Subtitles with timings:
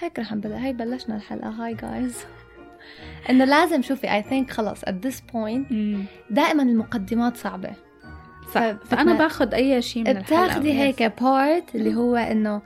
[0.00, 1.48] هيك رح نبلش هاي بلشنا الحلقة.
[1.48, 2.24] هاي guys
[3.30, 5.72] إنه لازم شوفي I think خلص at this point
[6.30, 7.72] دائما المقدمات صعبة.
[8.54, 8.72] صح.
[8.72, 10.44] فأنا باخذ أي شيء من الحلقة.
[10.44, 12.62] بتاخذي هيك part اللي هو إنه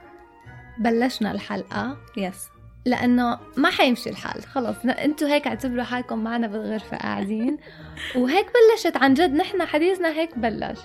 [0.79, 1.96] بلشنا الحلقة.
[2.16, 2.48] yes
[2.84, 4.43] لأنه ما حيمشي الحال.
[4.43, 4.77] خلص.
[4.85, 7.57] أنتوا هيك اعتبروا حالكم معنا بالغرفة قاعدين.
[8.16, 8.96] وهيك بلشت.
[8.96, 10.79] عن جد نحن حديثنا هيك بلش.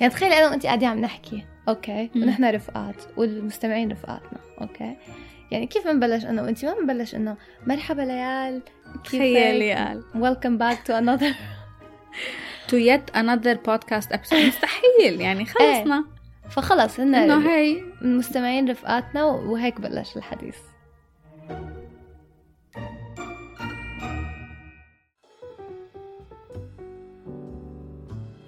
[0.00, 1.44] يعني تخيلي أنا وانت قاعدين عم نحكي.
[1.68, 2.10] okay.
[2.16, 2.96] ونحن رفقات.
[3.16, 4.38] والمستمعين رفقاتنا.
[4.60, 4.96] okay.
[5.50, 8.62] يعني كيف بنبلش أنا وانت؟ ما بنبلش إنه مرحبا ليال
[9.04, 11.34] تخيلي قال welcome back to another
[12.70, 14.46] to yet another podcast episode.
[14.48, 16.04] مستحيل يعني خلصنا.
[16.50, 20.56] فخلص هن إنه هي المستمعين رفقاتنا وهيك بلش الحديث.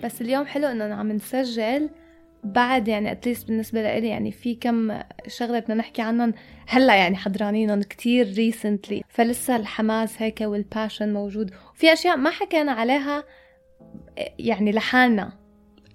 [0.04, 1.90] بس اليوم حلو إنه عم نسجل
[2.44, 4.98] بعد يعني at least بالنسبة لإلي يعني في كم
[5.28, 6.34] شغلة بدنا نحكي عنهم
[6.68, 12.72] هلأ يعني حضرانينهم كتير recently فلسه الحماس هيك وال passion موجود وفي أشياء ما حكينا
[12.72, 13.24] عليها
[14.38, 15.32] يعني لحالنا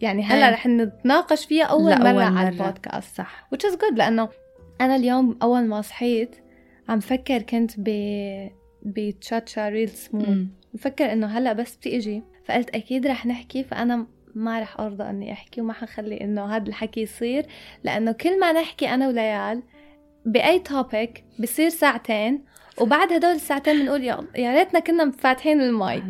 [0.02, 0.54] يعني هلأ إيه.
[0.54, 2.50] رح نتناقش فيها أول مرة, على.
[2.50, 4.30] البودكاست صح which is good لأنه
[4.82, 6.36] أنا اليوم أول ما صحيت
[6.90, 7.90] عم فكر كنت ب
[8.84, 10.50] بتشاتشا ريل سموث مم.
[10.74, 15.62] بفكر إنه هلأ بس بتيجي فقلت أكيد رح نحكي فأنا ما رح أرضى أني أحكي
[15.62, 17.46] وما حخلي إنه هذا الحكي يصير
[17.84, 19.64] لأنه كل ما نحكي أنا وليال
[20.26, 22.44] بأي توبيك بصير ساعتين
[22.78, 26.04] وبعد هدول الساعتين بنقول يا يا ريتنا كنا فاتحين المايك.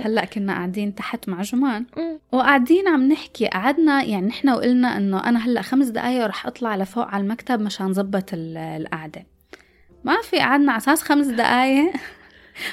[0.00, 1.86] هلأ كنا قاعدين تحت مع جمان.
[2.32, 7.06] وقاعدين عم نحكي قعدنا يعني نحن وقلنا إنه أنا هلأ خمس دقايق ورح أطلع لفوق
[7.06, 7.92] على المكتب مشان
[8.32, 9.26] ال- القعدة.
[10.04, 11.92] ما في قعدنا على أساس خمس دقايق.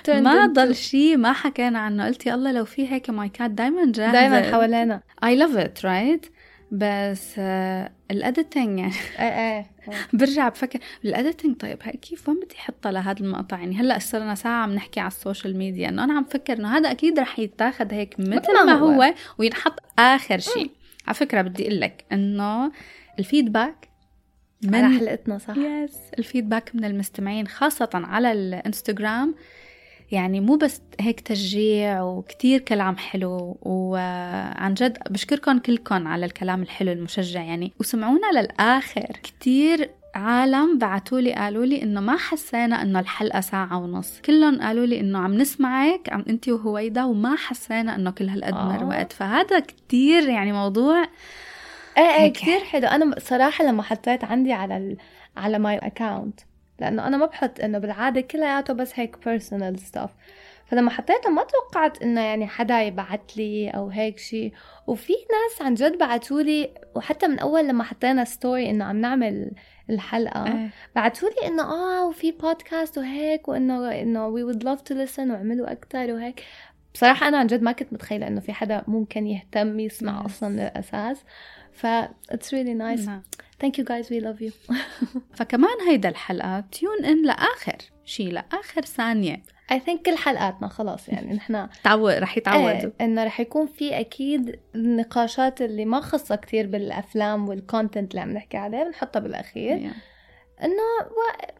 [0.10, 2.06] ما ضل شيء ما حكينا عنه.
[2.06, 4.12] قلت يا الله لو في هيك مايكات دائما جاهزة.
[4.12, 5.02] دائما حوالينا.
[5.24, 6.26] I love it right
[6.72, 7.40] بس
[8.12, 8.94] ال editing يعني.
[9.20, 9.72] إيه إيه
[10.14, 14.36] برجع بفكر ال editing طيب هاي كيف؟ وين بدي أحطها لهذا المقطع؟ يعني هلأ صرنا
[14.36, 15.90] ساعة عم نحكي على ال social media.
[15.90, 18.88] إنه أنا عم فكر إنه هذا أكيد رح يتاخذ هيك مثل ما هو.
[18.88, 20.72] هو وينحط آخر شيء
[21.08, 22.72] على فكرة بدي أقول لك إنه
[23.20, 23.90] ال feedback
[24.64, 29.36] على من حلقتنا صح؟ yes ال feedback من المستمعين خاصة على الإنستغرام.
[30.12, 36.92] يعني مو بس هيك تشجيع وكتير كلام حلو وعن جد بشكركم كلكم على الكلام الحلو
[36.92, 37.42] المشجع.
[37.42, 39.06] يعني وسمعونا للآخر.
[39.24, 44.22] كتير عالم بعتوا لي قالوا لي إنه ما حسينا إنه الحلقة ساعة ونص.
[44.26, 48.82] كلهم قالوا لي إنه عم نسمعك عم انت وهويدا وما حسينا إنه كل هالقد مر
[48.82, 48.86] آه.
[48.86, 51.04] وقت فهذا كتير يعني موضوع
[51.98, 52.34] إيه إيه.
[52.34, 52.88] كثير حلو.
[52.88, 54.98] أنا صراحة لما حطيت عندي على ال...
[55.38, 56.40] على ماي اكاونت
[56.80, 60.10] لأنه أنا ما بحط إنه بالعادة كلياته بس هيك personal stuff
[60.66, 64.54] فلما حطيته ما توقعت إنه يعني حدا يبعت لي أو هيك شيء
[64.88, 69.52] وفي ناس عن جد بعتوا لي وحتى من أول لما حطينا story إنه عم نعمل
[69.90, 70.70] الحلقة إيه.
[70.96, 75.72] بعتوا لي إنه آه وفي بودكاست وهيك وإنه إنه we would love to listen واعملوا
[75.72, 76.44] أكثر وهيك
[76.94, 80.26] بصراحة أنا عن جد ما كنت متخيلة إنه في حدا ممكن يهتم يسمع Yes.
[80.26, 81.24] أصلا من الأساس
[81.74, 81.88] ف
[82.32, 83.22] it's really nice نعم.
[83.64, 84.74] Thank you guys we love you
[85.38, 89.44] فكمان هيدا الحلقة tune in لآخر شي لآخر ثانية
[89.74, 94.00] I think كل حلقاتنا خلاص يعني نحن تعود رح يتعودوا إيه إنه رح يكون في
[94.00, 99.80] أكيد النقاشات اللي ما خاصة كتير بالأفلام وال content اللي عم نحكي عليه بنحطها بالأخير
[99.80, 99.96] Yeah.
[100.64, 101.54] إنه و...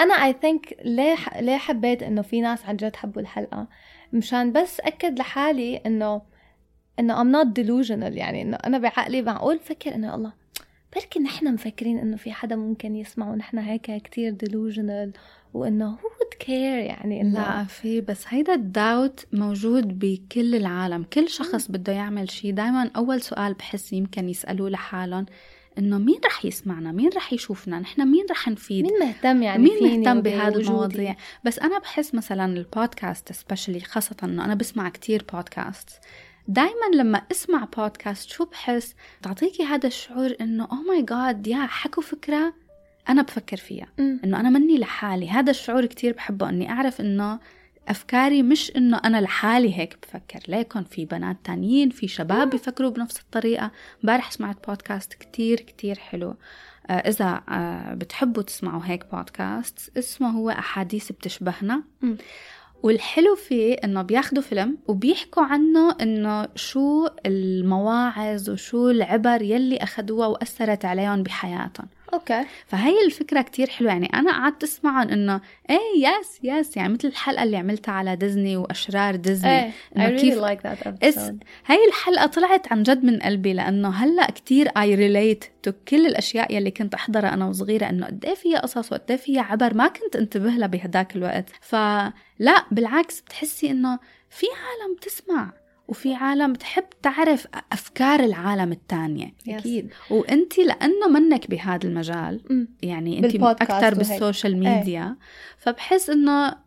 [0.00, 1.16] أنا I think ليه.
[1.40, 3.68] ليه حبيت إنه في ناس عن جد حبوا الحلقة
[4.12, 6.22] مشان بس أكد لحالي انه
[6.98, 10.32] إنه I'm not delusional يعني إنه أنا بعقلي معقول فكر إنه الله
[10.96, 15.18] بركي نحن مفكرين إنه في حدا ممكن يسمع ونحن هيك كتير delusional
[15.54, 21.02] وإنه would care يعني إنه لا في بس هيدا الداوت موجود بكل العالم.
[21.12, 25.26] كل شخص بده يعمل شيء دايما أول سؤال بحس يمكن يسألوه لحالهم
[25.78, 29.78] إنه مين رح يسمعنا؟ مين رح يشوفنا؟ نحن مين رح نفيد؟ مين مهتم يعني مين
[29.78, 35.24] فيني مهتم؟ بهذه المواضيع؟ بس أنا بحس مثلا البودكاست سبيشلي خاصة إنه أنا بسمع كتير
[35.32, 35.88] بودكاست
[36.48, 42.02] دايما لما أسمع بودكاست شو بحس؟ تعطيكي هذا الشعور إنه اوه ماي جاد يا حكوا
[42.02, 42.54] فكرة
[43.08, 43.86] أنا بفكر فيها.
[44.24, 45.30] إنه أنا مني لحالي.
[45.30, 47.38] هذا الشعور كتير بحبه إني أعرف إنه
[47.88, 50.40] أفكاري مش إنه أنا لحالي هيك بفكر.
[50.48, 53.70] ليكن في بنات تانيين في شباب بيفكروا بنفس الطريقة.
[54.04, 56.36] امبارح سمعت بودكاست كتير كتير حلو.
[56.90, 61.82] آه، إذا آه، بتحبوا تسمعوا هيك بودكاست اسمه هو أحاديث بتشبهنا.
[62.82, 70.84] والحلو فيه إنه بياخدوا فيلم وبيحكوا عنه إنه شو المواعظ وشو العبر يلي اخذوها وأثرت
[70.84, 71.88] عليهم بحياتهم.
[72.14, 72.44] okay.
[72.66, 73.92] فهي الفكرة كتير حلوة.
[73.92, 78.56] يعني أنا قعدت أسمعهم إنه إيه yes yes يعني مثل الحلقة اللي عملتها على ديزني
[78.56, 79.50] وأشرار ديزني.
[79.64, 81.34] إيه I إنه really كيف- like that إس episode
[81.66, 86.54] هاي الحلقة طلعت عن جد من قلبي لأنه هلأ كتير I relate to كل الأشياء
[86.54, 89.88] يلي كنت أحضرها أنا وصغيرة إنه قد إيه فيها قصص وقد إيه فيها عبر ما
[89.88, 91.50] كنت انتبه لها بهداك الوقت.
[91.60, 93.98] فلا بالعكس بتحسي إنه
[94.30, 95.52] في عالم بتسمع.
[95.88, 99.54] وفي عالم بتحب تعرف أفكار العالم التانية Yes.
[99.54, 102.66] أكيد وأنت لأنه منك بهذا المجال.
[102.82, 103.94] يعني أنت أكثر.
[103.94, 105.16] بال social media
[105.58, 106.66] فبحس إنه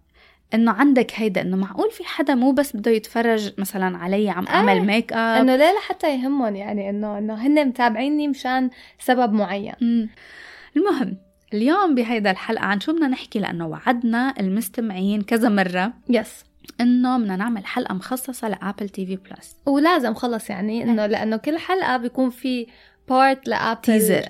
[0.54, 4.74] إنه عندك هيدا إنه معقول في حدا مو بس بده يتفرج مثلا علي عم أعمل
[4.74, 4.82] إيه.
[4.82, 8.70] ميك اب انه ليه لحتى يهمهم يعني إنه إنه هن متابعيني مشان
[9.00, 10.10] سبب معين مم.
[10.78, 11.18] المهم
[11.54, 16.44] اليوم بهيدا الحلقة عن شو بدنا نحكي لأنه وعدنا المستمعين كذا مرة yes
[16.82, 19.56] إنه بدنا نعمل حلقة مخصصة ل Apple TV Plus.
[19.66, 22.68] ولازم خلص يعني إنه لأنه كل حلقة بيكون في
[23.10, 24.22] part ل Apple.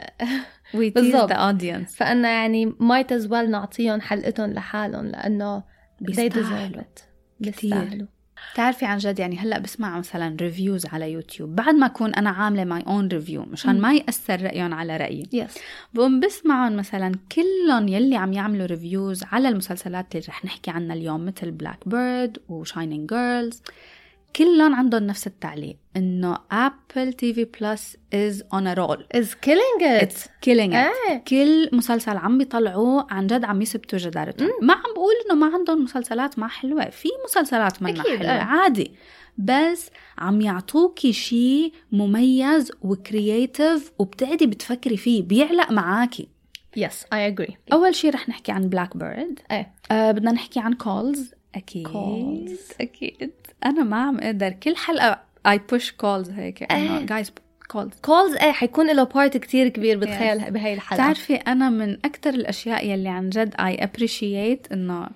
[0.73, 1.31] Tease بالضبط.
[1.31, 1.95] audience.
[1.95, 6.83] فانه يعني might as well نعطيهم حلقتهم لحالهم لأنه they deserve بيستاهلوا.
[7.39, 8.07] بيستاهلوا.
[8.53, 11.55] بتعرفي عن جد يعني هلأ بسمع مثلا reviews على يوتيوب.
[11.55, 13.81] بعد ما أكون أنا عاملة my own review مشان.
[13.81, 15.29] ما يأثر رأيهم على رأيي.
[15.33, 15.57] yes
[15.93, 21.25] بقوم بسمعهم مثلا كلهم يلي عم يعملوا reviews على المسلسلات اللي رح نحكي عنها اليوم
[21.25, 23.61] مثل Black Bird و Shining Girls
[24.35, 29.05] كلهم عندهم نفس التعليق إنه Apple TV Plus is on a roll
[29.45, 29.83] killing it.
[29.83, 31.23] it's killing إيه.
[31.27, 35.83] كل مسلسل عم بيطلعوه عن جد عم يثبتوا جدارتهم ما عم بقول إنه ما عندهم
[35.83, 38.39] مسلسلات ما حلوة في مسلسلات أكيد، حلوة إيه.
[38.39, 38.91] عادي.
[39.37, 46.27] بس عم يعطوكي شيء مميز و creative وبتقعدي بتفكري فيه بيعلق معاكي
[46.77, 49.73] yes I agree أول شيء رح نحكي عن Black Bird إيه.
[49.91, 51.87] آه بدنا نحكي عن Calls أكيد.
[51.87, 52.73] Calls.
[52.81, 53.31] أكيد.
[53.65, 54.49] أنا ما عم أقدر.
[54.49, 56.71] كل حلقة I push Calls هيك.
[56.73, 57.01] انه.
[57.01, 57.31] guys
[57.71, 60.95] Calls Calls إيه حيكون له part كتير كبير بتخيل بهي الحلقة.
[60.95, 65.09] بتعرفي أنا من أكثر الأشياء يلي عن جد I appreciate إنه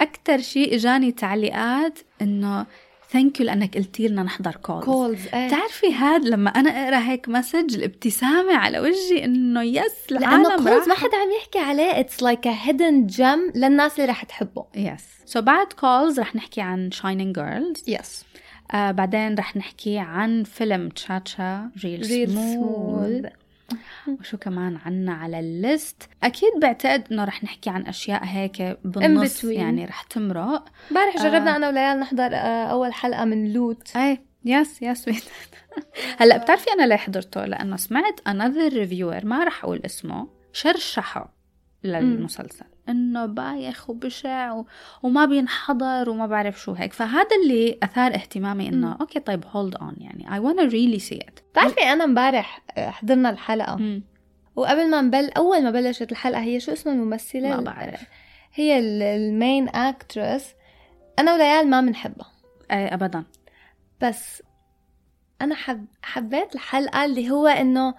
[0.00, 2.66] أكثر شيء إجاني تعليقات إنه
[3.12, 5.46] thank you لأنك قلتي لنا نحضر كولز كولز إيه.
[5.46, 10.88] بتعرفي هاد لما أنا أقرأ هيك message الابتسامة على وجهي إنه yes لأنه العالم Calls
[10.88, 12.00] ما حدا عم يحكي عليه.
[12.00, 14.66] it's like a hidden gem للناس اللي رح تحبه.
[14.76, 18.24] yes so بعد Calls رح نحكي عن Shining Girls yes
[18.74, 23.32] بعدين رح نحكي عن فيلم تشاتشا ريل, ريل سموث
[24.20, 29.44] وشو كمان عنا على ال list؟ أكيد بعتقد إنه رح نحكي عن أشياء هيك بالنص.
[29.44, 30.64] يعني رح تمرق.
[30.90, 31.22] امبارح آه.
[31.22, 33.96] جربنا أنا وليال نحضر آه، أول حلقة من Loot.
[33.96, 35.10] اي yes yes
[36.20, 41.34] هلأ بتعرفي أنا ليه حضرته؟ لأنه سمعت another reviewer ما رح أقول اسمه شرشحه
[41.84, 42.66] للمسلسل.
[42.88, 44.66] إنه بايخ وبشع و...
[45.02, 46.92] وما بينحضر وما بعرف شو هيك.
[46.92, 48.96] فهذا اللي أثار اهتمامي إنه.
[49.00, 50.26] okay طيب hold on يعني.
[50.26, 51.42] I wanna really see it.
[51.52, 53.76] بتعرفي أنا امبارح آه، حضرنا الحلقة.
[53.76, 54.02] مم.
[54.56, 58.02] وقبل ما نبل أول ما بلشت الحلقة هي شو اسم الممثلة؟ ما بعرف.
[58.54, 60.54] هي ال main actress
[61.18, 62.32] أنا وليال ما بنحبها.
[62.70, 63.24] اي ابدا.
[64.02, 64.42] بس
[65.42, 67.94] أنا حب حبيت الحلقة اللي هو إنه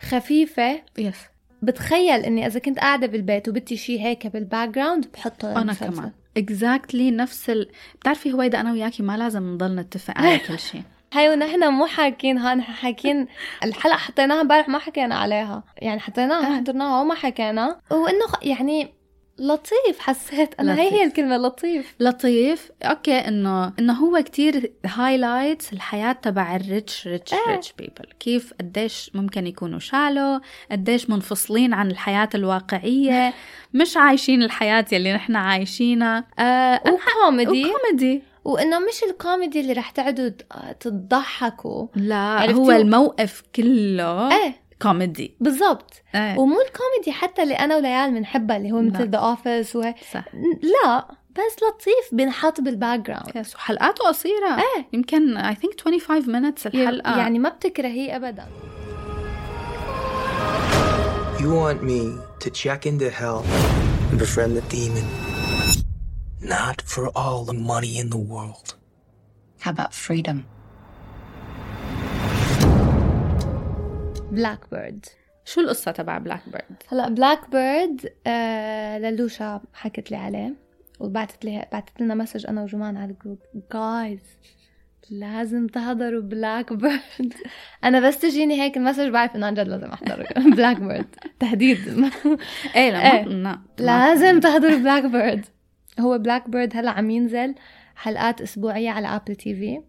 [0.00, 1.16] خفيفة yes
[1.62, 5.74] بتخيل إني إذا كنت قاعدة بالبيت وبدي شيء هيك بال background بحطه أنا.
[5.74, 7.68] كمان exactly نفس ال...
[8.00, 10.82] بتعرفي هويدا أنا وياكي ما لازم نضل نتفق على كل شيء
[11.12, 13.26] هاي ونحن مو حاكينها نحن حاكين
[13.64, 16.56] الحلقة حطيناها امبارح ما حكينا عليها يعني حطيناها آه.
[16.56, 18.95] حضرناها وما حكينا وإنه يعني
[19.38, 20.54] لطيف حسيت.
[20.60, 20.92] أنا هي لطيف.
[20.94, 21.94] هي الكلمة لطيف.
[22.00, 22.70] لطيف.
[22.82, 27.34] okay إنه إنه هو كتير highlights الحياة تبع ال rich rich.
[27.48, 33.34] rich people كيف قديش ممكن يكونوا shallow قديش منفصلين عن الحياة الواقعية
[33.74, 36.24] مش عايشين الحياة يلي نحن عايشينها.
[36.38, 37.64] آه وكوميدي.
[37.64, 38.22] وكوميدي.
[38.44, 40.46] وإنه مش الكوميدي اللي رح تعدوا ت-
[40.80, 41.86] تضحكوا.
[41.96, 44.65] لا؟ هو الموقف كله إيه.
[44.82, 45.36] كوميدي.
[45.40, 46.02] بالضبط.
[46.14, 46.38] إيه.
[46.38, 48.82] ومو الكوميدي حتى اللي أنا وليال بنحبها اللي هو.
[48.82, 50.24] مثل The Office وهي صح.
[50.62, 54.56] لا بس لطيف بينحط بال background yes وحلقاته قصيرة.
[54.56, 54.88] إيه.
[54.92, 57.18] يمكن I think 25 minutes الحلقة.
[57.18, 58.46] يعني ما بتكرهيه ابدا.
[61.38, 62.00] You want me
[62.44, 63.44] to check into hell
[64.10, 65.06] and befriend the demon.
[66.56, 68.66] Not for all the money in the world.
[69.62, 70.38] How about freedom?
[74.32, 75.06] Black Bird
[75.44, 80.54] شو القصة تبع Black Bird هلا Black Bird آه للوشا حكت لي عليه
[81.00, 83.38] وبعتت لي بعتت لنا message أنا وجمان على ال group.
[83.72, 84.20] guys
[85.10, 87.34] لازم تحضروا Black Bird
[87.84, 91.78] أنا بس تجيني هيك ال message بعرف إنه عن جد لازم احضر Black Bird تهديد.
[92.76, 93.24] إيه لا إيه.
[93.24, 95.44] لا لازم تحضروا Black Bird
[96.00, 97.54] هو Black Bird هلا عم ينزل
[97.96, 99.82] حلقات أسبوعية على Apple TV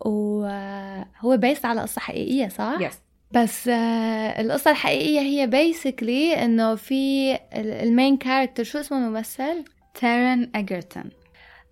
[0.00, 7.34] وهو based على قصة حقيقية صح؟ yes بس آه القصة الحقيقية هي basically إنه في
[7.56, 9.64] ال main character شو اسمه الممثل؟
[9.94, 11.10] Taron Egerton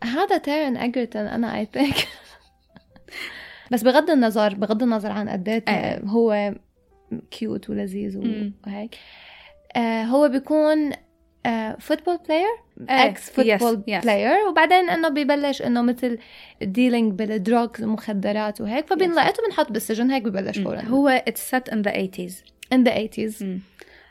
[0.04, 2.09] هذا Taron Egerton أنا I think
[3.73, 6.00] بس بغض النظر بغض النظر عن قد إيه.
[6.04, 6.54] هو
[7.31, 8.18] cute ولذيذ.
[8.66, 8.99] وهيك
[9.76, 10.92] آه هو بيكون
[11.79, 12.49] football player.
[12.88, 13.76] ex football.
[13.76, 16.19] player وبعدين إنه ببلش إنه مثل
[16.62, 18.87] dealing بال drugs المخدرات وهيك.
[18.87, 20.83] فبنلاقيته بنحط بالسجن هيك ببلش فورا.
[20.83, 22.33] هو it's set in the 80s
[22.75, 23.45] in the 80s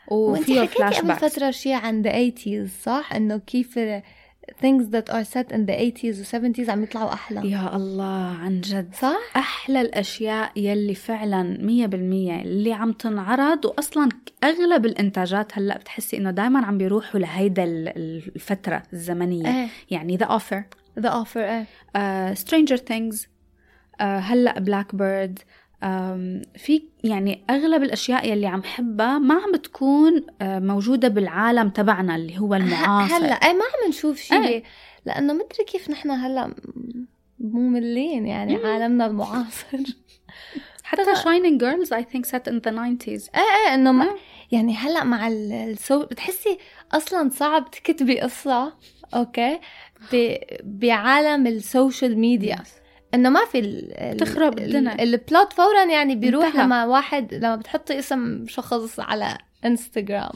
[0.08, 3.78] وأنت وفيه حكيتي فلاش قبل backs فترة شيء عن the 80s صح؟ إنه كيف
[4.50, 7.50] things that are set in the 80s و 70s عم يطلعوا أحلى.
[7.50, 8.94] يا الله عن جد.
[8.94, 14.08] صح؟ أحلى الأشياء يلي فعلا مية بالمية اللي عم تنعرض واصلا
[14.44, 19.46] أغلب الإنتاجات هلأ بتحسي إنه دائما عم بيروحوا لهيدا ال- الفترة الزمنية.
[19.62, 19.68] إيه.
[19.90, 20.62] يعني The Offer
[21.00, 21.36] the offer
[21.96, 22.34] إيه.
[22.34, 23.28] Stranger Things
[24.00, 25.38] هلأ Black Bird
[26.56, 32.38] في يعني أغلب الأشياء يلي عم حبها ما عم بتكون آه، موجودة بالعالم تبعنا اللي
[32.38, 34.62] هو المعاصر هلا إيه ما عم نشوف شيء إيه.
[35.06, 36.54] لأنه مدري كيف نحن هلا
[37.38, 38.66] مملين يعني مم.
[38.66, 39.78] عالمنا المعاصر
[40.84, 44.14] حتى Shining Girls I think set in the 90s إيه إيه إنه ما آه.
[44.52, 46.58] يعني هلا مع ال- ال so- بتحسي
[46.92, 48.72] أصلا صعب تكتبي قصة
[49.14, 49.60] okay
[50.12, 50.36] ب...
[50.64, 52.58] بعالم ال social media
[53.14, 54.16] إنه ما في ال...
[54.16, 55.02] تخرب ال- الدنيا.
[55.02, 56.62] ال plot فورا يعني بيروح انتهى.
[56.64, 60.32] لما واحد لما بتحطي اسم شخص على انستغرام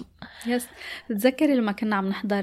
[0.46, 0.66] yes.
[1.08, 2.42] تتذكري لما كنا عم نحضر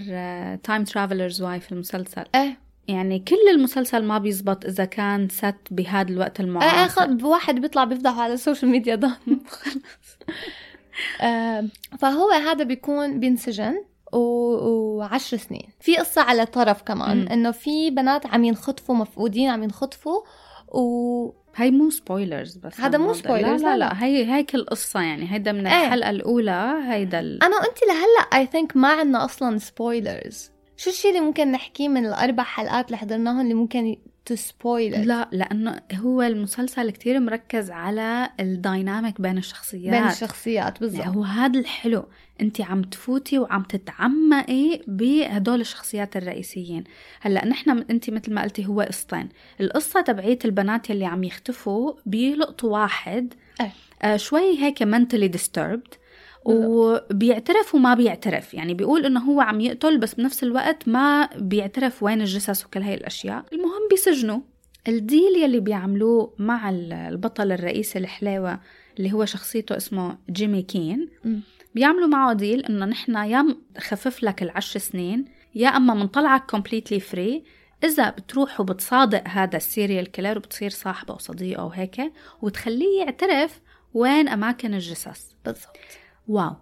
[0.63, 2.57] Time Traveler's Wife المسلسل؟ إيه.
[2.87, 7.55] يعني كل المسلسل ما بيزبط إذا كان set بهذا الوقت إيه إيه المعاصر خد واحد
[7.55, 9.11] بيطلع بيفضح على ال social media ده.
[11.21, 11.67] آه،
[11.99, 13.83] فهو هذا بيكون بينسجن.
[14.13, 15.69] وعشر سنين.
[15.79, 17.27] في قصة على طرف كمان.
[17.27, 20.21] إنه في بنات عم ينخطفوا مفقودين عم ينخطفوا
[20.67, 22.81] و هي مو spoilers بس.
[22.81, 24.03] هذا مو spoilers، لا لا لا، لا.
[24.03, 25.33] هي هيك القصة يعني.
[25.33, 25.85] هيدا من إيه.
[25.85, 27.43] الحلقة الأولى هيدا ال...
[27.43, 32.05] أنا وانت لهلأ I think ما عندنا أصلا spoilers شو الشيء اللي ممكن نحكيه من
[32.05, 38.29] الأربع حلقات اللي حضرناهم اللي ممكن to spoil لا لأنه هو المسلسل كتير مركز على
[38.39, 39.93] ال dynamic بين الشخصيات.
[39.93, 42.05] بين الشخصيات يعني بالضبط هو هذا الحلو.
[42.41, 46.83] انت عم تفوتي وعم تتعمقي بهدول الشخصيات الرئيسيين.
[47.21, 49.29] هلأ نحن انت مثل ما قلتي هو قصتين.
[49.61, 53.33] القصة تبعيت البنات يلي عم يختفوا بيلقطوا واحد.
[53.61, 53.71] إيه.
[54.01, 56.02] آه شوي هيك mentally disturbed.
[56.45, 58.53] وبيعترف وما بيعترف.
[58.53, 62.93] يعني بيقول إنه هو عم يقتل بس بنفس الوقت ما بيعترف وين الجثث وكل هاي
[62.93, 63.45] الأشياء.
[63.53, 64.39] المهم بيسجنوا.
[64.87, 68.59] الديل يلي بيعملوه مع ال- البطل الرئيسي الحلاوة
[68.97, 71.09] اللي هو شخصيته اسمه جيمي كين.
[71.75, 77.43] بيعملوا معه ديل إنه نحن يا خفف لك العشر سنين يا أما منطلعك completely free
[77.83, 82.01] إذا بتروح وبتصادق هذا ال serial killer وبتصير صاحبه وصديقه وهيك
[82.41, 83.59] وتخليه يعترف
[83.93, 85.77] وين أماكن الجثث بالضبط.
[86.27, 86.55] wow.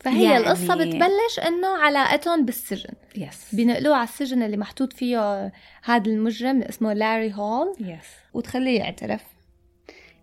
[0.00, 2.94] فهي يعني- القصة بتبلش إنه علاقتهم بالسجن.
[3.16, 5.52] yes بينقلوه على السجن اللي محطوط فيه
[5.82, 7.74] هذا المجرم اللي اسمه Larry Hall.
[7.80, 9.20] yes وتخليه يعترف.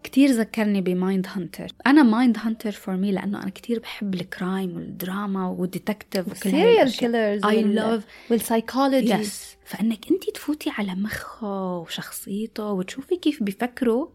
[0.03, 1.67] كتير ذكرني ب Mindhunter.
[1.87, 6.91] أنا Mindhunter for me لأنه أنا كتير بحب ال crime والدراما وال detective وكل هاي.
[6.91, 14.07] killers I love وال psychology yes فإنك انت تفوتي على مخه وشخصيته وتشوفي كيف بيفكروا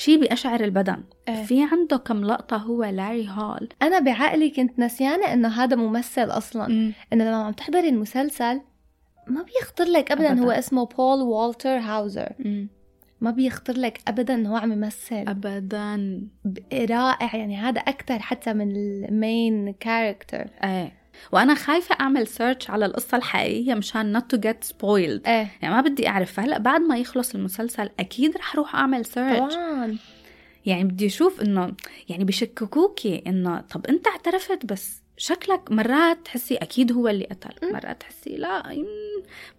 [0.00, 1.02] شيء بيقشعر البدن.
[1.28, 1.42] إيه.
[1.44, 3.68] في عنده كم لقطة هو Larry Hall.
[3.82, 6.66] أنا بعقلي كنت نسيانة إنه هذا ممثل أصلا.
[7.12, 8.60] إنه لما عم تحضري المسلسل
[9.26, 10.42] ما بيخطر لك ابدا, أبداً.
[10.42, 12.68] هو اسمه Paul Walter Hauser مم.
[13.20, 15.24] ما بيخطر لك ابدا إنه هو عم يمثل.
[15.28, 16.20] ابدا.
[16.72, 20.99] رائع يعني هذا أكثر حتى من ال main character إيه.
[21.32, 25.28] وأنا خايفة أعمل search على القصة الحقيقية مشان not to get spoiled.
[25.28, 25.48] إيه.
[25.62, 26.32] يعني ما بدي أعرف.
[26.32, 29.98] فهلا بعد ما يخلص المسلسل أكيد رح أروح أعمل search طبعا.
[30.66, 31.72] يعني بدي أشوف إنه
[32.08, 37.72] يعني بشككوكي إنه طب أنت اعترفت بس شكلك مرات تحسي أكيد هو اللي قتل.
[37.72, 38.62] مرات تحسي لا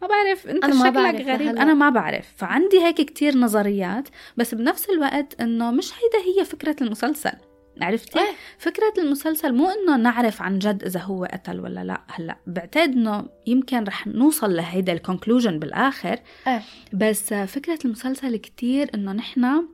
[0.02, 0.48] ما بعرف.
[0.48, 1.48] أنت أنا ما شكلك بعرف غريب.
[1.58, 2.34] أنا ما بعرف.
[2.38, 7.34] فعندي هيك كتير نظريات بس بنفس الوقت إنه مش هيدا هي فكرة المسلسل.
[7.84, 8.34] عرفتي؟ إيه.
[8.58, 13.26] فكرة المسلسل مو إنه نعرف عن جد إذا هو قتل ولا لا هلأ بعتقد إنه
[13.48, 16.62] يمكن رح نوصل لهيدا الكونكلوجن بالآخر إيه.
[16.94, 19.68] بس فكرة المسلسل كتير إنه نحن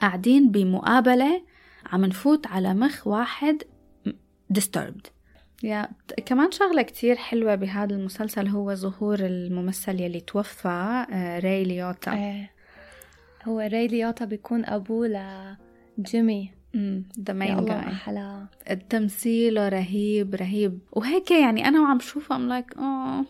[0.00, 1.42] قاعدين بمقابلة
[1.86, 3.62] عم نفوت على مخ واحد
[4.58, 5.10] disturbed
[5.62, 5.88] يا
[6.26, 12.50] كمان شغلة كتير حلوة بهذا المسلسل هو ظهور الممثل يلي توفى آه، راي ليوتا إيه
[13.44, 15.08] هو راي ليوتا بيكون أبوه
[15.98, 16.50] لجيمي
[17.20, 18.46] the main guy أحلى
[18.90, 20.78] تمثيله رهيب رهيب.
[20.92, 23.24] وهيك يعني أنا وعم بشوفه I'm like آه.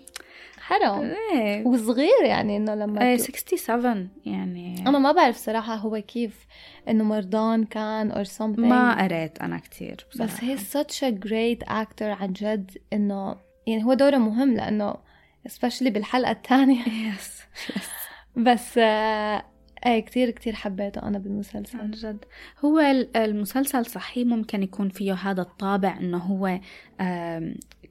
[0.60, 1.12] حرام.
[1.32, 4.88] إيه وصغير يعني إنه لما إيه تو- 67 يعني.
[4.88, 6.46] أنا ما بعرف صراحة هو كيف
[6.88, 8.58] إنه مرضان كان or something.
[8.58, 10.44] ما قريت أنا كتير بس.
[10.44, 14.94] هي such a great actor عن جد إنه يعني هو دوره مهم لأنه
[15.48, 16.82] especially بالحلقة الثانية.
[16.88, 17.40] yes
[18.46, 19.44] بس آه
[19.86, 21.78] إيه كتير كتير حبيته أنا بالمسلسل.
[21.78, 22.24] عن جد.
[22.64, 26.60] هو ال- المسلسل صحيح ممكن يكون فيه هذا الطابع إنه هو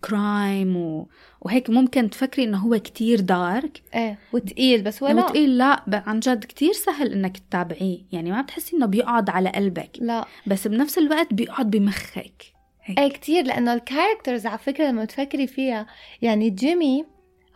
[0.06, 1.08] crime و...
[1.42, 5.84] وهيك ممكن تفكري إنه هو كتير dark إيه وتقيل بس هو لو لا.
[6.08, 8.00] عن جد كتير سهل إنك تتابعيه.
[8.12, 9.90] يعني ما بتحسي إنه بيقعد على قلبك.
[10.02, 10.26] لا.
[10.48, 12.44] بس بنفس الوقت بيقعد بمخك.
[12.84, 13.00] هيك.
[13.00, 15.88] إيه كتير لأنه ال characters على فكرة لما تفكري فيها
[16.22, 17.06] يعني جيمي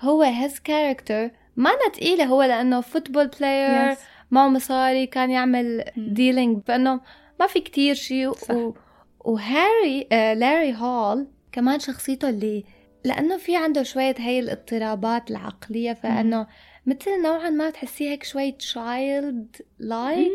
[0.01, 3.97] هو his character ما تقيلة هو لأنه football player Yes.
[4.33, 5.83] معه مصاري كان يعمل.
[5.98, 7.01] dealing فإنه
[7.39, 8.51] ما في كتير شيء صح.
[8.55, 8.73] و...
[9.19, 12.63] وهاري آه لاري هول كمان شخصيته اللي
[13.03, 16.47] لأنه في عنده شوية هاي الاضطرابات العقلية فإنه
[16.85, 20.31] مثل نوعا ما تحسيه هيك شوي childlike.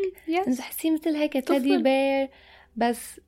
[0.58, 1.32] تحسيه مثل هيك.
[1.32, 2.28] teddy bear
[2.76, 3.20] بس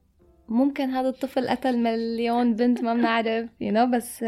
[0.49, 4.25] ممكن هذا الطفل قتل مليون بنت ما بنعرف you know بس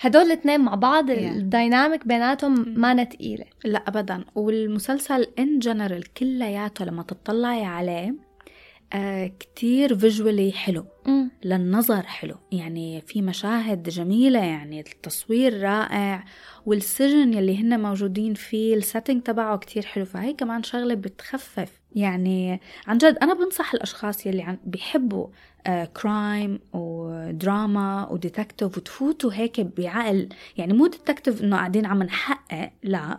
[0.00, 1.10] هدول الاثنين مع بعض Yeah.
[1.18, 4.24] ال dynamic بيناتهم ما تقيلة لا ابدا.
[4.34, 8.14] والمسلسل in general كلياته لما تطلعي عليه
[8.92, 10.84] آه كتير visually حلو.
[11.44, 12.34] للنظر حلو.
[12.52, 16.24] يعني في مشاهد جميلة يعني التصوير رائع
[16.66, 20.04] والسجن يلي هن موجودين فيه ال setting تبعه كتير حلو.
[20.04, 21.80] فهي كمان شغلة بتخفف.
[21.94, 25.26] يعني عن جد أنا بنصح الأشخاص يلي عن بيحبوا
[25.68, 30.28] crime ودراما و detective وتفوتوا هيك بعقل.
[30.56, 33.18] يعني مو detective إنه قاعدين عم نحقق لا.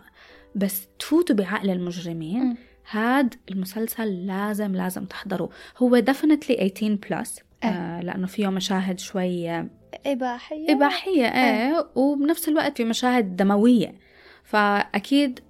[0.54, 2.56] بس تفوتوا بعقل المجرمين.
[2.90, 7.70] هاد المسلسل لازم لازم تحضروا هو definitely 18 plus إيه.
[7.70, 9.70] آه لأنه فيه مشاهد شوي آه،
[10.06, 10.72] إباحية.
[10.72, 11.90] إباحية إيه.
[11.94, 13.94] وبنفس الوقت في مشاهد دموية.
[14.44, 15.40] فأكيد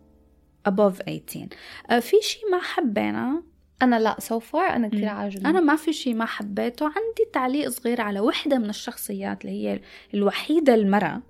[0.69, 1.49] above 18
[1.91, 3.43] آه في شيء ما حبينا
[3.83, 5.09] أنا لا so far أنا كثير.
[5.09, 5.49] عاجبني.
[5.51, 6.87] أنا ما في شيء ما حبيته.
[6.87, 9.81] عندي تعليق صغير على وحدة من الشخصيات اللي هي
[10.15, 11.23] الوحيدة المرأة.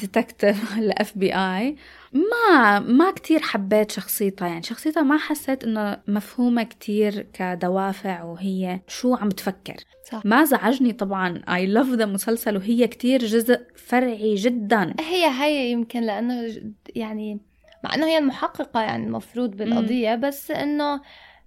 [0.00, 1.76] detective ال FBI
[2.12, 4.48] ما ما كتير حبيت شخصيتها.
[4.48, 9.76] يعني شخصيتها ما حسيت إنه مفهومة كتير كدوافع وهي شو عم تفكر.
[10.12, 10.22] صح.
[10.24, 11.42] ما زعجني طبعا.
[11.48, 14.94] I love the مسلسل وهي كتير جزء فرعي جدا.
[15.00, 17.40] هي هي يمكن لأنه ج- يعني
[17.84, 21.00] مع إنه هي المحققة يعني المفروض بالقضية بس إنه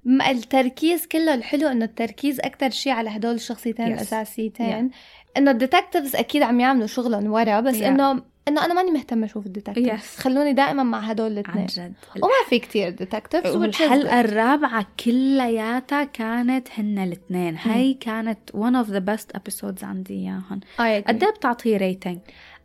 [0.06, 3.90] م- التركيز كله الحلو إنه التركيز أكتر شيء على هدول الشخصيتين Yes.
[3.90, 4.92] الأساسيتين.
[5.38, 7.84] إنه ال detectives أكيد عم يعملوا شغلهم ورا بس Yeah.
[7.84, 9.90] إنه إنه أنا ماني مهتمة أشوف ال detectives.
[10.18, 10.20] Yes.
[10.22, 11.66] خلوني دائما مع هدول عن الاثنين.
[11.66, 11.94] جد.
[12.16, 17.58] وما في كتير detectives والحلقة الرابعة كلياتها كانت هن الاثنين.
[17.58, 20.60] هاي كانت one of the best episodes عندي اياهم
[21.08, 22.20] قد إيه بتعطيه rating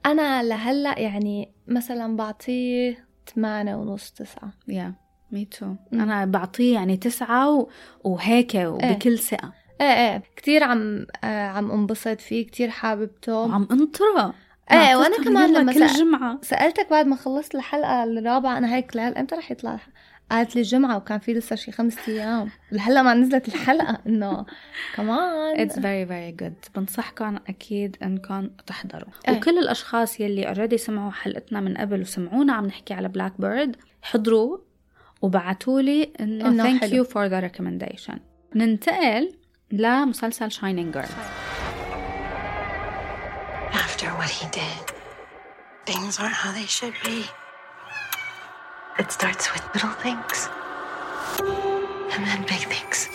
[0.07, 4.51] أنا لهلأ يعني مثلا بعطيه ثمانية ونص تسعة.
[4.69, 4.95] yeah
[5.31, 5.75] me too.
[5.93, 7.69] أنا بعطيه يعني تسعة و...
[8.05, 9.53] وهيك وبكل ثقة.
[9.81, 10.23] إيه إيه.
[10.37, 13.35] كتير عم آه عم انبسط فيه كتير حاببته.
[13.41, 14.35] وعم انطرة.
[14.73, 16.39] إيه وأنا كمان لما كل سأ- جمعة.
[16.43, 19.89] سألتك بعد ما خلصت الحلقة الرابعة أنا هيك لهلا إمتى رح يطلع؟ الح-
[20.31, 22.51] قالت لي الجمعة وكان في لسه شي خمس أيام.
[22.73, 23.99] لهلأ ما نزلت الحلقة.
[24.07, 24.47] إنه
[24.95, 26.71] كمان It's very very good.
[26.77, 29.11] بنصحكم أكيد إنكم تحضروا.
[29.29, 29.37] إيه.
[29.37, 34.59] وكل الأشخاص يلي already سمعوا حلقتنا من قبل وسمعونا عم نحكي على بلاك بيرد حضروا
[35.23, 37.05] وبعتوا لي إنه حلو.
[37.05, 38.19] you for the recommendation.
[38.55, 39.33] ننتقل
[39.73, 41.11] لمسلسل Shining Girl.
[43.73, 44.85] After what he did,
[45.87, 47.40] things aren't how they should be.
[48.99, 50.39] It starts with little things,
[52.15, 53.09] and then big things.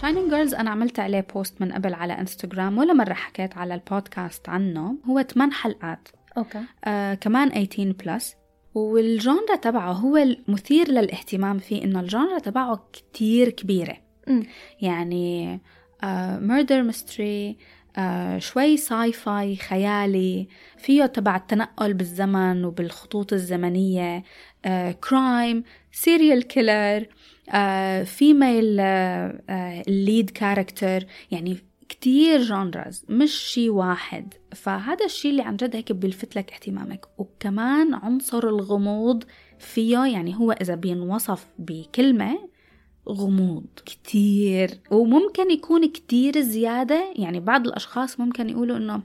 [0.00, 4.48] Shining Girls أنا عملت عليه post من قبل على انستغرام ولا مرة حكيت على البودكاست
[4.48, 4.96] عنه.
[5.08, 6.08] هو 8 حلقات.
[6.36, 6.62] okay.
[6.84, 8.34] آه كمان 18 plus
[8.74, 13.96] وال genre تبعه هو المثير للاهتمام فيه إنه ال genre تبعه كتير كبيرة.
[14.28, 14.46] أمم.
[14.80, 15.60] يعني
[16.40, 17.58] murder mystery
[18.38, 24.22] شوي sci-fi خيالي فيه تبع التنقل بالزمن وبالخطوط الزمنية
[25.08, 27.06] crime serial killer
[28.04, 28.80] female
[29.88, 34.34] ال lead character يعني كتير genres مش شي واحد.
[34.54, 37.06] فهذا الشي اللي عن جد هيك بيلفت لك اهتمامك.
[37.18, 39.24] وكمان عنصر الغموض
[39.58, 42.53] فيه يعني هو إذا بينوصف بكلمة
[43.08, 43.64] غموض.
[43.86, 44.70] كتير.
[44.90, 47.12] وممكن يكون كتير زيادة.
[47.16, 49.02] يعني بعض الأشخاص ممكن يقولوا إنه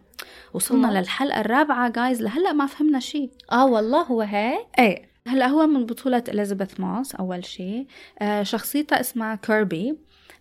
[0.53, 0.97] وصلنا نعم.
[0.97, 3.29] للحلقة الرابعة جايز لهلأ ما فهمنا شي.
[3.51, 4.67] آه والله هو هيك.
[4.79, 5.09] إيه.
[5.27, 7.87] هلأ هو من بطولة إليزابيث موس أول شيء
[8.19, 9.97] آه شخصيتها اسمها كيربي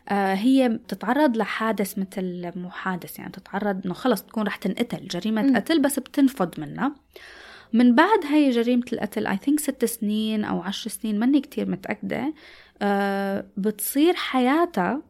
[0.09, 5.09] آه هي بتتعرض لحادث مثل مو حادث يعني تتعرض إنه خلص تكون رح تنقتل.
[5.09, 5.57] جريمة مم.
[5.57, 6.95] قتل بس بتنفض منها.
[7.73, 12.35] من بعد هاي جريمة القتل اي ثينك ست سنين أو عشر سنين ماني كتير متأكدة.
[13.57, 15.03] بتصير حياتها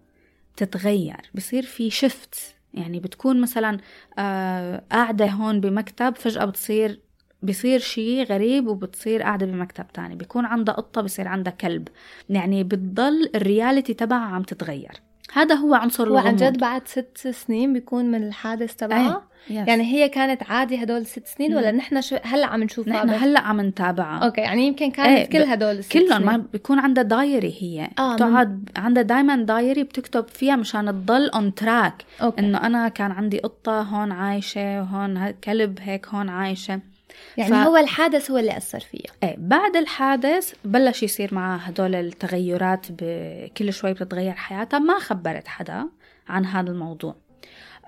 [0.56, 3.78] تتغير بصير في شفت يعني بتكون مثلا
[4.18, 7.00] آه قاعدة هون بمكتب فجأة بتصير
[7.42, 10.14] بصير شيء غريب وبتصير قاعدة بمكتب تاني.
[10.14, 11.88] بيكون عندها قطة بصير عندها كلب.
[12.28, 14.92] يعني بتضل ال reality تبعها عم تتغير.
[15.32, 16.42] هذا هو عنصر وعن الغموض.
[16.42, 21.26] جد بعد ست سنين بيكون من الحادث تبعها يعني يعني هي كانت عادي هدول ست
[21.26, 21.78] سنين ولا مم.
[21.78, 24.24] نحن شو هلأ عم نشوفها نحن؟ هلأ عم نتابعها.
[24.24, 26.22] أوكي يعني يمكن كانت إيه، كل هدول الست كلهم سنين.
[26.26, 27.88] ما بيكون عندها diary هي.
[27.98, 32.04] آه، بتقعد عندها دايما diary بتكتب فيها مشان تضل on track
[32.38, 36.80] إنه أنا كان عندي قطة هون عايشة وهون كلب هيك هون عايشة.
[37.36, 39.12] يعني ف- هو الحادث هو اللي أثر فيها.
[39.22, 44.78] إيه بعد الحادث بلش يصير معها هدول التغيرات ب- كل شوي بتتغير حياتها.
[44.78, 45.88] ما خبرت حدا
[46.28, 47.14] عن هذا الموضوع.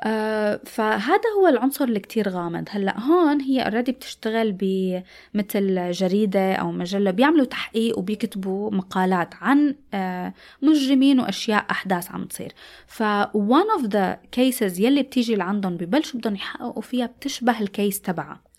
[0.02, 6.72] آه فهذا هو العنصر اللي كتير غامض هلأ هون هي اوريدي بتشتغل بمثل جريدة أو
[6.72, 12.52] مجلة بيعملوا تحقيق وبيكتبوا مقالات عن آه مجرمين وأشياء أحداث عم تصير
[12.86, 18.49] ف one of the cases يلي بتيجي لعندهم ببلشوا بدهم يحققوا فيها بتشبه الكيس تبعها.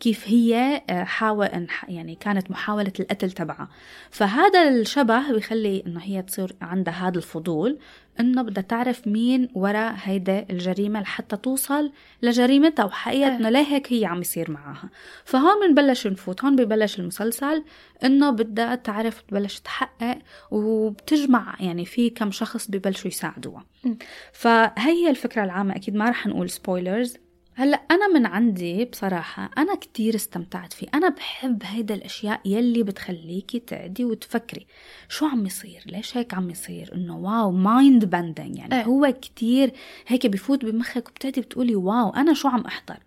[0.00, 3.68] كيف هي آه، حاول يعني كانت محاولة القتل تبعها
[4.10, 7.78] فهذا الشبه بيخلي إنه هي تصير عندها هذا الفضول
[8.20, 11.92] إنه بدها تعرف مين وراء هيدا الجريمة لحتى توصل
[12.22, 13.36] لجريمتها وحقيقة إيه.
[13.36, 14.88] إنه ليه هيك هي عم يصير معها
[15.24, 17.64] فهون بنبلش نفوت هون ببلش المسلسل
[18.04, 20.18] إنه بدها تعرف تبلش تحقق
[20.50, 23.98] وبتجمع يعني في كم شخص ببلشوا يساعدوها مم.
[24.32, 27.18] فهي هي الفكرة العامة أكيد ما رح نقول spoilers
[27.58, 30.86] هلأ أنا من عندي بصراحة أنا كتير استمتعت فيه.
[30.94, 34.66] أنا بحب هيدا الأشياء يلي بتخليكي تعدي وتفكري.
[35.08, 38.82] شو عم يصير؟ ليش هيك عم يصير؟ إنه wow mind bending يعني إيه.
[38.82, 39.72] هو كتير
[40.06, 42.98] هيك بفوت بمخك وبتعدي بتقولي wow أنا شو عم أحضر؟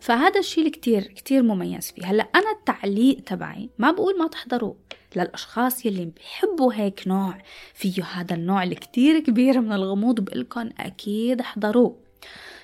[0.00, 2.06] فهذا الشيء اللي كتير كتير مميز فيه.
[2.06, 4.76] هلأ أنا التعليق تبعي ما بقول ما تحضروه.
[5.16, 7.38] للأشخاص يلي بيحبوا هيك نوع
[7.74, 12.01] فيه هذا النوع اللي كتير كبير من الغموض بقلكن أكيد احضروه.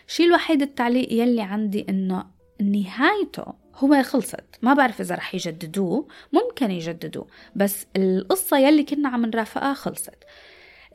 [0.08, 2.26] الشيء الوحيد التعليق يلي عندي إنه
[2.60, 3.44] نهايته
[3.74, 4.44] هو خلصت.
[4.62, 10.24] ما بعرف إذا رح يجددوه ممكن يجددوه بس القصة يلي كنا عم نرافقها خلصت.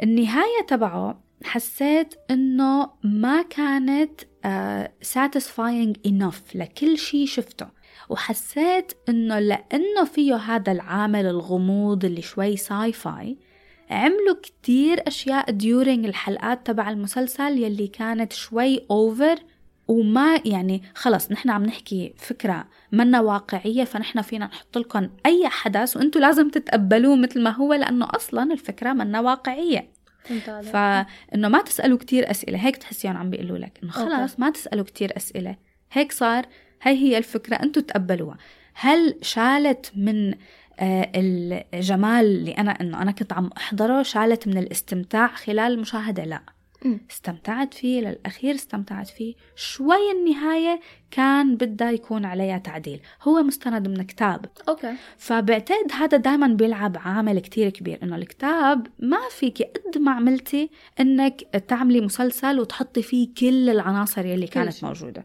[0.04, 7.68] النهاية تبعه حسيت إنه ما كانت uh, satisfying enough لكل شيء شفته.
[8.10, 13.38] وحسيت إنه لأنه فيه هذا العامل الغموض اللي شوي sci-fi
[13.90, 19.40] عملوا كتير أشياء during الحلقات تبع المسلسل يلي كانت شوي over
[19.88, 25.98] وما يعني خلص نحن عم نحكي فكرة منا واقعية فنحن فينا نحط لكم أي حدث
[25.98, 29.90] وأنتم لازم تتقبلوه مثل ما هو لأنه أصلا الفكرة منا واقعية.
[30.62, 34.16] فإنه ما تسألوا كتير أسئلة هيك تحسيهم عم بيقولوا لك إنه أوكي.
[34.16, 35.56] خلاص ما تسألوا كتير أسئلة
[35.92, 36.46] هيك صار
[36.82, 38.38] هي هي الفكرة أنتم تقبلوها
[38.74, 40.34] هل شالت من
[40.80, 46.42] الجمال اللي أنا إنه أنا كنت عم أحضره شالت من الاستمتاع خلال المشاهدة لا.
[47.12, 50.12] استمتعت فيه للأخير استمتعت فيه شوي.
[50.12, 50.80] النهاية
[51.12, 53.02] كان بدها يكون عليها تعديل.
[53.22, 54.46] هو مستند من كتاب.
[54.70, 54.94] أوكي.
[55.18, 61.42] فبعتقد هذا دائما بيلعب عامل كتير كبير إنه الكتاب ما فيك قد ما عملتي إنك
[61.68, 65.24] تعملي مسلسل وتحطي فيه كل العناصر يلي كانت شيء.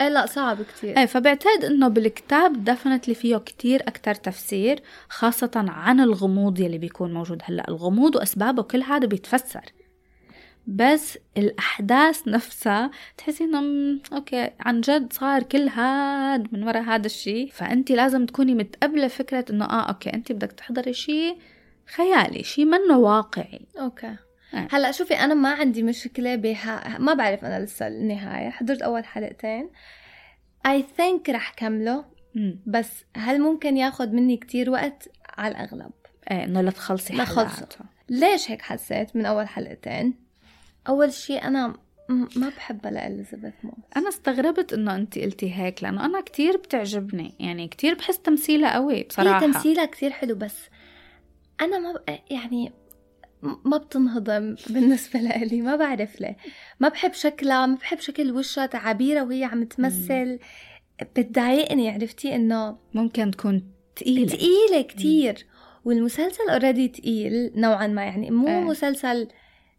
[0.00, 0.98] إيه لا صعب كتير.
[0.98, 7.42] إيه فبعتقد إنه بالكتاب definitely فيه كتير أكتر تفسير خاصة عن الغموض يلي بيكون موجود
[7.44, 7.68] هلأ.
[7.68, 9.64] الغموض وأسبابه كل هذا بيتفسر.
[10.66, 13.60] بس الأحداث نفسها تحسي إنه
[14.12, 19.44] أوكي عن جد صار كل هاد من وراء هذا الشيء فانت لازم تكوني متقبلة فكرة
[19.50, 21.38] إنه آه أوكي انت بدك تحضري شيء
[21.94, 23.66] خيالي شيء منه واقعي.
[23.80, 24.16] أوكي.
[24.70, 29.70] هلا شوفي أنا ما عندي مشكلة بها ما بعرف أنا لسه النهاية حضرت أول حلقتين.
[30.66, 32.04] I think رح كمله.
[32.66, 35.92] بس هل ممكن ياخد مني كتير وقت؟ على الأغلب.
[36.30, 37.68] إيه إنه لا تخلصي لخلصه.
[38.08, 40.14] ليش هيك حسيت من أول حلقتين؟
[40.88, 41.76] أول شيء أنا
[42.08, 43.74] ما بحبها لإليزابيث موس.
[43.96, 49.02] أنا استغربت إنه أنت قلتي هيك لأنه أنا كتير بتعجبني يعني كتير بحس تمثيلها قوي
[49.02, 49.36] بصراحة.
[49.36, 50.56] هي تمثيلها كتير حلو بس
[51.60, 51.94] أنا ما.
[52.30, 52.72] يعني
[53.64, 56.36] ما بتنهضم بالنسبة لإلي ما بعرف ليه.
[56.80, 60.38] ما بحب شكلها ما بحب شكل وشها تعابيرها وهي عم تمثل.
[61.16, 63.62] بتضايقني عرفتي؟ إنه ممكن تكون
[63.96, 64.26] تقيلة.
[64.26, 65.46] تقيلة كتير.
[65.84, 68.60] والمسلسل already تقيل نوعا ما يعني مو إيه.
[68.60, 69.28] مسلسل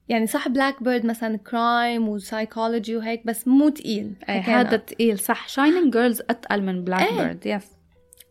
[0.10, 4.14] يعني صح بلاك بيرد مثلا crime و psychology وهيك بس مو تقيل.
[4.24, 4.62] حكينا.
[4.62, 5.48] هذا تقيل صح.
[5.48, 7.18] شاينينج جيرلز أتقل من بلاك إيه.
[7.18, 7.78] بيرد yes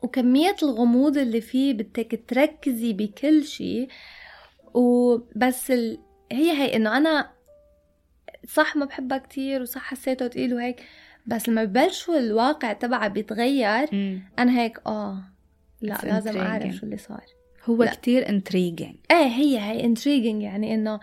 [0.03, 3.89] وكمية الغموض اللي فيه بدك تركزي بكل شيء
[4.77, 5.99] وبس ال...
[6.33, 7.31] هي هي انه أنا
[8.49, 10.83] صح ما بحبها كتير وصح حسيته تقيل وهيك
[11.27, 14.23] بس لما ببلشوا الواقع تبعها بيتغير مم.
[14.39, 15.23] أنا هيك آه
[15.81, 16.75] لا لازم أعرف.
[16.75, 17.25] شو اللي صار
[17.65, 17.95] هو لا.
[17.95, 21.01] كتير انتريجينج إيه هي هي intriguing يعني إنه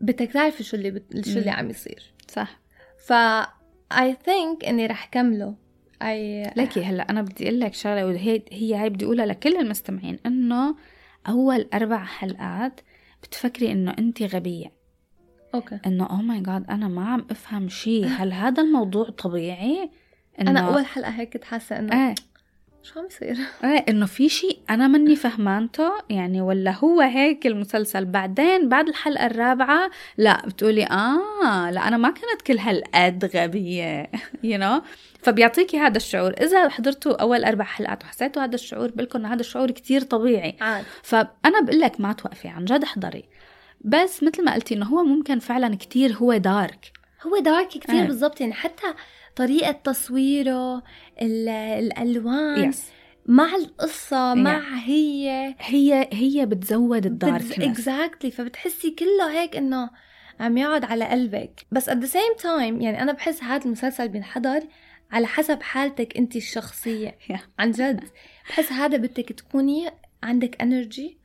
[0.00, 1.26] بدك تعرفي شو اللي بت...
[1.26, 1.50] شو اللي.
[1.50, 2.60] عم يصير صح
[3.06, 3.12] ف
[3.94, 5.54] I think إني رح كمله
[6.02, 10.18] اي لكي هلأ أنا بدي أقول لك شغلة وهي هي هاي بدي أقولها لكل المستمعين
[10.26, 10.76] إنه
[11.28, 12.80] أول أربع حلقات
[13.26, 14.72] بتفكري إنه انت غبية.
[15.54, 15.78] أوكي.
[15.86, 19.90] إنه oh my God أنا ما عم أفهم شيء هل هذا الموضوع طبيعي؟
[20.40, 22.14] إنه أنا أول حلقة هيك كنت حاسة إنه إيه.
[22.86, 28.04] شو عم يصير؟ إيه إنه في شيء أنا مني فهمانته يعني ولا هو هيك المسلسل.
[28.04, 34.10] بعدين بعد الحلقة الرابعة لا بتقولي آه لا أنا ما كنت كل هالقد غبية
[34.44, 34.82] you know
[35.22, 36.30] فبيعطيكي هذا الشعور.
[36.30, 40.56] إذا حضرتوا أول أربع حلقات وحسيتوا هذا الشعور إنه هذا الشعور كتير طبيعي.
[40.60, 40.84] عاد.
[41.02, 43.24] فأنا بقول لك ما توقفي عن جد احضري.
[43.80, 46.92] بس مثل ما قلتي إنه هو ممكن فعلا كتير هو dark
[47.26, 48.06] هو dark كتير إيه.
[48.06, 48.94] بالضبط يعني حتى
[49.36, 50.82] طريقة تصويره
[51.22, 52.90] ال- الألوان yes
[53.26, 55.54] مع القصة مع هي.
[55.60, 57.58] هي هي بتزود ال darkness.
[57.60, 59.90] Exactly فبتحسي كله هيك إنه
[60.40, 61.66] عم يقعد على قلبك.
[61.72, 64.60] بس at the same time يعني أنا بحس هذا المسلسل بينحضر
[65.12, 67.18] على حسب حالتك أنت الشخصية.
[67.32, 67.40] Yeah.
[67.58, 68.04] عن جد.
[68.48, 69.90] بحس هذا بدك تكوني
[70.22, 71.18] عندك energy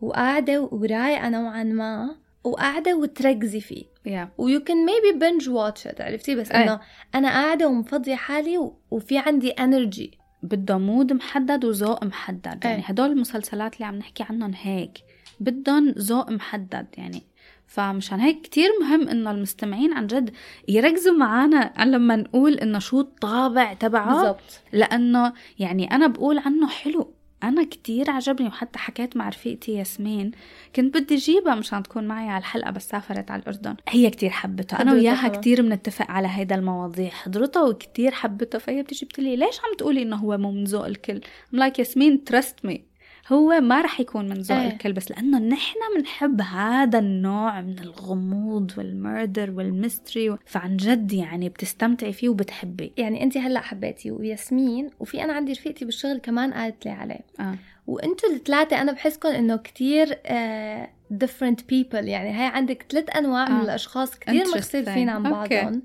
[0.00, 2.16] وقاعدة ورايقة نوعا ما.
[2.46, 3.84] وقاعدة وتركزي فيه.
[4.08, 4.28] Yeah.
[4.38, 6.62] و you can maybe binge watch عرفتي؟ بس أي.
[6.64, 6.80] إنه
[7.14, 12.64] أنا قاعدة ومفضية حالي و- وفي عندي energy بده mood محدد وذوق محدد.
[12.64, 12.84] يعني إيه.
[12.84, 14.98] هدول المسلسلات اللي عم نحكي عنهم هيك
[15.40, 17.22] بدهم ذوق محدد يعني.
[17.66, 20.30] فمشان هيك كتير مهم إنه المستمعين عن جد
[20.68, 24.14] يركزوا معنا لما نقول إنه شو الطابع تبعه.
[24.14, 24.60] بالضبط.
[24.72, 27.12] لأنه يعني أنا بقول عنه حلو.
[27.46, 30.30] أنا كتير عجبني وحتى حكيت مع رفيقتي ياسمين
[30.76, 33.76] كنت بدي اجيبها مشان تكون معي على الحلقة بس سافرت على الأردن.
[33.88, 35.00] هي كتير حبته أنا حضرتها.
[35.00, 35.28] وياها.
[35.28, 37.10] كتير بنتفق على هيدا المواضيع.
[37.10, 41.20] حضرتها وكتير حبته فهي بتجي بتقولي ليش عم تقولي إنه هو مو من ذوق الكل؟
[41.52, 42.84] like ياسمين trust me
[43.32, 44.68] هو ما رح يكون من ذوق إيه.
[44.68, 51.12] الكل بس لأنه نحن بنحب هذا النوع من الغموض وال murder وال mystery فعن جد
[51.12, 56.52] يعني بتستمتعي فيه وبتحبي يعني انت هلأ حبيتي وياسمين وفي أنا عندي رفيقتي بالشغل كمان
[56.52, 57.54] قالت لي عليه آه
[57.86, 63.56] وأنتوا الثلاثه أنا بحسكم إنه كتير آه different people يعني هاي عندك ثلاث أنواع من
[63.56, 63.62] آه.
[63.62, 64.56] الأشخاص كتير Interesting.
[64.56, 65.22] مختلفين عن.
[65.22, 65.82] بعضهم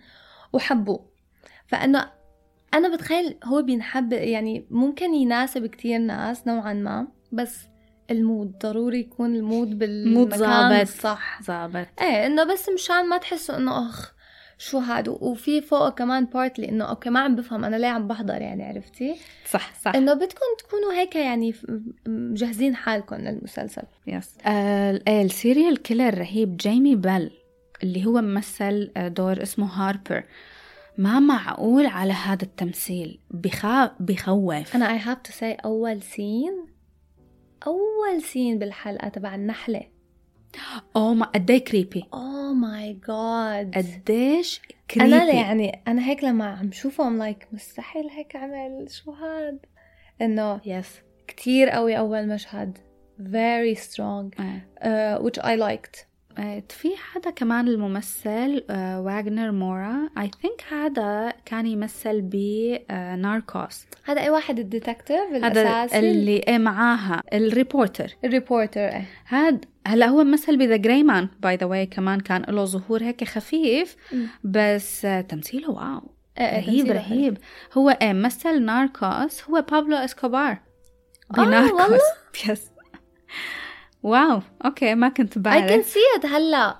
[0.53, 1.05] وحبوه
[1.67, 2.11] فإنه
[2.73, 7.57] أنا بتخيل هو بينحب يعني ممكن يناسب كتير ناس نوعا ما بس
[8.11, 10.81] ال mood ضروري يكون ال mood بالمكان.
[10.81, 11.87] الصح ظابط.
[12.01, 14.13] إيه انه بس مشان ما تحسوا انه اخ
[14.57, 18.41] شو هذا وفي فوقه كمان partly انه أوكي ما عم بفهم أنا ليه عم بحضر
[18.41, 19.15] يعني عرفتي؟
[19.49, 19.95] صح صح.
[19.95, 21.55] انه بدكم تكونوا هيك يعني
[22.07, 23.83] مجهزين حالكم للمسلسل.
[24.07, 27.31] yes آه ال serial killer رهيب جيمي بيل
[27.83, 30.23] اللي هو ممثل آه، دور اسمه هاربر.
[30.97, 34.75] ما معقول على هذا التمثيل بخا بخوف.
[34.75, 36.70] أنا I have to say أول scene
[37.67, 39.81] أول scene بالحلقة تبع النحلة.
[40.95, 46.45] oh my God إيه creepy oh my God قديش creepy أنا يعني أنا هيك لما
[46.45, 49.65] عم شوفه I'm like مستحيل هيك عمل شو هاد
[50.21, 52.77] إنه yes كتير قوي أول مشهد.
[53.19, 54.39] Very strong.
[54.39, 54.61] آه.
[54.81, 56.10] uh, which I liked.
[56.69, 62.35] في حدا كمان الممثل آه، واغنر مورا I think هذا كان يمثل ب
[62.91, 68.15] آه، Narcos هذا أي واحد ال detective هذا الأساسي؟ اللي إيه معاها ال reporter.
[68.23, 69.05] ال reporter إيه.
[69.27, 73.03] هاد هلا هو مثل ب The Gray Man by the way كمان كان له ظهور
[73.03, 73.95] هيك خفيف.
[74.43, 76.01] بس آه، تمثيله wow.
[76.39, 77.37] إيه، إيه، رهيب رهيب.
[77.73, 82.01] هو إيه مثل Narcos هو بابلو اسكوبار آه،؟ ب Narcos.
[82.49, 82.71] yes
[84.03, 86.79] واو أوكي ما كنت I بعرف see it هلا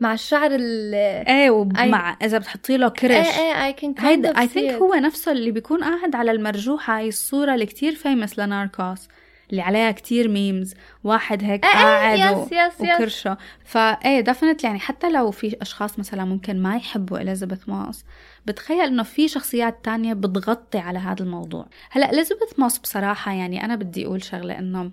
[0.00, 0.94] مع الشعر ال
[1.28, 4.74] إيه ومع إذا بتحطي له كرش إيه إيه I can kind هيدا اي ثينك.
[4.74, 9.08] هو نفسه اللي بيكون قاعد على المرجوحة هاي الصورة اللي كتير فيمس لناركوس
[9.50, 10.74] اللي عليها كتير ميمز
[11.04, 12.42] واحد هيك إيه، إيه، قاعد و...
[12.42, 12.80] يس، يس.
[12.80, 18.04] وكرشه فايه دفنت يعني حتى لو في أشخاص مثلا ممكن ما يحبوا إليزابيث موس
[18.46, 23.76] بتخيل إنه في شخصيات تانية بتغطي على هذا الموضوع هلأ إليزابيث موس بصراحة يعني أنا
[23.76, 24.90] بدي أقول شغلة إنه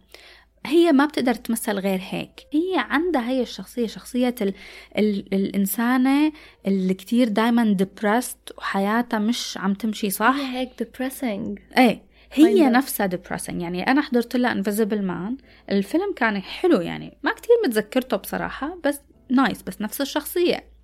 [0.66, 2.42] هي ما بتقدر تمثل غير هيك.
[2.54, 4.54] هي عندها هي الشخصية شخصية ال...
[4.98, 5.34] ال...
[5.34, 6.32] الإنسانة
[6.68, 11.78] اللي كتير دايما depressed وحياتها مش عم تمشي صح؟ هي هيك depressing.
[11.78, 12.02] إيه.
[12.34, 12.70] هي.
[12.70, 13.54] نفسها depressing.
[13.54, 15.44] يعني أنا حضرت لها Invisible Man.
[15.70, 17.18] الفيلم كان حلو يعني.
[17.24, 19.00] ما كتير متذكرته بصراحة بس
[19.30, 20.76] نايس بس نفس الشخصية.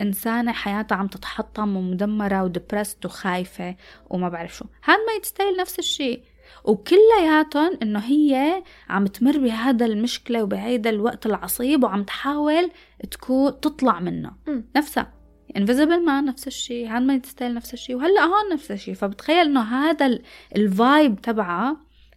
[0.00, 3.76] إنسانة حياتها عم تتحطم ومدمرة ودبرست وخايفة
[4.10, 4.64] وما بعرف شو.
[4.84, 6.22] هاد ما يتستاهل نفس الشيء
[6.64, 12.70] وكلياتهم إنه هي عم تمر بهذا المشكلة وبهيدا الوقت العصيب وعم تحاول
[13.10, 14.64] تكون تطلع منه مم.
[14.76, 15.12] نفسها
[15.56, 20.18] Invisible Man نفس الشيء Handmaid's Tale نفس الشيء وهلأ هون نفس الشيء فبتخيل إنه هذا
[20.56, 21.76] ال vibe تبعها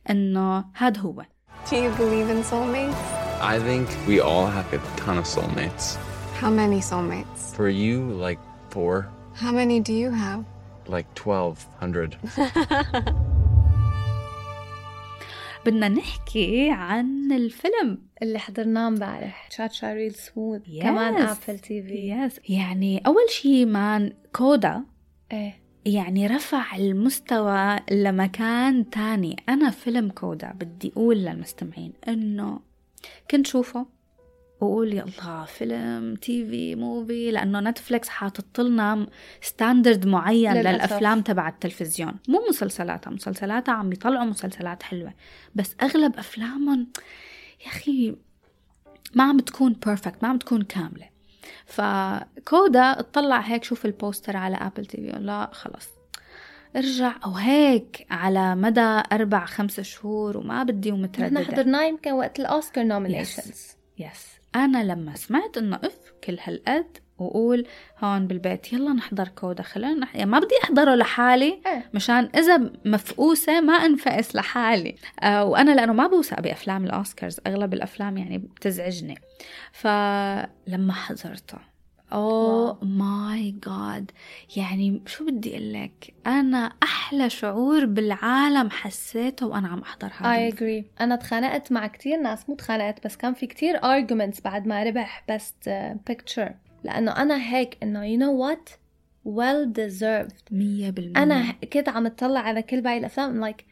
[0.09, 1.23] إنه هذا هو
[1.69, 3.01] Do you believe in soulmates?
[3.53, 5.85] I think we all have a ton of soulmates.
[6.41, 7.41] How many soulmates?
[7.57, 8.39] For you, like
[8.73, 8.95] four,
[9.43, 10.43] How many do you have?
[10.87, 12.17] like 1200.
[15.65, 19.47] بدنا نحكي عن الفيلم اللي حضرناه امبارح.
[19.47, 20.81] تشاتشا ريل سموث Yes.
[20.83, 24.83] كمان Apple TV yes يعني أول شيء man CODA
[25.31, 25.61] إيه.
[25.85, 29.35] يعني رفع المستوى لمكان تاني.
[29.49, 32.59] أنا فيلم CODA بدي أقول للمستمعين إنه
[33.31, 33.85] كنت شوفه.
[34.61, 39.07] وأقول يلا فيلم TV movie لأنه Netflix حاطط لنا
[39.41, 40.67] standard معين للأسف.
[40.67, 42.13] للأفلام تبع التلفزيون.
[42.27, 45.13] مو مسلسلاتها مسلسلاتها عم يطلعوا مسلسلات حلوة.
[45.55, 46.87] بس أغلب أفلامهم
[47.61, 48.15] يا أخي
[49.15, 51.09] ما عم تكون perfect ما عم تكون كاملة.
[51.65, 55.89] ف CODA اطلع هيك شوف البوستر على Apple TV لا خلص.
[56.75, 61.43] ارجع أو هيك على مدى أربع خمس شهور وما بدي نحن ومترددة.
[61.43, 67.67] حضرناه يمكن وقت الأوسكار nominations yes أنا لما سمعت إنه أف كل هالقد وقول
[67.99, 70.15] هون بالبيت يلا نحضر CODA خلينا نح...
[70.15, 71.89] يعني ما بدي أحضره لحالي إيه.
[71.93, 78.17] مشان إذا مفقوسة ما أنفقس لحالي آه وأنا لأنه ما بوثق بأفلام الأوسكارز أغلب الأفلام
[78.17, 79.17] يعني بتزعجني
[79.71, 81.57] فلما حضرته
[82.13, 84.11] oh my God
[84.55, 90.47] يعني شو بدي أقول لك أنا أحلى شعور بالعالم حسيته وأنا عم أحضر هذا اي.
[90.47, 94.67] I agree أنا تخانقت مع كتير ناس مو تخانقت بس كان في كتير arguments بعد
[94.67, 96.51] ما ربح best uh, picture.
[96.83, 98.71] لأنه أنا هيك إنه you know what?
[99.25, 100.51] Well deserved.
[100.51, 101.23] مية بالمية.
[101.23, 103.65] أنا كنت عم اطلع على كل باقي الأفلام like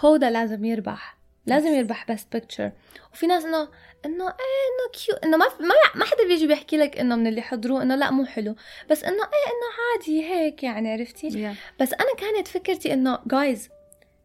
[0.00, 1.18] CODA لازم يربح.
[1.46, 2.72] لازم يربح best picture
[3.12, 3.68] وفي ناس إنه
[4.06, 4.30] إنه إيه
[4.68, 7.94] إنه cute إنه ما ما ما حدا بيجي بيحكي لك إنه من اللي حضروه إنه
[7.94, 8.54] لا مو حلو
[8.90, 11.80] بس إنه إيه إنه عادي هيك يعني عرفتي Yeah.
[11.82, 13.68] بس أنا كانت فكرتي إنه جايز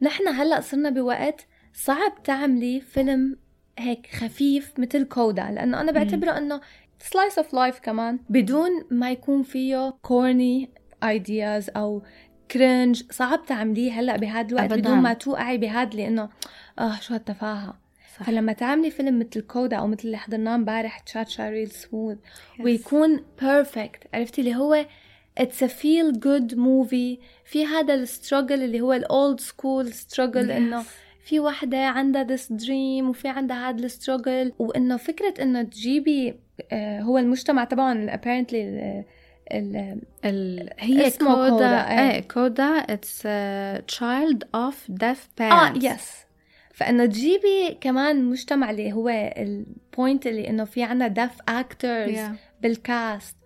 [0.01, 3.37] نحن هلأ صرنا بوقت صعب تعملي فيلم
[3.79, 6.61] هيك خفيف مثل CODA لأنه أنا بعتبره إنه
[6.99, 10.69] slice of life كمان بدون ما يكون فيه corny
[11.03, 12.01] ideas أو
[12.51, 14.75] cringe صعب تعمليه هلأ بهذا الوقت أبداً.
[14.75, 16.29] بدون ما توقعي بهذا لأنه
[16.79, 17.82] آه شو هالتفاهة
[18.19, 18.23] صح.
[18.23, 22.17] فلما تعملي فيلم مثل CODA أو مثل اللي حضرناه امبارح تشاتشا ريل سموث
[22.59, 24.85] ويكون perfect عرفتي اللي هو
[25.37, 30.51] it's a feel good movie في هذا ال struggle اللي هو ال old school struggle
[30.51, 30.83] إنه
[31.25, 36.35] في وحده عندها this dream وفي عندها هذا ال struggle وإنه فكرة إنه تجيبي
[36.71, 40.69] آه هو المجتمع تبعهم apparently ال- ال-.
[40.79, 42.93] هي CODA CODA، إيه.
[42.93, 43.27] it's
[43.87, 46.22] child of deaf آه parents yes
[46.73, 52.61] فإنه تجيبي كمان مجتمع اللي هو ال point اللي إنه في عنا deaf actors Yeah.
[52.61, 53.37] بال cast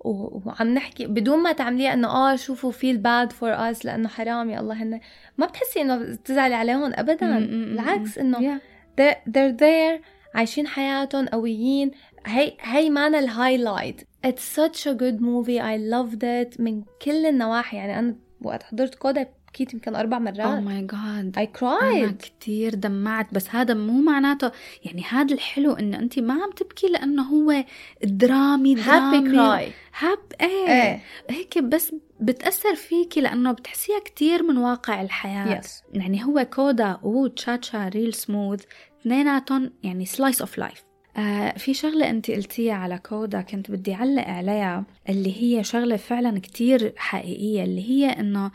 [0.00, 4.60] وعم نحكي بدون ما تعمليها إنه آه شوفوا feel bad for us لأنه حرام يا
[4.60, 5.00] الله هن.
[5.38, 7.38] ما بتحسي إنه تزعلي عليهم ابدا.
[7.38, 8.60] بالعكس إنه
[9.00, 10.02] they're, there
[10.34, 11.90] عايشين حياتهم قويين.
[12.26, 15.60] هي هي مانا ال highlight it's such a good movie.
[15.60, 17.76] I loved it من كل النواحي.
[17.76, 22.14] يعني أنا وقت حضرت CODA بكيت يمكن أربع أو مرات my God I أنا cried
[22.14, 23.34] كتير دمعت.
[23.34, 24.52] بس هذا مو معناته
[24.84, 27.64] يعني هذا الحلو إنه أنت ما عم تبكي لأنه هو
[28.04, 29.30] درامي درامي.
[29.30, 29.72] Cry.
[29.98, 31.00] happy إيه, إيه.
[31.30, 35.60] هيك بس بتأثر فيكي لأنه بتحسيها كتير من واقع الحياة.
[35.60, 35.68] Yes.
[35.94, 38.64] يعني هو CODA و Cha Cha Real Smooth
[39.00, 40.84] اثنيناتهم يعني slice of life
[41.16, 46.40] آه في شغلة أنت قلتيها على CODA كنت بدي أعلق عليها اللي هي شغلة فعلا
[46.40, 48.50] كتير حقيقية اللي هي إنه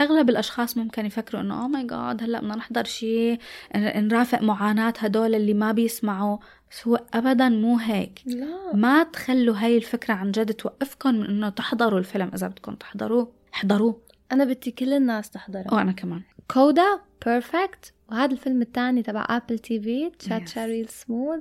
[0.00, 3.38] أغلب الأشخاص ممكن يفكروا إنه oh my God هلأ بدنا نحضر شيء
[3.76, 6.38] نرافق معاناة هدول اللي ما بيسمعوا.
[6.70, 8.22] بس هو أبدا مو هيك.
[8.26, 8.76] لا.
[8.76, 13.32] ما تخلوا هاي الفكرة عن جد توقفكم من إنه تحضروا الفيلم إذا بدكم تحضروه.
[13.54, 14.00] احضروه.
[14.32, 15.74] أنا بدي كل الناس تحضره.
[15.74, 16.22] وأنا كمان.
[16.50, 20.68] CODA perfect وهذا الفيلم الثاني تبع Apple TV Cha Cha Yes.
[20.68, 21.40] Real Smooth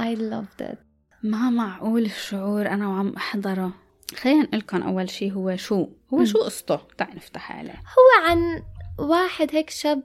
[0.00, 0.76] I loved it.
[1.22, 3.72] ما معقول الشعور أنا وعم أحضره.
[4.16, 6.24] خلينا نقلكم أول شيء هو شو؟ هو مم.
[6.24, 7.72] شو قصته؟ تعي نفتح عليه.
[7.72, 8.62] هو عن
[8.98, 10.02] واحد هيك شاب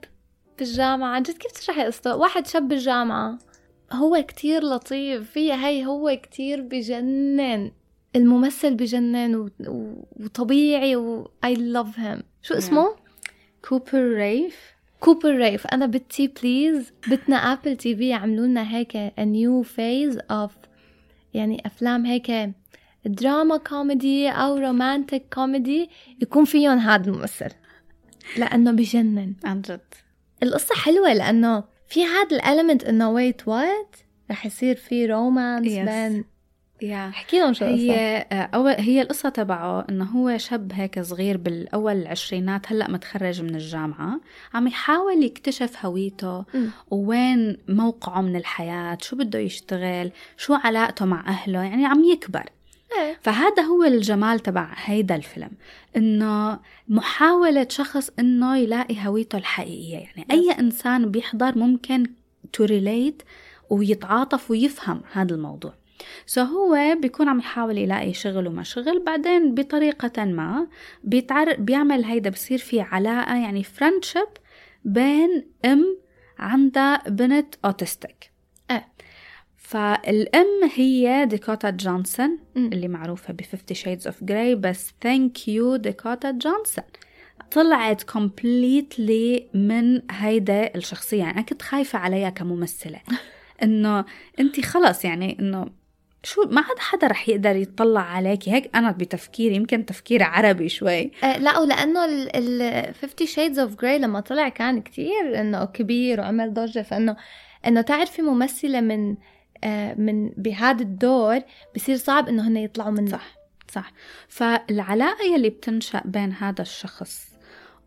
[0.58, 3.38] بالجامعة عن جد كيف تشرحي قصته؟ واحد شاب بالجامعة.
[3.92, 5.30] هو كتير لطيف.
[5.30, 7.70] فيها هي هو كتير بجنن.
[8.16, 9.50] الممثل بجنن و...
[9.68, 10.04] و...
[10.20, 12.22] وطبيعي و I love him.
[12.42, 12.96] شو اسمه؟
[13.68, 19.66] كوبر ريف كوبر ريف أنا بدي please بدنا Apple TV يعملوا لنا هيك a new
[19.66, 20.50] phase of
[21.34, 22.30] يعني أفلام هيك
[23.06, 25.90] drama comedy أو romantic comedy
[26.22, 27.50] يكون فيهم هذا الممثل.
[28.38, 29.34] لأنه بجنن.
[29.44, 29.80] عن جد.
[30.42, 33.96] القصة حلوة لأنه في هذا ال element إنه wait what
[34.30, 35.90] رح يصير في رومانس Yes.
[35.90, 36.24] بين
[36.82, 41.36] يا احكي لهم شو هي آه، أول هي القصة تبعه إنه هو شاب هيك صغير
[41.36, 44.20] بالأول العشرينات هلأ متخرج من الجامعة
[44.54, 46.70] عم يحاول يكتشف هويته مم.
[46.90, 52.44] وين موقعه من الحياة شو بده يشتغل شو علاقته مع أهله يعني عم يكبر.
[52.92, 53.18] إيه.
[53.22, 55.50] فهذا هو الجمال تبع هيدا الفيلم
[55.96, 62.06] إنه محاولة شخص إنه يلاقي هويته الحقيقية يعني أي إنسان بيحضر ممكن
[62.52, 63.22] to relate
[63.70, 65.74] ويتعاطف ويفهم هذا الموضوع
[66.26, 70.66] so so هو بيكون عم يحاول يلاقي شغل وما شغل بعدين بطريقة ما
[71.04, 74.28] بيتعر بيعمل هيدا بصير في علاقة يعني friendship
[74.84, 75.98] بين أم
[76.38, 78.35] عندها بنت autistic.
[79.66, 82.38] فالأم هي ديكوتا جونسون.
[82.56, 86.84] اللي معروفة ب 50 Shades of Grey بس thank you ديكوتا جونسون.
[87.50, 91.18] طلعت completely من هيدا الشخصية.
[91.18, 93.00] يعني أنا كنت خايفة عليها كممثلة.
[93.62, 94.04] إنه
[94.40, 95.66] أنت خلص يعني إنه
[96.22, 101.10] شو ما عاد حدا رح يقدر يطلع عليكي هيك أنا بتفكيري يمكن تفكيري عربي شوي.
[101.24, 102.04] آه لا ولأنه
[102.34, 106.82] ال 50 Shades of Grey لما طلع كان كتير إنه كبير وعمل ضجة.
[106.82, 107.16] فإنه
[107.66, 109.16] إنه تعرفي ممثلة من
[109.98, 111.40] من بهذا الدور
[111.76, 113.10] بصير صعب إنه هن يطلعوا منه.
[113.10, 113.36] صح.
[113.70, 113.92] صح.
[114.28, 117.28] فالعلاقة يلي بتنشأ بين هذا الشخص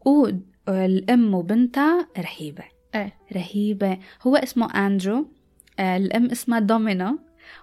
[0.05, 2.63] والأم وبنتها رهيبة.
[2.95, 3.13] إيه.
[3.35, 3.97] رهيبة.
[4.21, 5.27] هو اسمه أندرو.
[5.79, 7.17] آه، الأم اسمها دومينا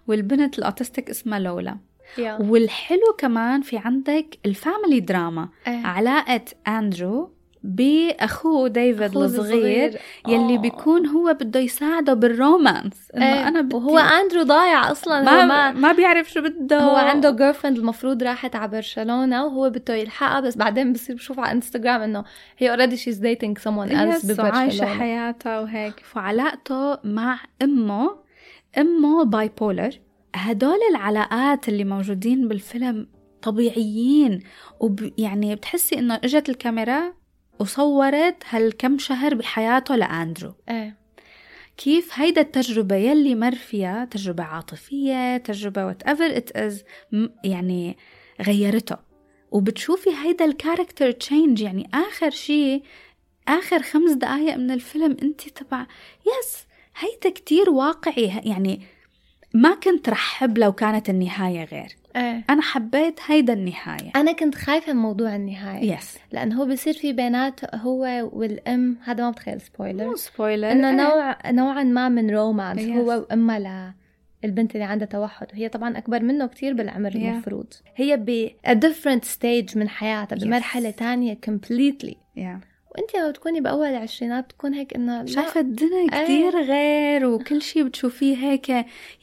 [0.07, 1.79] والبنت ال autistic اسمها لولا.
[2.19, 2.43] yeah.
[2.43, 5.49] والحلو كمان في عندك ال family drama.
[5.67, 5.87] إيه.
[5.87, 7.36] علاقة أندرو
[7.67, 9.99] بأخوه ديفيد أخوه الصغير
[10.29, 10.59] يلي آه.
[10.59, 13.11] بيكون هو بده يساعده بال romance.
[13.17, 13.49] إنه إيه.
[13.49, 16.81] أنا بدي وهو أندرو ضايع أصلا ما هو ما ما بيعرف شو بده.
[16.81, 21.53] هو عنده girlfriend المفروض راحت على برشلونة وهو بده يلحقها بس بعدين بصير بشوف على
[21.53, 22.25] انستغرام إنه
[22.59, 24.99] هي already she's dating someone yes وعايشة ببرشلونة.
[24.99, 25.95] حياتها وهيك.
[26.01, 28.17] فعلاقته مع أمه
[28.79, 29.91] أمه bipolar
[30.35, 33.07] هدول العلاقات اللي موجودين بالفيلم
[33.43, 34.41] طبيعيين
[34.81, 37.13] وب يعني بتحسي إنه إجت الكاميرا
[37.59, 40.55] وصورت هالكم شهر بحياته لأندرو.
[40.69, 40.97] إيه.
[41.77, 46.75] كيف هيدا التجربة يلي مر فيها تجربة عاطفية تجربة whatever it is
[47.13, 47.97] م- يعني
[48.41, 48.97] غيرته.
[49.51, 52.83] وبتشوفي هيدا ال character change يعني آخر شيء
[53.49, 55.87] آخر خمس دقايق من الفيلم انت تبع
[56.27, 56.67] yes
[56.99, 58.81] هيدا كتير واقعي يعني
[59.57, 61.97] ما كنت رح حب لو كانت النهاية غير.
[62.17, 62.45] إيه.
[62.51, 64.11] أنا حبيت هيدا النهاية.
[64.17, 65.93] أنا كنت خايفة من موضوع النهاية.
[65.95, 70.91] yes لأنه هو بصير في بينات هو والأم هذا ما بتخيل spoiler مو spoiler إنه
[70.91, 72.91] نوع نوعا ما من romance Yes.
[72.91, 73.95] هو وأمها
[74.45, 75.47] للبنت اللي عندها توحد.
[75.53, 77.17] وهي طبعا أكبر منه كتير بالعمر Yeah.
[77.17, 77.67] المفروض.
[77.97, 80.43] هي ب a different stage من حياتها Yes.
[80.45, 82.15] بمرحلة تانية completely.
[82.39, 82.76] Yeah.
[82.97, 86.25] وانت لو تكوني بأول العشرينات بتكون هيك إنه لا، شايفة الدنيا إيه.
[86.25, 88.69] كتير غير وكل شيء بتشوفيه هيك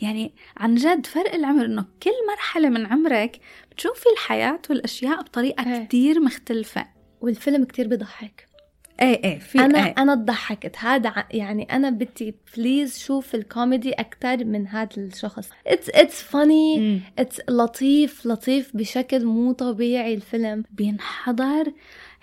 [0.02, 3.40] يعني عن جد فرق العمر إنه كل مرحلة من عمرك
[3.72, 5.86] بتشوفي الحياة والأشياء بطريقة إيه.
[5.86, 6.86] كتير مختلفة
[7.22, 8.54] والفيلم كتير بضحك
[9.02, 9.96] إيه إيه في أنا إيه.
[9.98, 16.32] أنا ضحكت هذا يعني أنا بدي بليز شوف الكوميدي أكتر من هذا الشخص it's it's
[16.34, 17.02] funny مم.
[17.22, 21.74] it's لطيف لطيف بشكل مو طبيعي الفيلم بينحضر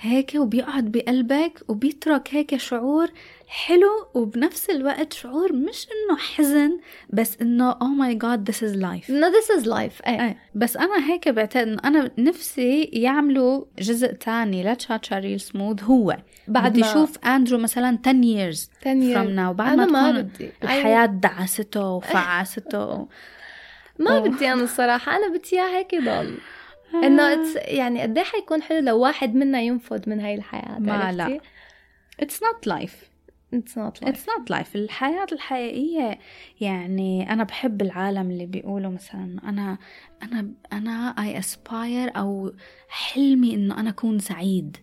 [0.02, 3.08] هيك وبيقعد بقلبك وبيترك هيك شعور
[3.48, 6.78] حلو وبنفس الوقت شعور مش إنه حزن
[7.10, 9.08] بس إنه oh my god this is life.
[9.10, 10.06] No this is life.
[10.06, 10.20] إيه.
[10.26, 10.36] إيه.
[10.54, 16.16] بس أنا هيك بعتقد إنه أنا نفسي يعملوا جزء تاني لتشاتشا ريل سموث هو
[16.48, 19.16] بعد ما- أشوف اندرو مثلا 10 years 10 years.
[19.16, 20.50] from now بعد أنا ما ما بدي.
[20.62, 23.08] الحياة دعسته وفعسته.
[23.98, 24.18] ما.
[24.20, 26.38] بدي أنا الصراحة أنا بدي اياه هيك يضل.
[26.94, 31.12] إنه it's- يعني قد إيه حيكون حلو لو واحد منا ينفذ من هاي الحياة ما؟
[31.12, 31.40] لا.
[32.22, 33.10] It's not life
[33.54, 36.18] it's not life It's not life الحياة الحقيقية
[36.60, 39.78] يعني أنا بحب العالم اللي بيقولوا مثلا أنا
[40.22, 42.52] أنا أنا I aspire أو
[42.88, 44.76] حلمي إنه أنا أكون سعيد.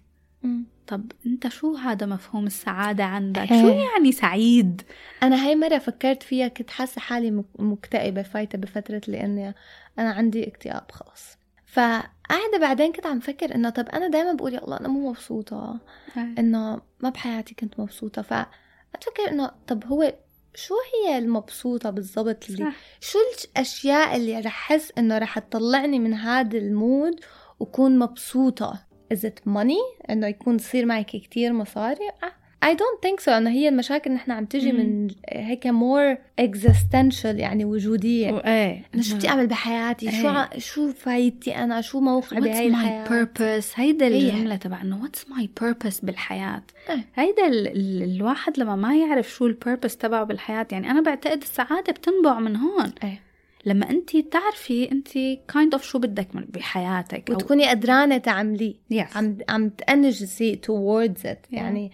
[0.88, 3.62] طب أنت شو هذا مفهوم السعادة عندك؟ إيه.
[3.62, 4.82] شو يعني سعيد؟
[5.24, 9.54] أنا هاي مرة فكرت فيها كنت حاسة حالي مك- مكتئبة فايتة بفترة لأني
[10.00, 11.38] أنا عندي اكتئاب خلص
[11.78, 15.80] فقاعدة بعدين كنت عم فكر إنه طب أنا دائما بقول يا الله أنا مو مبسوطة
[16.18, 18.22] إنه ما بحياتي كنت مبسوطة.
[18.22, 20.14] فأتفكر إنه طب هو
[20.56, 22.76] شو هي المبسوطة بالضبط اللي صح.
[23.02, 27.20] شو الأشياء اللي رح احس إنه رح تطلعني من هذا المود
[27.60, 32.32] وكون مبسوطة؟ Is it money إنه يكون يصير معك كتير مصاري؟ آه،
[32.66, 34.72] I don't think so انه هي المشاكل نحن عم تجي.
[34.72, 40.28] من هيك more existential يعني وجودية إيه انه شو بدي أعمل بحياتي شو إيه.
[40.38, 40.50] ع...
[40.58, 44.30] شو فايدتي أنا شو موقعي بهي What's my الحياة purpose هيدا هي.
[44.30, 47.06] الجملة تبع إنه what's my purpose بالحياة إيه.
[47.16, 51.94] هيدا ال ال الواحد لما ما يعرف شو البيربس تبعه بالحياة يعني أنا بعتقد السعادة
[51.94, 53.22] بتنبع من هون إيه.
[53.66, 55.08] لما انت تعرفي انت
[55.52, 59.18] kind of شو بدك من بحياتك وتكوني قدرانة تعمليه Yes.
[59.18, 61.92] عم عم تأنجسي towards it يعني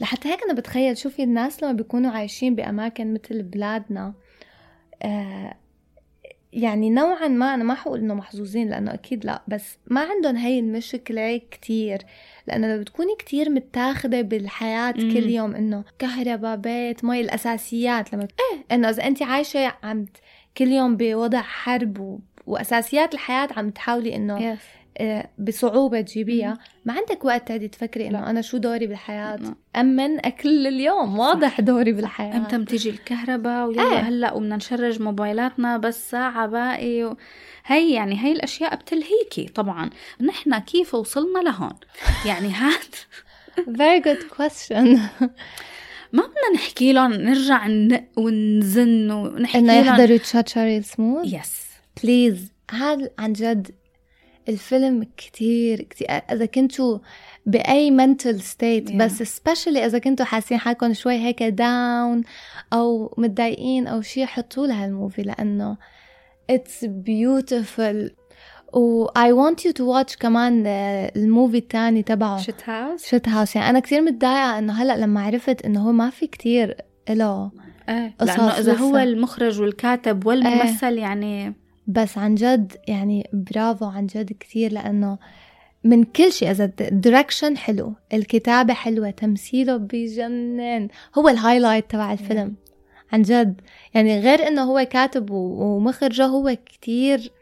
[0.00, 4.14] لحتى هيك أنا بتخيل شوفي الناس لما بيكونوا عايشين بأماكن مثل بلادنا
[5.02, 5.54] آه
[6.52, 10.58] يعني نوعا ما أنا ما حقول إنه محظوظين لأنه أكيد لا بس ما عندهم هاي
[10.58, 11.98] المشكلة كتير
[12.46, 15.12] لأنه لو بتكوني كتير متاخدة بالحياة مم.
[15.14, 20.06] كل يوم إنه كهرباء بيت مي الأساسيات لما إيه إنه إذا انت عايشة عم
[20.56, 22.18] كل يوم بوضع حرب و...
[22.46, 24.58] وأساسيات الحياة عم تحاولي إنه Yes.
[24.98, 26.58] آه، بصعوبة تجيبيها.
[26.84, 28.30] ما عندك وقت تقعدي تفكري إنه.
[28.30, 29.54] أنا شو دوري بالحياة؟ لا.
[29.80, 31.18] أمن أكل اليوم.
[31.18, 32.36] واضح دوري بالحياة.
[32.36, 33.98] أمتى بتيجي الكهرباء؟ ويلا إيه.
[33.98, 37.16] هلأ وبدنا نشرج موبايلاتنا بس ساعة باقي و...
[37.66, 39.90] هي يعني هي الأشياء بتلهيكي طبعا.
[40.20, 41.74] نحن كيف وصلنا لهون؟
[42.26, 42.94] يعني هاد
[43.58, 44.98] very good question.
[46.12, 51.64] ما بدنا نحكي لهم نرجع ننق ونزن ونحكي إنه يحضروا تشاتشاري سموث؟ yes
[52.02, 53.70] please هذا عن جد
[54.48, 56.06] الفيلم كتير كتير.
[56.10, 56.98] إذا كنتوا
[57.46, 58.94] بأي mental state Yeah.
[58.96, 62.22] بس especially إذا كنتوا حاسين حالكم شوي هيك down
[62.72, 65.76] أو متضايقين أو شيء حطوا هال movie لأنه
[66.52, 68.10] it's beautiful.
[68.74, 70.66] و I want you to watch كمان
[71.16, 72.38] ال movie التاني تبعه.
[72.38, 76.76] Shithouse Shithouse يعني أنا كثير متضايقة إنه هلأ لما عرفت إنه هو ما في كتير
[77.10, 77.50] له
[77.88, 79.02] إيه قصص لأنه إذا هو لسه.
[79.02, 81.54] المخرج والكاتب والممثل يعني
[81.86, 85.18] بس عن جد يعني برافو عن جد كثير لأنه
[85.84, 92.12] من كل شيء إذا ال direction حلو الكتابة حلوة تمثيله بجنن هو ال highlight تبع
[92.12, 92.54] الفيلم.
[93.12, 93.60] عن جد
[93.94, 97.32] يعني غير إنه هو كاتب ومخرجه هو كتير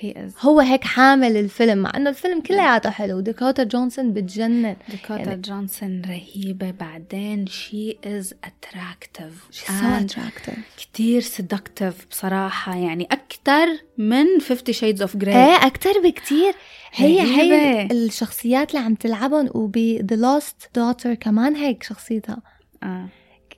[0.00, 3.20] he is هو هيك حامل الفيلم مع إنه الفيلم كلياته حلو.
[3.20, 4.76] داكوتا جونسون بتجنن.
[4.88, 6.70] داكوتا يعني- جونسون رهيبة.
[6.70, 10.58] بعدين she is attractive She's so attractive.
[10.78, 12.76] كتير seductive بصراحة.
[12.76, 13.66] يعني أكتر
[13.98, 15.28] من Fifty Shades of Grey.
[15.28, 16.54] إيه أكتر بكتير.
[16.92, 17.86] هي هي.
[17.92, 19.78] الشخصيات اللي عم تلعبهم وب
[20.12, 22.42] The Lost Daughter كمان هيك شخصيتها.
[22.82, 23.08] آه.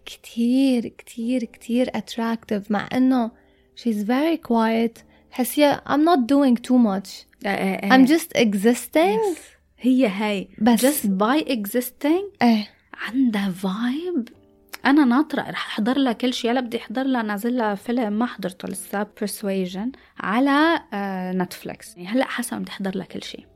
[0.07, 2.70] كتير كتير كتير attractive.
[2.70, 3.30] مع إنه
[3.80, 5.03] she's very quiet.
[5.31, 7.26] حسيها I'm not doing too much.
[7.47, 7.91] آه، آه، آه.
[7.91, 9.18] I'm just existing.
[9.18, 9.39] Yes.
[9.78, 10.87] هي هاي بس.
[10.87, 12.43] Just by existing.
[12.43, 14.28] إيه عندها vibe
[14.87, 18.12] أنا ناطرة رح أحضر لها كل شيء هلا بدي أحضر لها نازل لها فيلم.
[18.12, 19.05] ما حضرته لسه.
[19.05, 19.89] Persuasion.
[20.20, 20.81] على
[21.39, 23.47] نتفلكس يعني هلأ حاسة بدي أحضر لها كل شيء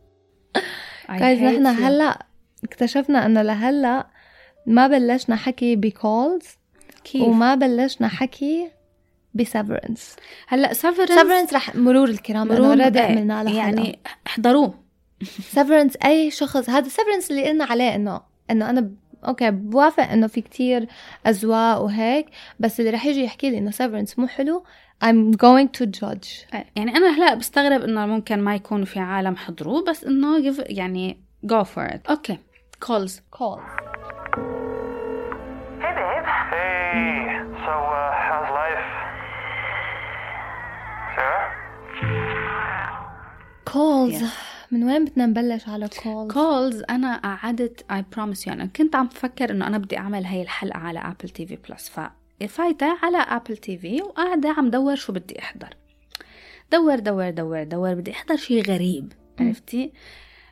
[1.11, 1.85] جايز نحن.
[1.85, 2.27] هلأ
[2.65, 4.07] اكتشفنا إنه لهلأ
[4.67, 6.45] ما بلشنا حكي ب Calls
[7.05, 8.71] كيف؟ وما بلشنا حكي
[9.35, 10.17] ب Severance
[10.49, 14.75] هلأ Severance Severance رح مرور الكرام انه already عملنا له يعني احضروه.
[15.41, 18.21] Severance أي شخص هذا Severance اللي قلنا عليه إنه
[18.51, 18.95] إنه أنا ب...
[19.25, 20.87] okay بوافق إنه في كتير
[21.27, 22.27] اذواق وهيك
[22.61, 24.65] بس اللي رح يجي يحكي لي إنه Severance مو حلو
[25.05, 26.55] I'm going to judge.
[26.77, 31.65] يعني أنا هلأ بستغرب إنه ممكن ما يكون في عالم حضروه بس إنه يعني go
[31.65, 32.11] for it.
[32.11, 32.39] okay.
[32.81, 33.61] Calls call
[34.35, 34.64] Hey,
[43.75, 44.25] Yes.
[44.71, 49.07] من وين بدنا نبلش على Calls Calls أنا قعدت I promise you أنا كنت عم
[49.07, 51.89] بفكر إنه أنا بدي أعمل هاي الحلقة على Apple TV Plus
[52.49, 55.77] فايته على Apple TV وقاعدة عم دور شو بدي أحضر.
[56.73, 59.93] دور دور دور دور بدي أحضر شيء غريب عرفتي؟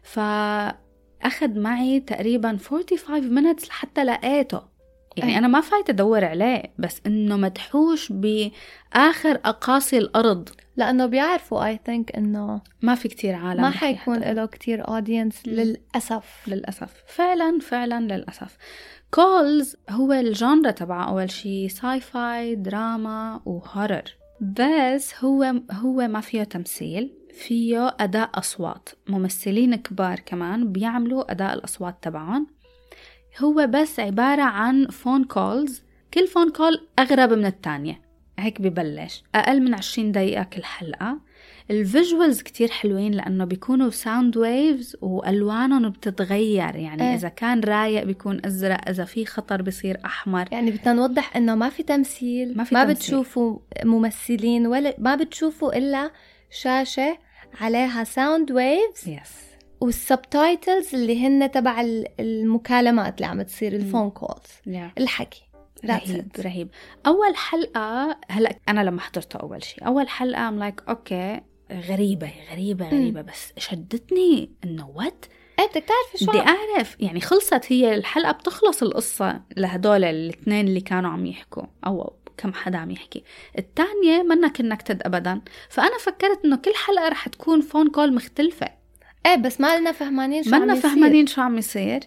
[0.03, 4.72] فاخذ معي تقريبا 45 minutes لحتى لقيته.
[5.17, 5.39] يعني.
[5.39, 10.49] أنا ما فايتة أدور عليه بس إنه مدحوش بآخر أقاصي الأرض.
[10.77, 14.19] لأنه بيعرفوا I think إنه ما في كتير عالم ما حيكون.
[14.19, 16.43] له كتير audience للأسف.
[16.47, 16.91] للأسف.
[17.07, 18.57] فعلا فعلا للأسف.
[19.11, 21.09] Calls هو ال genre تبعه.
[21.09, 24.03] أول شي sci-fi دراما و horror
[24.41, 28.89] بس هو هو ما فيه تمثيل فيه أداء أصوات.
[29.09, 32.47] ممثلين كبار كمان بيعملوا أداء الأصوات تبعهم.
[33.39, 35.83] هو بس عبارة عن phone calls
[36.14, 38.01] كل phone call أغرب من التانية.
[38.39, 39.22] هيك ببلش.
[39.35, 41.18] أقل من 20 دقيقة كل حلقة.
[41.70, 46.76] ال visuals كتير حلوين لأنه بيكونوا sound waves وألوانهم بتتغير.
[46.76, 47.14] يعني إيه.
[47.14, 50.49] إذا كان رايق بيكون أزرق إذا في خطر بيصير أحمر.
[50.53, 52.97] يعني بدنا نوضح إنه ما في تمثيل ما في ما تمثيل.
[52.97, 56.11] بتشوفوا ممثلين ولا ما بتشوفوا إلا
[56.51, 57.18] شاشة
[57.61, 59.52] عليها sound waves yes
[59.83, 64.93] وال subtitles اللي هن تبع ال- المكالمات اللي عم تصير ال phone calls Yeah.
[64.99, 65.43] الحكي.
[65.85, 66.41] رهيب it.
[66.41, 66.68] رهيب.
[67.07, 71.41] أول حلقة هلأ أنا لما حضرته أول شيء أول حلقة I'm like okay
[71.72, 75.25] غريبة غريبة غريبة بس شدتني إنه what
[75.59, 80.80] إيه بدك تعرفي شو؟ بدي أعرف يعني خلصت هي الحلقة بتخلص القصة لهدول الاثنين اللي
[80.80, 83.24] كانوا عم يحكوا أو كم حدا عم يحكي.
[83.59, 85.41] الثانية منا connected ابدا.
[85.68, 88.82] فأنا فكرت إنه كل حلقة رح تكون phone call مختلفة.
[89.27, 90.83] إيه بس ما لنا فهمانين شو عم يصير.
[90.83, 92.01] فهمانين شو عم يصير.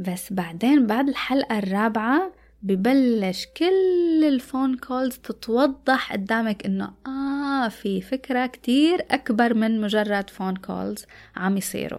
[0.00, 8.00] بس بعدين بعد الحلقة الرابعة ببلش كل ال phone calls تتوضح قدامك إنه آه في
[8.00, 11.04] فكرة كتير أكبر من مجرد phone calls
[11.36, 11.98] عم يصيروا.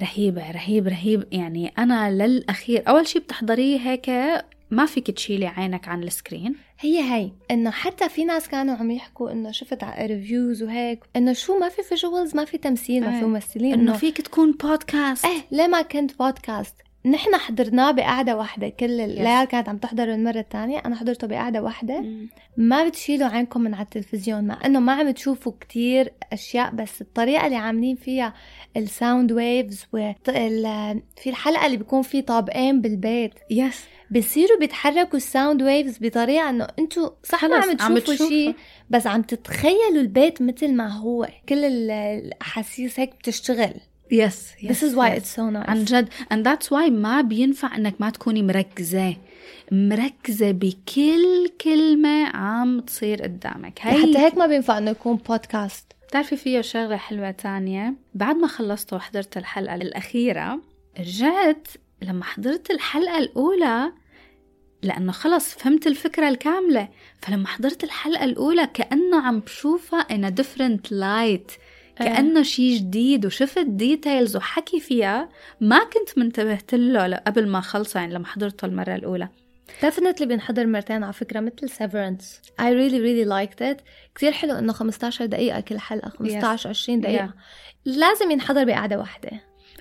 [0.00, 1.24] رهيبة رهيب رهيب.
[1.32, 4.10] يعني أنا للأخير أول شي بتحضريه هيك
[4.70, 6.54] ما فيك تشيلي عينك عن ال screen.
[6.82, 11.32] هي هي إنه حتى في ناس كانوا عم يحكوا إنه شفت على reviews وهيك إنه
[11.32, 13.20] شو ما في visuals ما في تمثيل ما إيه.
[13.20, 16.74] في ممثلين إنه فيك تكون بودكاست إيه ليه ما كنت بودكاست
[17.04, 18.68] نحن حضرناه بقعدة واحدة.
[18.68, 22.04] كل العيال كانت عم تحضره المرة الثانية أنا حضرته بقعدة واحدة.
[22.56, 24.44] ما بتشيلوا عينكم من على التلفزيون.
[24.44, 28.34] مع إنه ما عم تشوفوا كتير أشياء بس الطريقة اللي عاملين فيها
[28.76, 29.86] ال sound waves
[31.16, 33.34] في الحلقة اللي بيكون في طابقين بالبيت.
[33.50, 38.28] yes بصيروا بيتحركوا ال sound waves بطريقة إنه أنتوا صح ما عم تشوفوا.
[38.28, 38.54] شيء
[38.90, 41.28] بس عم تتخيلوا البيت مثل ما هو.
[41.48, 43.74] كل ال- الأحاسيس هيك بتشتغل.
[44.12, 45.68] يس this is why it's so nice.
[45.68, 46.08] عن جد.
[46.32, 49.16] And that's why ما بينفع إنك ما تكوني مركزة.
[49.72, 53.78] مركزة بكل كلمة عم تصير قدامك.
[53.78, 58.92] حتى هيك ما بينفع إنه يكون بودكاست بتعرفي فيه شغلة حلوة تانية؟ بعد ما خلصت
[58.92, 60.60] وحضرت الحلقة الأخيرة
[60.98, 61.68] رجعت
[62.02, 63.92] لما حضرت الحلقة الأولى
[64.82, 66.88] لأنه خلص فهمت الفكرة الكاملة.
[67.22, 71.58] فلما حضرت الحلقة الأولى كأنه عم بشوفها in a different light.
[72.04, 75.28] كأنه شيء جديد وشفت details وحكي فيها.
[75.60, 79.28] ما كنت منتبهت له قبل ما خلصه يعني لما حضرته المرة الأولى.
[79.86, 82.24] Definitely بنحضر مرتين على فكرة مثل Severance.
[82.60, 83.82] I really really liked it.
[84.14, 87.34] كتير حلو إنه 15 دقيقة كل حلقة 15 20 دقيقة.
[87.84, 89.30] لازم ينحضر بقعدة واحدة.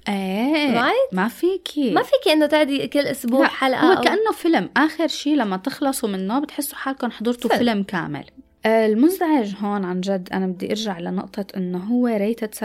[0.09, 1.13] إيه Right?
[1.13, 1.91] ما فيكي.
[1.91, 4.69] ما فيكي إنه تعدي كل أسبوع لا، حلقة هو أو- كأنه فيلم.
[4.77, 7.59] آخر شيء لما تخلصوا منه بتحسوا حالكم حضرتوا فيلم.
[7.71, 8.19] فيلم, كامل.
[8.19, 12.61] آه، المزعج هون عن جد أنا بدي أرجع لنقطة إنه هو rated 7.7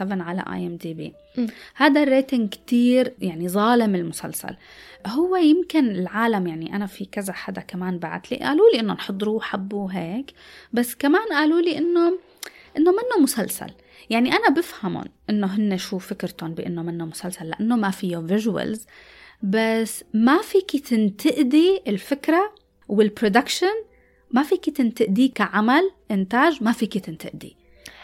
[0.00, 1.12] على IMDb.
[1.74, 4.56] هذا ال rating كتير يعني ظالم المسلسل.
[5.06, 9.40] هو يمكن العالم يعني أنا في كذا حدا كمان بعت لي قالوا لي إنه نحضروه
[9.40, 10.32] حبوه هيك
[10.72, 12.18] بس كمان قالوا لي إنه
[12.76, 13.70] إنه منه مسلسل.
[14.10, 18.86] يعني أنا بفهمهم إنه هن شو فكرتهم بإنه منه مسلسل لأنه ما فيه visuals
[19.42, 22.54] بس ما فيكي تنتقدي الفكرة
[22.88, 23.84] وال production
[24.30, 27.60] ما فيكي تنتقديه كعمل إنتاج ما فيكي تنتقديه.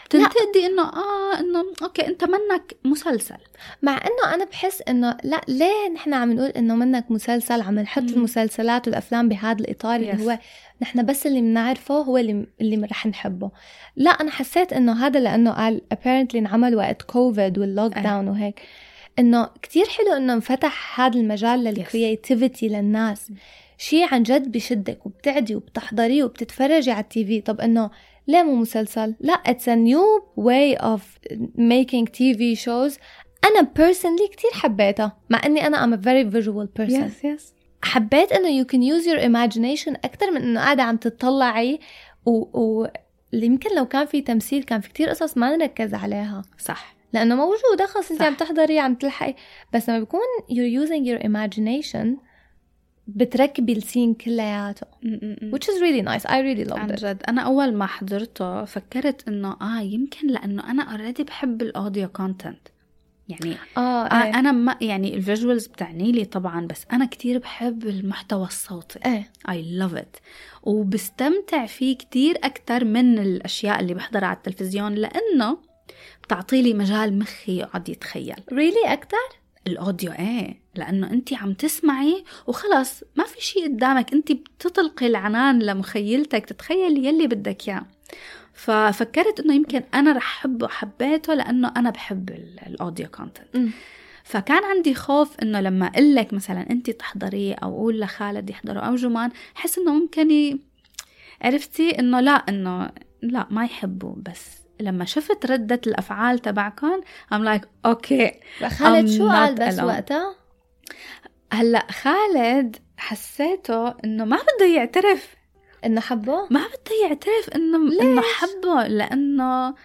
[0.09, 3.35] تنتقدي إنه آه إنه okay أنت منك مسلسل.
[3.81, 8.01] مع إنه أنا بحس إنه لا ليه نحن عم نقول إنه منك مسلسل؟ عم نحط.
[8.03, 10.09] المسلسلات والأفلام بهذا الإطار Yes.
[10.09, 10.39] اللي هو
[10.81, 13.51] نحن بس اللي بنعرفه هو اللي اللي رح نحبه.
[13.95, 18.61] لا أنا حسيت إنه هذا لأنه قال apparently انعمل وقت كوفيد وال lockdown وهيك.
[19.19, 23.31] إنه كتير حلو إنه انفتح هذا المجال لل creativity للناس.
[23.77, 27.41] شيء عن جد بشدك وبتعدي وبتحضريه وبتتفرجي على ال TV.
[27.41, 27.89] طب إنه
[28.27, 31.01] ليه مو مسلسل لا it's a new way of
[31.57, 32.99] making TV shows.
[33.45, 37.25] أنا personally كتير حبيتها مع أني أنا I'm a very visual person.
[37.25, 41.79] يس حبيت أنه you can use your imagination أكتر من أنه قاعدة عم تطلعي
[42.25, 42.87] و, و...
[43.33, 46.41] يمكن لو كان في تمثيل كان في كتير قصص ما نركز عليها.
[46.57, 46.95] صح.
[47.13, 48.25] لأنه موجودة خلص صح.
[48.25, 49.35] عم تحضري عم تلحقي.
[49.73, 50.19] بس لما بيكون
[50.51, 52.26] you're using your imagination
[53.07, 54.87] بتركبي السين كلياته.
[55.53, 56.25] which is really nice.
[56.25, 56.79] I really loved it.
[56.79, 57.23] عن جد.
[57.29, 62.67] أنا أول ما حضرته فكرت إنه آه يمكن لأنه أنا already بحب ال audio content
[63.29, 67.83] يعني آه آه أنا ما يعني ال visuals بتعني لي طبعا بس أنا كتير بحب
[67.87, 68.99] المحتوى الصوتي.
[69.05, 69.31] إيه.
[69.47, 70.19] I love it.
[70.63, 75.57] وبستمتع فيه كتير أكتر من الأشياء اللي بحضرها على التلفزيون لأنه
[76.23, 78.35] بتعطي لي مجال مخي يقعد يتخيل.
[78.51, 79.17] Really أكتر؟
[79.67, 80.61] ال audio إيه.
[80.77, 87.27] لأنه أنت عم تسمعي وخلص ما في شيء قدامك أنت بتطلقي العنان لمخيلتك تتخيلي يلي
[87.27, 87.85] بدك إياه
[88.53, 93.69] ففكرت إنه يمكن أنا رح أحبه حبيته لأنه أنا بحب ال- ال audio content.
[94.23, 98.95] فكان عندي خوف إنه لما أقول لك مثلا انت تحضريه أو أقول لخالد يحضره أو
[98.95, 100.59] جمان حس إنه ممكن ي...
[101.41, 102.89] عرفتي إنه لا إنه
[103.21, 104.45] لا ما يحبوا بس
[104.79, 107.01] لما شفت ردة الأفعال تبعكم
[107.33, 108.31] I'm like okay
[108.67, 109.79] خالد شو قال بس.
[109.79, 110.35] وقتها؟
[111.53, 115.35] هلأ خالد حسيته إنه ما بده يعترف.
[115.85, 119.75] إنه حبه؟ ما بده يعترف إنه إنه حبه لأنه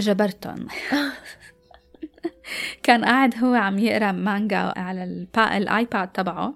[0.00, 0.66] جبرتهم.
[2.82, 5.56] كان قاعد هو عم يقرأ مانجا على البا...
[5.56, 6.54] ال iPad تبعه.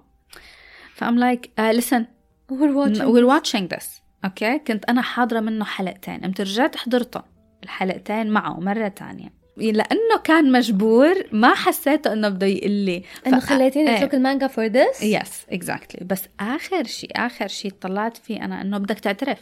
[0.95, 2.03] ف I'm like listen
[2.51, 3.01] We're watching.
[3.01, 3.85] we're watching this.
[4.25, 6.21] okay كنت أنا حاضرة منه حلقتين.
[6.21, 7.21] قمت رجعت حضرته
[7.63, 9.33] الحلقتين معه مرة تانية.
[9.57, 13.03] لأنه كان مجبور ما حسيته إنه بده يقول لي.
[13.27, 13.97] إنه خليتيني إيه.
[13.97, 18.77] أترك المانجا for this yes exactly بس آخر شيء آخر شيء طلعت فيه أنا إنه
[18.77, 19.39] بدك تعترف.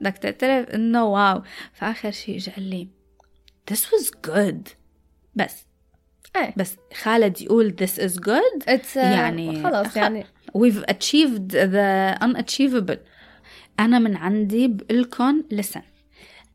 [0.00, 1.42] بدك تعترف إنه wow.
[1.72, 2.88] فآخر شيء اجى قال لي
[3.72, 4.70] this was good.
[5.34, 5.66] بس.
[6.36, 6.54] إيه.
[6.56, 8.68] بس خالد يقول this is good.
[8.68, 10.24] it's يعني خلص يعني.
[10.58, 12.98] we've achieved the unachievable.
[13.80, 15.80] أنا من عندي بقلكن listen.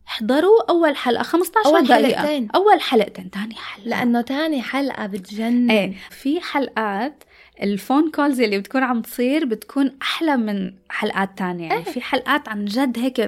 [0.07, 2.47] احضروا أول حلقة 15 أول دقيقه حلقتين.
[2.55, 3.87] أول حلقتين ثاني حلقة.
[3.87, 5.71] لأنه تاني حلقة بتجنن.
[5.71, 7.23] إيه في حلقات
[7.63, 11.67] ال phone calls اللي بتكون عم تصير بتكون أحلى من حلقات تانية.
[11.67, 11.91] يعني إيه.
[11.93, 13.19] في حلقات عن جد هيك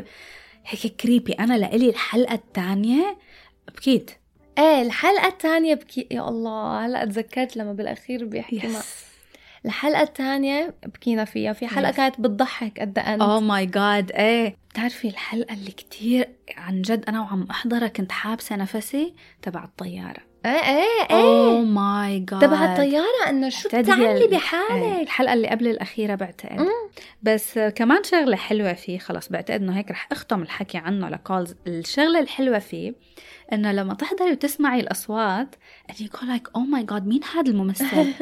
[0.65, 3.17] هيك creepy أنا لإلي الحلقة الثانية
[3.67, 4.11] بكيت.
[4.57, 9.07] إيه الحلقة الثانية بكي يا الله هلأ تذكرت لما بالأخير بيحكي مع yes
[9.65, 11.53] الحلقة الثانية بكينا فيها.
[11.53, 11.95] في حلقة Yes.
[11.95, 14.57] كانت بتضحك قد and oh my god إيه.
[14.77, 20.21] بتعرفي الحلقة اللي كتير عن جد أنا وعم أحضرها كنت حابسة نفسي تبع الطيارة.
[20.45, 25.47] إيه إيه oh إيه my god تبع الطيارة؟ إنه شو بتعملي إيه، بحالك؟ الحلقة اللي
[25.47, 26.59] قبل الأخيرة بعتقد.
[26.59, 26.89] مم.
[27.21, 31.55] بس كمان شغلة حلوة فيه خلص بعتقد إنه هيك رح أختم الحكي عنه ل Calls
[31.67, 32.93] الشغلة الحلوة فيه
[33.53, 35.55] إنه لما تحضري وتسمعي الأصوات
[35.91, 37.85] and you go like oh my god مين هذا الممثل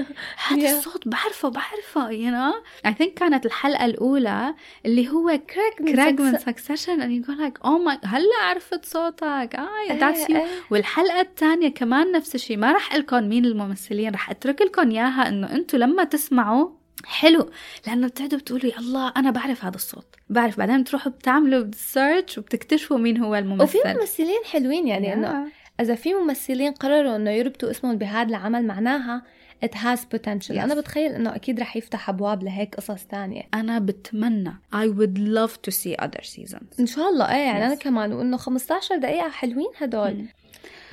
[0.47, 0.77] هذا.
[0.77, 2.55] الصوت بعرفه بعرفه you know
[2.87, 4.55] I think كانت الحلقة الأولى
[4.85, 9.55] اللي هو كراك كراج من Succession and you go like oh my هلا عرفت صوتك
[9.89, 10.47] that's you إيه.
[10.69, 15.51] والحلقة الثانية كمان نفس الشيء ما رح لكم مين الممثلين رح أترك لكم إياها إنه
[15.51, 16.69] أنتم لما تسمعوا
[17.05, 17.49] حلو.
[17.87, 20.05] لأنه بتقعدوا بتقولوا يا الله أنا بعرف هذا الصوت.
[20.29, 20.57] بعرف.
[20.57, 23.63] بعدين بتروحوا بتعملوا search وبتكتشفوا مين هو الممثل.
[23.63, 25.47] وفي ممثلين حلوين يعني إنه
[25.79, 29.21] إذا في ممثلين قرروا إنه يربطوا اسمهم بهذا العمل معناها
[29.65, 30.55] it has potential.
[30.55, 30.57] Yes.
[30.57, 33.43] أنا بتخيل إنه أكيد رح يفتح أبواب لهيك قصص تانية.
[33.53, 34.53] أنا بتمنى.
[34.75, 36.79] I would love to see other seasons.
[36.79, 37.31] إن شاء الله.
[37.31, 37.65] إيه يعني Yes.
[37.65, 38.13] أنا كمان.
[38.13, 40.13] وإنه 15 دقيقة حلوين هدول.
[40.13, 40.27] مم.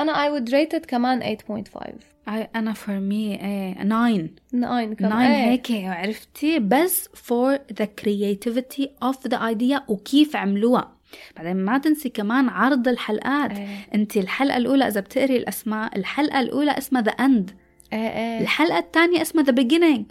[0.00, 1.90] أنا I would rate it كمان 8.5 I,
[2.28, 4.94] أنا for me إيه 9 9 كمان.
[4.94, 5.50] 9 إيه.
[5.50, 10.92] هيك عرفتي؟ بس for the creativity of the idea وكيف عملوها.
[11.36, 13.58] بعدين ما تنسي كمان عرض الحلقات.
[13.58, 13.66] إيه.
[13.94, 17.50] انت الحلقة الأولى إذا بتقري الأسماء الحلقة الأولى اسمها ذا أند
[17.92, 18.40] إيه إيه.
[18.40, 20.02] الحلقة الثانية اسمها ذا beginning.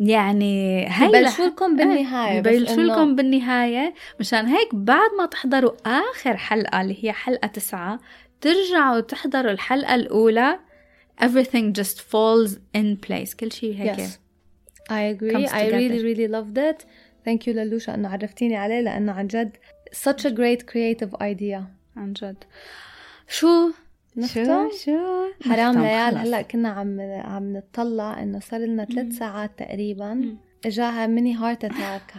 [0.00, 3.94] يعني هي ببلشوا لكم بالنهاية بس ببلشوا إنه- لكم بالنهاية.
[4.20, 7.98] مشان هيك بعد ما تحضروا آخر حلقة اللي هي حلقة تسعة
[8.40, 10.58] ترجعوا تحضروا الحلقة الأولى.
[11.22, 13.34] Everything just falls in place.
[13.34, 14.10] كل شيء هيك Yes.
[14.90, 15.32] I agree.
[15.32, 16.04] comes I really together.
[16.08, 16.86] really loved it
[17.28, 19.56] thank you للوشا انه عرفتيني عليه لأنه عن جد
[19.92, 21.60] such a great creative idea.
[21.96, 22.44] عن جد.
[23.28, 23.70] شو؟
[24.16, 26.26] نختم؟ شو؟ شو؟ حرام نختم ليال خلص.
[26.26, 30.14] هلأ كنا عم عم نطلع إنه صار لنا ثلاث ساعات تقريبا.
[30.14, 30.36] مم.
[30.66, 32.14] إجاها mini heart attack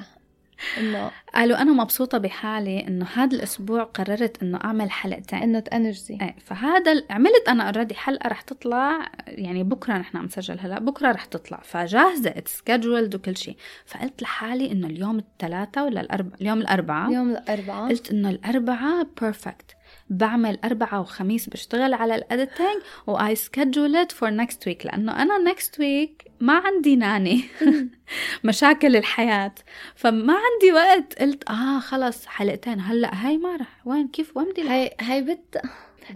[0.78, 5.39] إنه قالوا أنا مبسوطة بحالي إنه هذا الأسبوع قررت إنه أعمل حلقتين.
[5.39, 6.17] إنه ت energy.
[6.22, 11.11] إيه فهذا عملت أنا already حلقة رح تطلع يعني بكرة نحن عم نسجل هلا بكرة
[11.11, 11.61] رح تطلع.
[11.64, 13.55] فجاهزة scheduled وكل شيء
[13.86, 19.75] فقلت لحالي إنه اليوم الثلاثاء ولا الاربعاء اليوم الاربعاء يوم الاربعاء قلت إنه الاربعاء perfect
[20.09, 25.21] بعمل أربعة وخميس بشتغل على ال editing و I schedule it for next week لأنه
[25.21, 27.43] أنا next week ما عندي nanny
[28.43, 29.55] مشاكل الحياة.
[29.95, 31.19] فما عندي وقت.
[31.21, 32.79] قلت آه خلص حلقتين.
[32.81, 35.61] هلأ هاي ما رح وين؟ كيف؟ وين بدي هي هي بت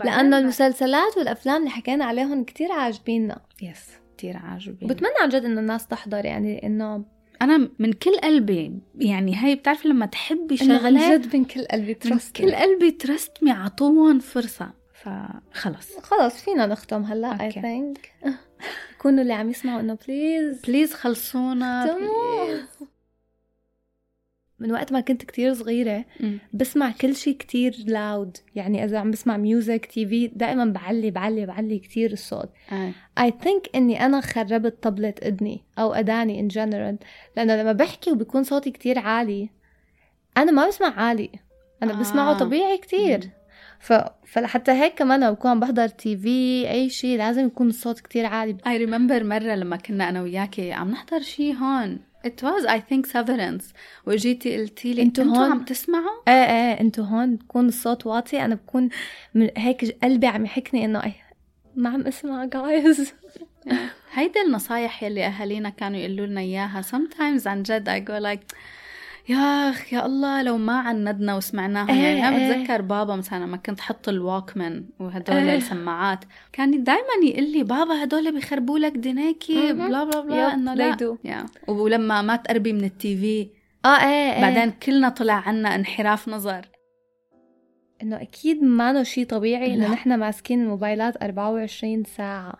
[0.06, 3.42] ما- المسلسلات والأفلام اللي حكينا عليهم كتير عاجبيننا.
[3.62, 3.86] yes
[4.18, 7.06] كتير عاجبني وبتمنى عن جد إنه الناس تحضر يعني إنه
[7.42, 11.94] أنا من كل قلبي يعني هي بتعرفي لما تحبي عن شغله جد من كل قلبي
[11.94, 15.98] من trust كل قلبي trust me اعطوهم فرصة فخلص.
[16.02, 17.52] خلص فينا نختم هلا اي.
[17.52, 18.12] think
[18.96, 22.68] يكونوا اللي عم يسمعوا إنه please please خلصونا تمام.
[24.60, 26.06] من وقت ما كنت كتير صغيرة.
[26.54, 31.80] بسمع كل شيء كتير loud يعني إذا عم بسمع music TV دائما بعلي بعلي بعلي
[31.80, 32.92] كتير الصوت آه.
[33.20, 37.06] I think إني أنا خربت طبلة إذني أو أداني in general
[37.38, 39.50] لأنه لما بحكي وبيكون صوتي كتير عالي
[40.38, 41.30] أنا ما بسمع عالي
[41.84, 42.00] أنا آه.
[42.00, 43.30] بسمعه طبيعي كتير.
[43.80, 43.94] ف...
[44.26, 48.26] فلحتى هيك كمان لما بكون عم بحضر تي في أي شيء لازم يكون الصوت كتير
[48.26, 52.80] عالي I remember مرة لما كنا أنا وياكي عم نحضر شيء هون It was I
[52.80, 53.64] think Severance.
[54.06, 58.46] وجيتي قلتي لي أنتوا هون؟ عم تسمعوا؟ إيه إيه أنتوا هون بكون الصوت واطي.
[58.46, 58.90] أنا بكون
[59.34, 61.14] من هيك قلبي عم يحكني إنه اي
[61.76, 63.14] ما عم أسمع جايز
[64.14, 66.82] هيدي النصايح يلي أهالينا كانوا يقولوا لنا إياها.
[66.82, 68.56] Sometimes عن جد I go like
[69.30, 72.54] يا اخ يا الله لو ما عندنا وسمعناها إيه، يعني أنا إيه.
[72.54, 75.58] بتذكر بابا مثلا لما كنت حط الواكمان وهدول إيه.
[75.58, 79.88] السماعات كان دائما يقول لي بابا هدول بيخربوا لك مهم.
[79.88, 81.16] بلا بلا بلا إنه لا.
[81.24, 81.46] يا.
[81.68, 83.50] ولما ما تقربي من التي في
[83.86, 86.66] آه إيه إيه بعدين كلنا طلع عنا انحراف نظر
[88.04, 89.94] إنه أكيد ما شيء طبيعي إنه.
[89.94, 92.54] نحن ماسكين الموبايلات 24 ساعة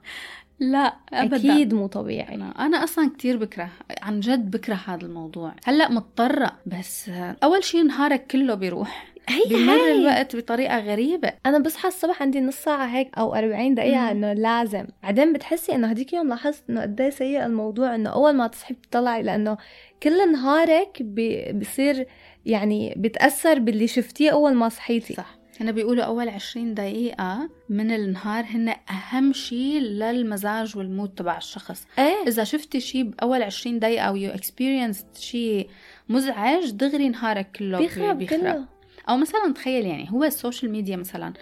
[0.60, 1.38] لا ابدا.
[1.54, 2.36] أكيد مو طبيعي.
[2.36, 3.70] أنا, أنا أصلا كتير بكره
[4.02, 5.54] عن جد بكره هذا الموضوع.
[5.66, 7.10] هلأ مضطرة بس
[7.44, 9.08] أول شيء نهارك كله بيروح.
[9.30, 11.34] هي بيمر هي الوقت بطريقة غريبة.
[11.46, 14.12] أنا بصحى الصبح عندي نص ساعة هيك أو 40 دقيقة.
[14.12, 14.86] إنه لازم.
[15.04, 18.74] بعدين بتحسي إنه هديك يوم لاحظت إنه قد إيه سيء الموضوع إنه أول ما تصحي
[18.74, 19.58] بتطلعي لأنه
[20.04, 22.08] كل نهارك بي- بصير
[22.46, 25.14] يعني بتأثر باللي شفتيه أول ما صحيتي.
[25.14, 25.38] صح.
[25.62, 31.88] هنا بيقولوا أول عشرين دقيقة من النهار هن أهم شيء للمزاج وال mood تبع الشخص.
[32.00, 32.24] إيه.
[32.28, 35.70] إذا شفتي شيء بأول عشرين دقيقة أو you experienced شيء
[36.10, 38.40] مزعج دغري نهارك كله بيخرب بيخرب.
[38.40, 38.66] كله.
[39.10, 41.34] أو مثلا تخيل يعني هو ال social media مثلا.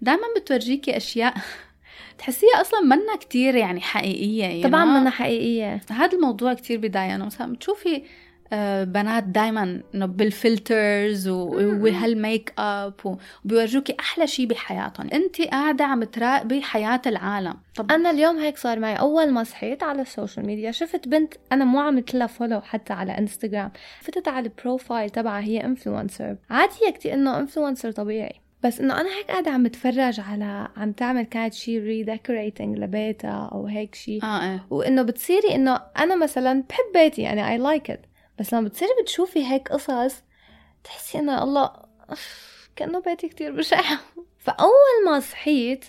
[0.00, 1.34] دائما بتورجيكي أشياء
[2.18, 5.80] تحسيها أصلا منا كتير يعني حقيقية you طبعا know؟ منها حقيقية.
[5.90, 8.02] هذا الموضوع كتير بضايقنا مثلا بتشوفي
[8.84, 12.94] بنات دايما إنه بال filters وهال makeup
[13.44, 15.08] وبيورجوكي أحلى شيء بحياتهم.
[15.12, 17.54] أنت قاعدة عم تراقبي حياة العالم.
[17.74, 18.94] طب أنا اليوم هيك صار معي.
[18.94, 22.92] أول ما صحيت على ال social media شفت بنت أنا مو عملت لها follow حتى
[22.92, 28.40] على انستغرام فتت على ال profile تبعها هي influencer عادي كتير إنه influencer طبيعي.
[28.64, 33.66] بس إنه أنا هيك قاعدة عم بتفرج على عم تعمل كانت شي redecorating لبيتها أو
[33.66, 34.18] هيك شي.
[34.22, 34.66] آه إيه.
[34.70, 38.06] وإنه بتصيري إنه أنا مثلا بحب بيتي يعني I like it
[38.38, 40.22] بس لما بتصيري بتشوفي هيك قصص
[40.84, 41.72] تحسي إنه الله
[42.76, 43.80] كأنه بيتي كتير بشع.
[44.38, 45.84] فأول ما صحيت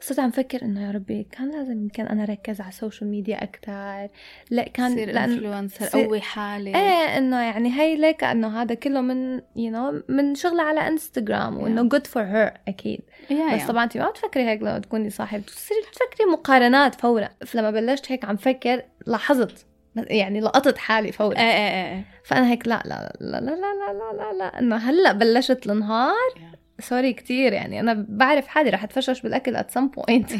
[0.00, 3.42] صرت عم فكر إنه يا ربي كان لازم يمكن أنا ركز على ال social media
[3.42, 4.08] أكثر
[4.50, 6.70] لا كان لأن- influencer قوي حالي.
[6.70, 10.88] إيه إنه يعني هي ليك إنه هذا كله من you you know, من شغلة على
[10.88, 13.00] انستغرام وإنه good for her أكيد.
[13.30, 13.66] yeah بس yeah.
[13.68, 15.46] طبعا انت ما بتفكري هيك لما تكوني صاحب.
[15.46, 17.28] تصيري تفكري مقارنات فورا.
[17.46, 19.66] فلما بلشت هيك عم فكر لاحظت
[20.08, 21.38] يعني لقطت حالي فورا.
[21.38, 24.58] إيه،, إيه إيه إيه فأنا هيك لا لا لا لا لا لا لا, لا, لا
[24.58, 26.58] إنه هلأ بلشت النهار.
[26.80, 30.32] sorry كتير يعني أنا بعرف حالي رح اتفشش بالأكل at some point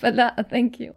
[0.00, 0.92] فلا thank you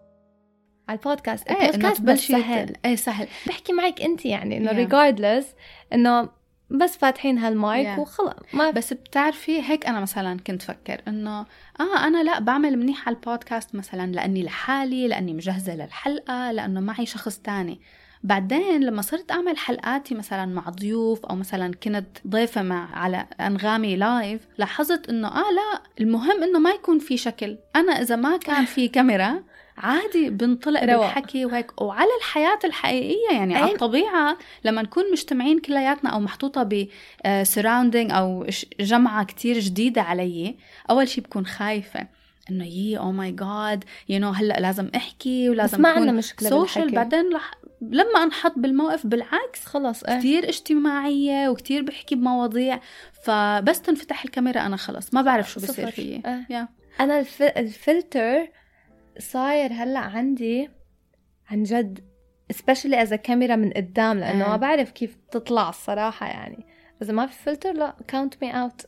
[0.90, 3.28] على البودكاست البودكاست بس سهل إيه سهل.
[3.48, 5.56] بحكي معك أنت يعني إنه regardless
[5.94, 6.30] إنه
[6.72, 8.00] بس فاتحين هال mic Yeah.
[8.00, 8.34] وخلص.
[8.54, 11.40] ما بس بتعرفي هيك أنا مثلا كنت فكر إنه
[11.80, 17.06] آه أنا لا بعمل منيح على البودكاست مثلا لأني لحالي لأني مجهزة للحلقة لأنه معي
[17.06, 17.82] شخص تاني.
[18.24, 23.96] بعدين لما صرت أعمل حلقاتي مثلا مع ضيوف أو مثلا كنت ضيفة مع على أنغامي
[23.96, 27.58] live لاحظت إنه آه لا المهم إنه ما يكون في شكل.
[27.76, 29.44] أنا إذا ما كان في كاميرا
[29.80, 31.00] عادي بنطلق رواق.
[31.06, 36.64] بالحكي وهيك وعلى الحياة الحقيقية يعني على أي- الطبيعة لما نكون مجتمعين كلياتنا أو محطوطة
[36.64, 36.88] ب
[37.44, 38.48] surrounding أو
[38.80, 40.56] جمعة كتير جديدة علي
[40.90, 42.08] أول شي بكون خايفة
[42.50, 46.50] إنه يي oh my God you know هلأ لازم أحكي ولازم ما أكون عنا مشكلة
[46.50, 46.92] social.
[46.92, 47.52] بعدين لح...
[47.82, 52.80] لما أنحط بالموقف بالعكس خلص إيه كتير اجتماعية وكتير بحكي بمواضيع
[53.24, 55.92] فبس تنفتح الكاميرا أنا خلص ما بعرف شو بصير.
[55.92, 56.46] فيي آه.
[56.50, 56.68] yeah.
[57.00, 57.42] أنا الف...
[57.42, 58.48] الفلتر
[59.20, 60.70] صاير هلأ عندي
[61.50, 62.00] عن جد
[62.52, 64.48] especially اذا كاميرا من قدام لأنه.
[64.50, 66.66] ما بعرف كيف تطلع الصراحة يعني.
[67.02, 68.82] إذا ما في فلتر لا كاونت مي اوت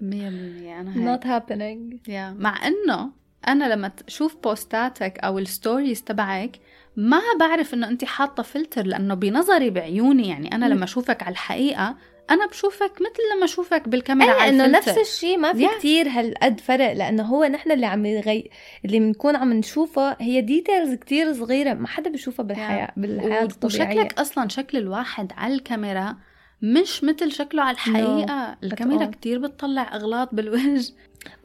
[0.00, 1.20] مية بالمية أنا هيك.
[1.20, 2.10] Not happening.
[2.10, 3.10] yeah مع إنه
[3.48, 6.56] أنا لما تشوف بوستاتك أو ال stories تبعك
[6.96, 10.54] ما بعرف إنه انت حاطة فلتر لأنه بنظري بعيوني يعني.
[10.54, 11.96] أنا لما أشوفك على الحقيقة
[12.30, 15.78] أنا بشوفك مثل لما أشوفك بالكاميرا على إنه نفس الشيء ما في Yeah.
[15.78, 18.50] كتير هالقد فرق لأنه هو نحن اللي عم يغي...
[18.84, 23.88] اللي بنكون عم نشوفه هي details كتير صغيرة ما حدا بيشوفها بالحياة بالحياة و- الطبيعية
[24.00, 26.16] وشكلك أصلا شكل الواحد على الكاميرا
[26.62, 29.04] مش مثل شكله على الحقيقة No, الكاميرا.
[29.06, 30.92] كتير بتطلع أغلاط بالوجه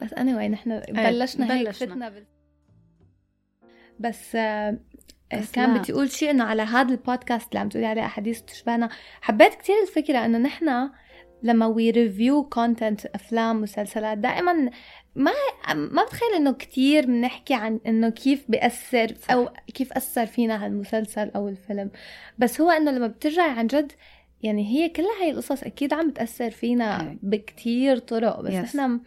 [0.02, 1.88] بس anyway نحن بلشنا هيك بلشنا.
[1.94, 2.24] فتنا بال...
[4.00, 4.91] بس آه، بس
[5.52, 5.78] كان.
[5.78, 8.88] بدي أقول شيء إنه على هذا البودكاست اللي عم تقولي عليه أحاديث تشبهنا
[9.20, 10.90] حبيت كتير الفكرة إنه نحن
[11.42, 14.70] لما we review content أفلام مسلسلات دائما
[15.16, 15.32] ما
[15.74, 19.30] ما بتخيل إنه كتير بنحكي عن إنه كيف بيأثر صح.
[19.30, 21.90] أو كيف أثر فينا هالمسلسل أو الفيلم
[22.38, 23.92] بس هو إنه لما بترجعي عن جد
[24.42, 27.16] يعني هي كلها هي القصص أكيد عم بتأثر فينا.
[27.22, 28.76] بكتير طرق بس Yes.
[28.76, 29.00] نحن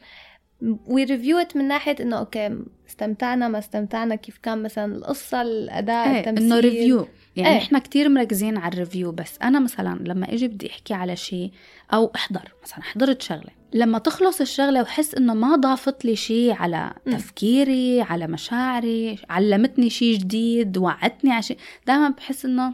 [0.61, 2.57] we review من ناحية إنه okay
[2.89, 7.57] استمتعنا ما استمتعنا كيف كان مثلا القصة الأداء إيه التمثيل انه review يعني إيه.
[7.57, 11.51] إحنا كتير مركزين على ال review بس أنا مثلا لما أجي بدي أحكي على شيء
[11.93, 16.93] أو أحضر مثلا حضرت شغله لما تخلص الشغلة وحس إنه ما ضافت لي شيء على
[17.05, 17.11] م.
[17.11, 22.73] تفكيري على مشاعري علمتني شيء جديد وعدتني على شيء دائما بحس إنه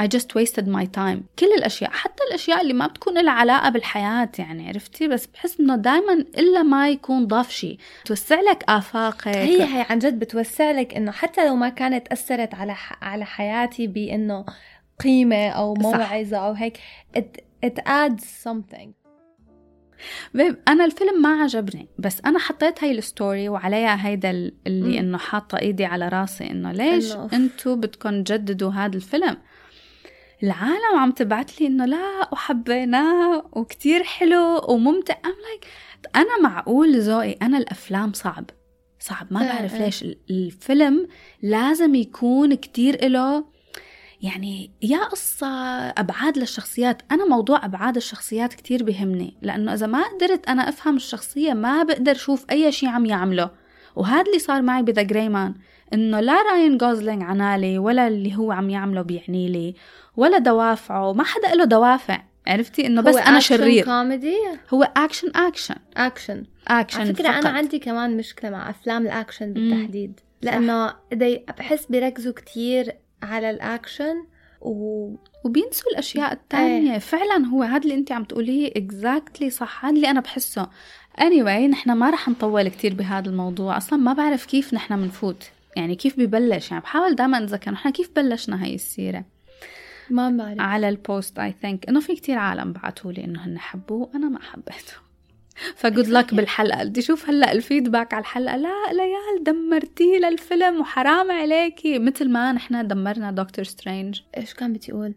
[0.00, 4.28] I just wasted my time كل الأشياء حتى الأشياء اللي ما بتكون لها علاقة بالحياة
[4.38, 9.62] يعني عرفتي بس بحس إنه دايما إلا ما يكون ضاف شيء توسع لك آفاقك هي
[9.62, 12.74] هي عن جد بتوسع لك إنه حتى لو ما كانت أثرت على.
[13.02, 14.44] على حياتي بإنه
[15.04, 15.82] قيمة أو صح.
[15.82, 16.78] موعظة أو هيك
[17.18, 18.88] it, it adds something
[20.34, 24.98] بيب أنا الفيلم ما عجبني بس أنا حطيت هاي الستوري وعليها هيدا ال- اللي.
[24.98, 29.36] إنه حاطة إيدي على راسي إنه ليش إنه- أنتو بدكم تجددوا هذا الفيلم
[30.42, 35.14] العالم عم تبعت لي إنه لا وحبيناه وكتير حلو وممتع.
[35.14, 35.66] I'm like
[36.16, 38.44] أنا معقول ذوقي أنا الأفلام صعب.
[39.00, 39.84] صعب ما إيه، بعرف إيه.
[39.84, 40.02] ليش.
[40.02, 41.08] ال- الفيلم
[41.42, 43.44] لازم يكون كتير له
[44.22, 45.46] يعني يا قصة
[45.88, 47.02] أبعاد للشخصيات.
[47.12, 52.12] أنا موضوع أبعاد الشخصيات كتير بيهمني لأنه إذا ما قدرت أنا أفهم الشخصية ما بقدر
[52.12, 53.50] أشوف أي شيء عم يعمله.
[53.96, 55.54] وهذا اللي صار معي بذا جريمان
[55.94, 59.74] إنه لا راين جوزلينج عنالي ولا اللي هو عم يعمله بيعني لي
[60.16, 63.84] ولا دوافعه ما حدا له دوافع عرفتي؟ إنه بس action شرير.
[63.84, 64.36] كوميدي
[64.74, 67.52] هو action action action action على فكرة أنا فقط.
[67.52, 70.94] عندي كمان مشكلة مع أفلام الاكشن بالتحديد لأنه
[71.58, 74.14] بحس بيركزوا كتير على الاكشن
[74.60, 75.06] و
[75.44, 76.98] وبينسوا الأشياء التانية.
[76.98, 79.84] فعلا هو هذا اللي انت عم تقوليه exactly صح.
[79.84, 80.68] هذا اللي أنا بحسه.
[81.20, 83.76] Anyway نحن ما رح نطول كتير بهذا الموضوع.
[83.76, 88.10] أصلا ما بعرف كيف نحن بنفوت يعني كيف ببلش؟ يعني بحاول دائما أتذكر نحن كيف
[88.16, 89.24] بلشنا هاي السيرة؟
[90.10, 90.60] ما بعرف.
[90.60, 94.28] على ال post I think إنه في كتير عالم بعثوا لي إنه هن حبوه أنا
[94.28, 94.94] ما حبيته.
[95.76, 96.84] ف good luck بالحلقة.
[96.84, 98.56] بدي أشوف هلأ ال feedback على الحلقة.
[98.56, 101.98] لا ليال دمرتيه للفيلم وحرام عليكي.
[101.98, 105.14] مثل ما نحن دمرنا دكتور سترينج إيش كان بدي أقول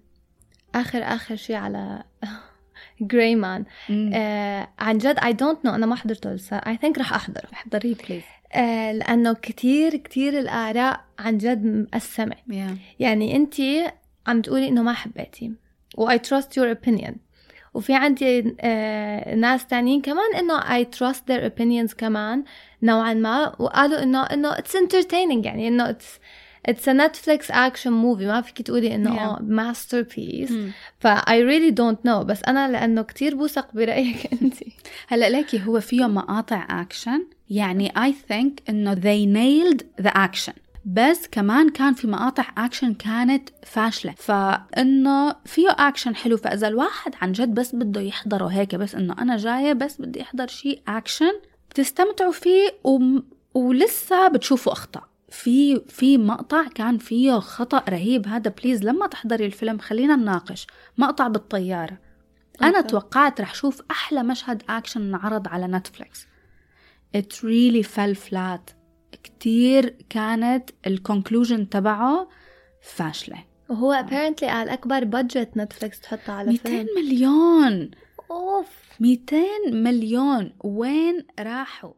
[0.76, 2.04] آخر آخر شيء على
[3.02, 3.66] جراي مان
[4.14, 7.48] آه عن جد I don't know أنا ما حضرته لسه I think رح أحضره.
[7.54, 8.24] احضريه please
[8.54, 12.78] آه لأنه كتير كتير الآراء عن جد مقسمه yeah.
[13.00, 13.56] يعني أنت
[14.28, 15.52] عم تقولي إنه ما حبيتي
[15.98, 17.12] و I trust your opinion.
[17.74, 22.44] وفي عندي آه ناس تانيين كمان إنه I trust their opinions كمان
[22.84, 26.20] نوعا ما وقالوا إنه إنه it's entertaining يعني إنه it's
[26.72, 28.26] it's a Netflix action movie.
[28.26, 29.20] ما فيك تقولي إنه Yeah.
[29.22, 30.52] آه masterpiece.
[30.52, 30.72] مم.
[31.00, 32.24] ف I really don't know.
[32.24, 34.56] بس أنا لأنه كتير بوثق برأيك انت
[35.08, 40.54] هلأ ليكي هو فيه مقاطع اكشن يعني I think إنه they nailed the action.
[40.86, 44.14] بس كمان كان في مقاطع اكشن كانت فاشلة.
[44.18, 46.38] فإنه فيه اكشن حلو.
[46.38, 50.48] فإذا الواحد عن جد بس بده يحضره هيك بس إنه أنا جاية بس بدي أحضر
[50.48, 51.34] شيء اكشن
[51.70, 53.24] بتستمتعوا فيه وم...
[53.54, 55.04] ولسه بتشوفوا أخطاء.
[55.30, 58.28] في في مقطع كان فيه خطأ رهيب.
[58.28, 60.68] هذا please لما تحضري الفيلم خلينا نناقش.
[60.98, 61.98] مقطع بالطيارة.
[62.62, 62.88] أنا okay.
[62.88, 66.28] توقعت رح شوف أحلى مشهد اكشن انعرض على نتفليكس
[67.18, 68.74] it really fell flat.
[69.24, 72.30] كتير كانت ال conclusion تبعه
[72.82, 73.38] فاشلة.
[73.70, 77.92] وهو apparently على اكبر budget نتفليكس تحطه على 200 فيلم مليون.
[78.32, 78.68] أوف.
[79.00, 79.38] 200
[79.72, 80.54] مليون.
[80.64, 81.94] وين راحوا؟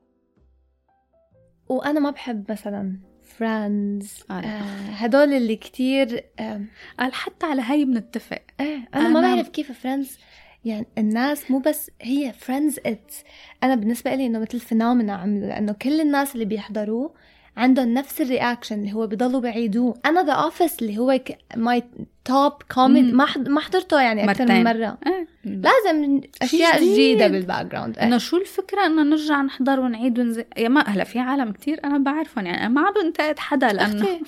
[1.69, 4.61] وأنا ما بحب مثلا Friends آه، لا.
[5.05, 6.61] هدول اللي كتير آه
[6.99, 8.41] قال حتى على هاي بنتفق.
[8.59, 10.17] إيه أنا ما أنا- بعرف كيف Friends
[10.65, 13.13] يعني الناس مو بس هي Friends that
[13.63, 17.13] أنا بالنسبة لي إنه مثل phenomena عملوا لأنه كل الناس اللي بيحضروه
[17.57, 21.19] عندهم نفس ال reaction اللي هو بضلوا بعيدوه أنا The Office اللي هو
[21.55, 21.83] my
[22.25, 23.17] top comedy مم.
[23.47, 24.63] ما حضرته يعني أكثر من.
[24.63, 25.27] مرة إيه.
[25.45, 26.91] لازم أشياء جديد.
[26.93, 31.19] جديدة بال background إنه شو الفكرة إنه نرجع نحضر ونعيد ونزيد يا ما هلا في
[31.19, 34.21] عالم كتير أنا بعرفهم يعني أنا ما عم بنتقد حدا لأنه أختي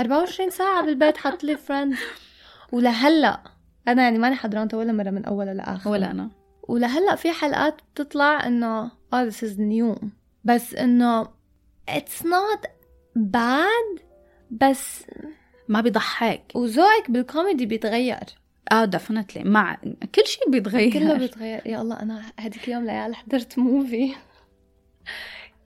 [0.00, 1.98] 24 ساعة بالبيت حط لي Friends
[2.72, 3.40] ولهلا
[3.88, 6.30] أنا يعني ماني حضرانته ولا مرة من أوله لآخر ولا أنا.
[6.68, 10.04] ولهلا في حلقات بتطلع إنه آه this is new.
[10.44, 11.24] بس إنه
[11.90, 12.66] it's not
[13.18, 14.02] bad
[14.50, 15.04] بس
[15.68, 16.52] ما بيضحك.
[16.54, 18.24] وذوقك بالكوميدي بيتغير.
[18.72, 19.74] آه definitely مع
[20.14, 20.92] كل شيء بيتغير.
[20.92, 24.14] كله بيتغير يا الله أنا هديك اليوم ليال حضرت movie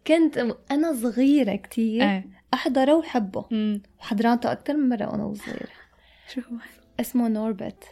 [0.07, 2.03] كنت أنا صغيرة كتير.
[2.03, 2.27] إيه.
[2.55, 3.45] أحضره وحبه.
[3.53, 3.83] أمم.
[4.01, 5.69] وحضرانته أكتر من مرة وأنا صغيرة.
[6.29, 6.57] شو هو؟
[7.01, 7.85] اسمه Norbit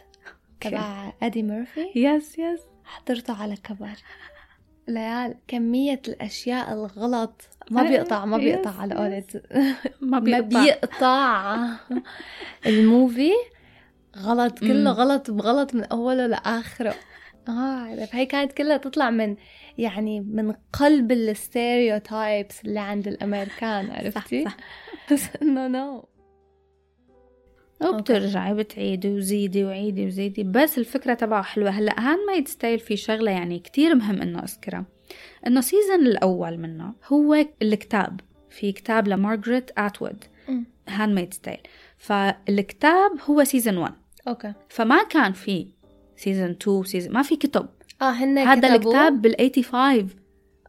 [0.61, 3.95] تبع Eddie Murphy yes yes حضرته على كبر.
[4.87, 7.41] ليال كمية الأشياء الغلط.
[7.71, 10.63] ما بيقطع ما بيقطع yes، على قولة ما ما بيقطع.
[10.63, 11.67] بيقطع.
[12.65, 13.31] ال movie
[14.17, 14.91] غلط كله.
[14.91, 16.95] غلط بغلط من أوله لآخره.
[17.49, 19.35] آه هي كانت كلها تطلع من
[19.77, 24.57] يعني من قلب ال stereotypes اللي عند الأمريكان عرفتي؟ صح.
[25.11, 26.07] بس إنه no
[27.81, 30.43] وبترجعي بتعيدي وزيدي وعيدي وزيدي.
[30.43, 31.69] بس الفكرة تبعه حلوة.
[31.69, 34.85] هلأ Handmaid's Tale في شغلة يعني كتير مهم إنه اذكرها
[35.47, 38.19] إنه season الأول منه هو الكتاب.
[38.49, 40.23] في كتاب لمارغريت أتوود.
[40.87, 41.59] Handmaid's Tale
[41.97, 43.93] فالكتاب هو season 1
[44.27, 44.53] Okay.
[44.69, 45.67] فما كان في
[46.17, 47.65] season 2 season ما في كتب.
[48.01, 50.09] آه هن هذا؟ الكتاب بال 85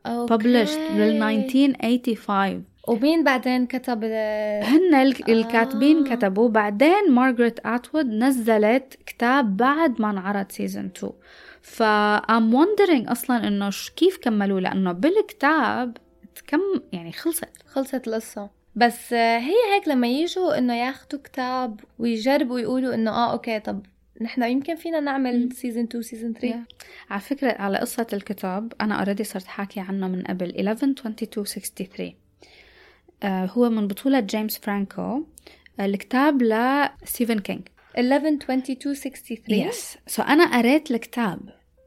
[0.06, 0.34] okay.
[0.34, 6.14] published بال 1985 ومين بعدين كتب هن ال- الكاتبين آه.
[6.16, 11.12] كتبوا بعدين مارغريت أتوود نزلت كتاب بعد ما انعرض season 2
[11.62, 11.82] ف
[12.22, 15.96] I'm wondering أصلا إنه كيف كملوا لأنه بالكتاب
[16.46, 16.60] كم
[16.92, 17.48] يعني خلصت.
[17.66, 18.50] خلصت القصة.
[18.76, 23.86] بس آه، هي هيك لما يجوا إنه ياخدوا كتاب ويجربوا يقولوا إنه آه okay طب
[24.20, 25.52] نحن يمكن فينا نعمل.
[25.52, 26.60] season 2 season 3
[27.10, 32.06] على فكرة على قصة الكتاب أنا already صرت حاكي عنه من قبل 11 22 63
[32.06, 32.14] آه
[33.24, 35.26] هو من بطولة جيمس فرانكو
[35.80, 37.60] الكتاب لستيفن كينج
[37.98, 41.40] 11 22 63 yes so أنا قريت الكتاب.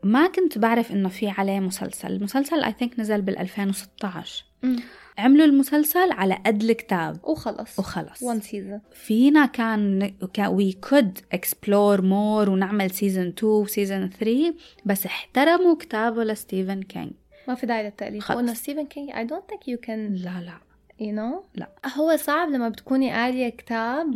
[0.03, 2.11] ما كنت بعرف إنه في عليه مسلسل.
[2.11, 4.75] المسلسل I think نزل بال 2016 مم.
[5.17, 7.19] عملوا المسلسل على قد الكتاب.
[7.23, 7.79] وخلص.
[7.79, 8.23] وخلص.
[8.23, 14.53] One season فينا كان we could explore more ونعمل season 2 و season 3
[14.85, 17.11] بس احترموا كتابه لستيفن كينج
[17.47, 18.31] ما في داعي للتأليف.
[18.31, 20.68] وإنه ستيفن كينج I don't think you can لا لا.
[20.99, 21.69] You know لا.
[21.97, 24.13] هو صعب لما بتكوني قارية كتاب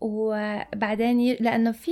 [0.00, 1.34] وبعدين ي...
[1.40, 1.90] لأنه في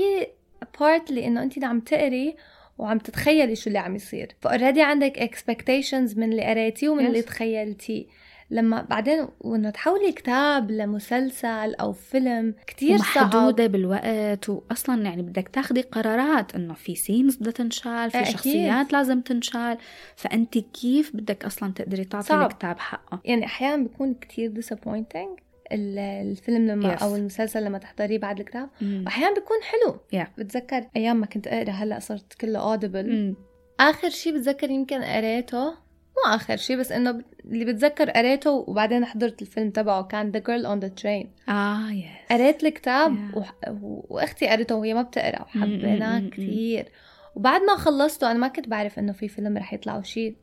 [0.81, 2.37] part اللي إنه انت عم تقري
[2.79, 7.07] وعم تتخيلي شو اللي عم يصير ف already عندك expectations من اللي قريتيه ومن Yes.
[7.07, 8.05] اللي تخيلتيه
[8.53, 15.49] لما بعدين وإنه تحولي كتاب لمسلسل أو فيلم كتير صعب ومحدودة بالوقت واصلا يعني بدك
[15.49, 18.33] تاخدي قرارات إنه في scenes بدها تنشال في أكيد.
[18.33, 19.79] شخصيات لازم تنشال
[20.17, 22.51] فانت كيف بدك أصلا تقدري تعطي صعب.
[22.51, 25.41] الكتاب حقه يعني أحيانا بيكون كتير disappointing
[25.73, 27.03] ال- الفيلم لما Yes.
[27.03, 28.69] أو المسلسل لما تحضريه بعد الكتاب.
[28.83, 30.27] واحيانا بيكون حلو Yeah.
[30.39, 33.35] بتذكر أيام ما كنت أقرأ هلأ صرت كله Audible مم.
[33.81, 35.75] آخر شيء بتذكر يمكن قريته
[36.17, 40.67] مو آخر شيء بس إنه اللي بتذكر قريته وبعدين حضرت الفيلم تبعه كان The Girl
[40.67, 41.51] on the Train.
[41.51, 43.37] آه yes قريت الكتاب Yeah.
[43.37, 43.55] وح...
[43.83, 46.29] وأختي قريته وهي ما بتقرأ وحبيناه.
[46.29, 46.89] كثير
[47.35, 50.37] وبعد ما خلصته أنا ما كنت بعرف إنه في فيلم رح يطلع وشيء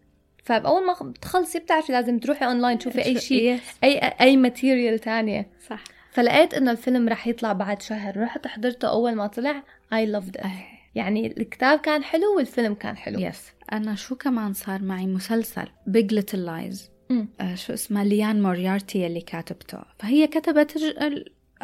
[0.44, 5.48] فاول ما بتخلصي بتعرفي لازم تروحي اونلاين تشوفي أي شيء أي أي material تانية.
[5.70, 5.84] صح.
[6.12, 8.22] فلقيت إنه الفيلم رح يطلع بعد شهر.
[8.22, 9.64] رحت حضرته أول ما طلع
[9.94, 10.46] I loved it.
[10.46, 10.79] أي.
[10.96, 13.20] يعني الكتاب كان حلو والفيلم كان حلو.
[13.20, 16.90] Yes أنا شو كمان صار معي مسلسل؟ Big Little Lies
[17.54, 19.80] شو اسمها Liane Moriarty اللي كاتبته.
[20.00, 20.78] فهي كتبت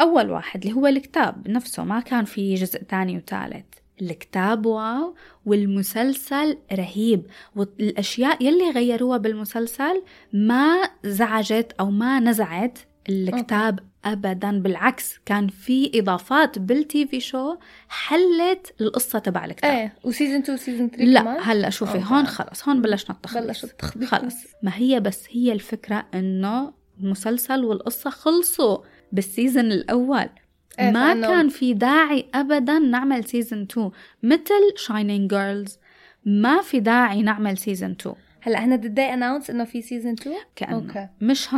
[0.01, 3.65] أول واحد اللي هو الكتاب نفسه ما كان في جزء تاني وثالث.
[4.01, 7.25] الكتاب wow والمسلسل رهيب.
[7.55, 10.03] والأشياء يلي غيروها بالمسلسل
[10.33, 14.59] ما زعجت أو ما نزعت الكتاب ابدا.
[14.59, 17.55] بالعكس كان في إضافات بال TV show
[17.89, 22.05] حلت القصة تبع الكتاب إيه و season 2 season 3 لا كمان؟ هلأ شوفي okay.
[22.13, 24.09] هون خلص هون بلشنا التخبيص بلشوا التخبيص.
[24.09, 24.35] خلص.
[24.63, 28.77] ما هي بس هي الفكرة إنه المسلسل والقصة خلصوا
[29.11, 30.29] بال season الأول.
[30.79, 33.91] إيه، ما فإنه- كان في داعي أبدا نعمل season 2
[34.23, 35.77] مثل Shining Girls
[36.25, 38.15] ما في داعي نعمل season 2
[38.45, 41.07] هلا هنا did they announce إنه في season 2 كأنه okay.
[41.21, 41.53] مش 100%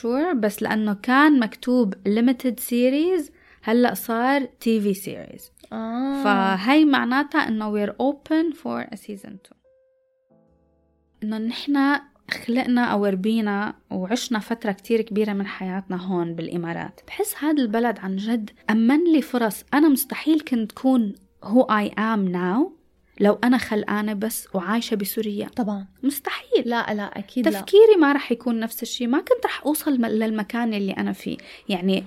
[0.00, 3.30] sure بس لأنه كان مكتوب limited series
[3.62, 6.22] هلأ صار TV series آه.
[6.24, 9.38] فهي معناتها إنه we're open for a season 2
[11.22, 12.00] إنه نحن
[12.30, 17.00] خلقنا أو ربينا وعشنا فترة كتير كبيرة من حياتنا هون بالإمارات.
[17.06, 19.64] بحس هذا البلد عن جد أمن لي فرص.
[19.74, 21.12] أنا مستحيل كنت كون
[21.44, 22.83] who I am now.
[23.20, 25.86] لو أنا خلقانة بس وعايشة بسوريا طبعا.
[26.02, 26.62] مستحيل.
[26.66, 27.60] لا لا أكيد لا.
[27.60, 29.06] تفكيري ما رح يكون نفس الشيء.
[29.06, 31.36] ما كنت رح أوصل للمكان اللي أنا فيه.
[31.68, 32.04] يعني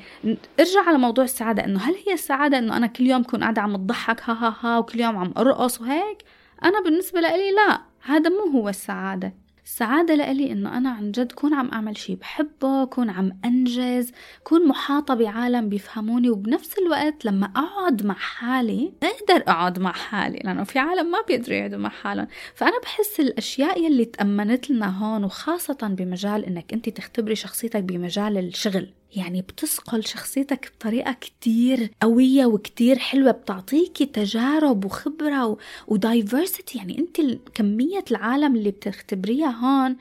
[0.60, 1.66] ارجع على موضوع السعادة.
[1.66, 4.78] إنه هل هي السعادة إنه أنا كل يوم كون قاعدة عم أضحك ها ها ها
[4.78, 6.18] وكل يوم عم أرقص وهيك؟
[6.64, 7.82] أنا بالنسبة لإلي لا.
[8.02, 9.34] هذا مو هو السعادة.
[9.68, 14.12] السعادة لإلي إنه أنا عن جد كون عم أعمل شيء بحبه كون عم أنجز
[14.44, 20.64] كون محاطة بعالم بيفهموني وبنفس الوقت لما أقعد مع حالي أقدر أقعد مع حالي لأنه
[20.64, 22.28] في عالم ما بيقدروا يقعدوا مع حالهم.
[22.56, 28.90] فأنا بحس الأشياء يلي تأمنت لنا هون وخاصة بمجال إنك أنت تختبري شخصيتك بمجال الشغل.
[29.16, 35.58] يعني بتسقل شخصيتك بطريقة كتير قوية وكتير حلوة بتعطيكي تجارب وخبرة.
[35.88, 37.22] ودايفرسيتي يعني انت
[37.56, 39.98] كمية العالم اللي بتختبريها هون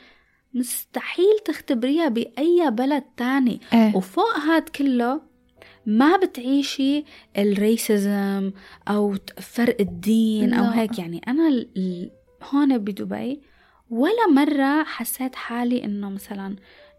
[0.55, 5.21] مستحيل تختبريها بأي بلد تاني إيه وفوق هاد كله
[5.87, 7.05] ما بتعيشي
[7.39, 8.53] ال racism
[8.89, 10.81] أو ت- فرق الدين لا.
[10.81, 12.11] هيك يعني أنا ال- ال-
[12.43, 13.41] هون بدبي
[13.91, 16.57] ولا مرة حسيت حالي إنه مثلا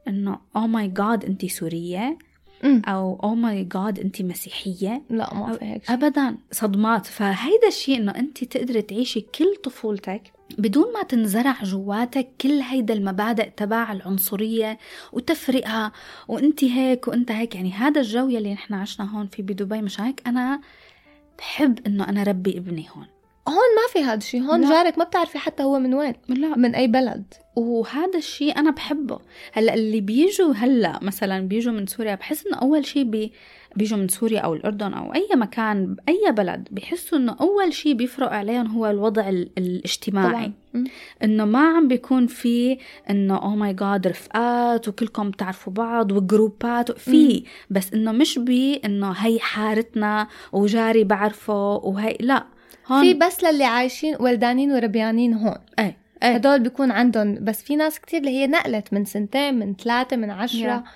[0.08, 2.18] إنه oh my God انت سورية
[2.64, 2.82] أمم.
[2.86, 5.02] أو oh my God انت مسيحية.
[5.10, 5.92] لا ما في هيك.
[5.92, 7.06] ابدا صدمات.
[7.06, 13.50] فهيدا الشيء إنه انت تقدري تعيشي كل طفولتك بدون ما تنزرع جواتك كل هيدا المبادئ
[13.50, 14.78] تبع العنصرية
[15.14, 15.92] وتفرقة
[16.28, 17.56] وانت هيك وأنت هيك.
[17.56, 20.62] يعني هذا الجو يلي نحن عشنا هون في بدبي مش هيك؟ أنا
[21.38, 23.08] بحب إنه أنا ربي ابني هون.
[23.48, 24.70] هون ما في هذا الشيء هون لا.
[24.70, 26.58] جارك ما بتعرفي حتى هو من وين لا.
[26.58, 27.24] من أي بلد.
[27.56, 29.20] وهذا الشيء أنا بحبه.
[29.54, 33.32] هلأ اللي بيجوا هلأ مثلا بيجوا من سوريا بحس إنه أول شيء بي
[33.76, 38.30] بيجوا من سوريا أو الأردن أو أي مكان باي بلد بيحسوا إنه أول شيء بيفرق
[38.32, 40.52] عليهم هو الوضع ال- الاجتماعي.
[40.74, 40.84] طبعا.
[41.24, 42.78] إنه ما عم بيكون في
[43.10, 47.44] إنه oh my God رفقات وكلكم بتعرفوا بعض و groups ات في.
[47.70, 52.46] بس إنه مش بي إنه هي حارتنا وجاري بعرفه وهي لا.
[52.88, 53.02] هون.
[53.02, 55.56] في بس للي عايشين ولدانين وربيانين هون.
[55.80, 56.36] إيه إيه.
[56.36, 60.30] هدول بيكون عندهم بس في ناس كتير اللي هي نقلت من سنتين من ثلاثة من
[60.30, 60.84] عشرة.
[60.86, 60.90] Yeah.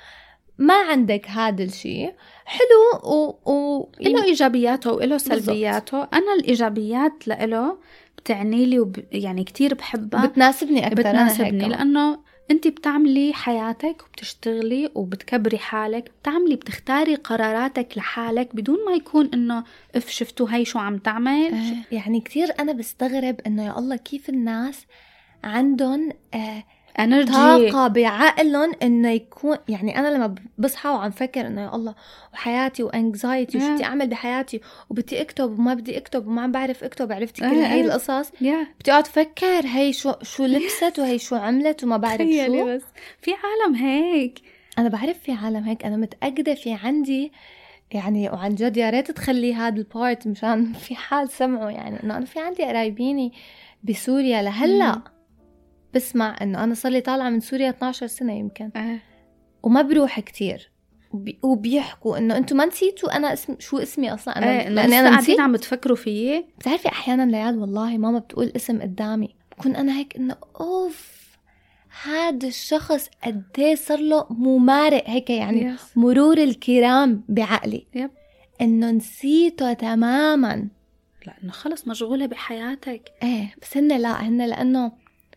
[0.57, 2.13] ما عندك هذا الشيء
[2.45, 3.87] حلو و, و...
[3.99, 6.03] له إيجابياته وله سلبياته.
[6.03, 7.77] أنا الإيجابيات لإله
[8.17, 8.97] بتعني لي وب...
[9.11, 10.25] يعني كتير بحبها.
[10.25, 12.19] بتناسبني أكثر بتناسبني لأنه
[12.51, 19.63] انت بتعملي حياتك وبتشتغلي وبتكبري حالك بتعملي بتختاري قراراتك لحالك بدون ما يكون إنه
[19.95, 21.53] اف شفتوا هي شو عم تعمل.
[21.91, 24.85] يعني كتير أنا بستغرب إنه يا الله كيف الناس
[25.43, 26.63] عندهم آه
[26.99, 31.95] energy طاقة بعقلهم إنه يكون يعني أنا لما بصحى وعم فكر إنه يا الله
[32.33, 33.71] وحياتي و anxiety وشو Yeah.
[33.71, 37.65] بدي أعمل بحياتي؟ وبدي أكتب وما بدي أكتب وما عم بعرف أكتب عرفتي كل إيه،
[37.65, 37.85] هاي إيه.
[37.85, 42.65] القصص؟ يا بدي أقعد أفكر هي شو شو لبست وهي شو عملت وما بعرف شو.
[42.75, 42.81] بس.
[43.21, 44.39] في عالم هيك.
[44.79, 45.85] أنا بعرف في عالم هيك.
[45.85, 47.31] أنا متأكدة في عندي
[47.91, 52.17] يعني وعن جد يا ريت تخلي هذا ال part مشان في حال سمعوا يعني إنه
[52.17, 53.33] أنا في عندي قرايبيني
[53.83, 54.95] بسوريا لهلأ.
[54.95, 55.01] مم.
[55.95, 58.69] بسمع إنه أنا صار لي طالعة من سوريا 12 سنة يمكن.
[58.75, 58.99] آه.
[59.63, 60.71] وما بروح كتير.
[61.13, 64.37] وبي- وبيحكوا إنه أنتم ما نسيتوا أنا اسم شو اسمي أصلا.
[64.37, 68.81] أنا انه لأني أنا نسيت عم بتفكروا فيي بتعرفي أحيانا ليال والله ماما بتقول اسم
[68.81, 69.35] قدامي.
[69.59, 71.21] بكون أنا هيك إنه أوف
[72.03, 75.81] هذا الشخص قد إيه صار له ممارق هيك يعني Yes.
[75.95, 77.87] مرور الكرام بعقلي.
[77.95, 78.11] يب.
[78.61, 80.67] إنه نسيته تماما.
[81.27, 83.11] لأنه خلص مشغولة بحياتك.
[83.23, 84.91] إيه بس هن لا هن لأنه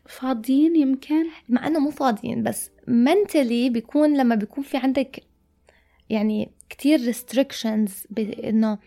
[0.06, 5.22] فاضيين يمكن مع إنه مو فاضيين بس منتلي بيكون لما بيكون في عندك
[6.10, 7.90] يعني كتير restrictions
[8.44, 8.78] انه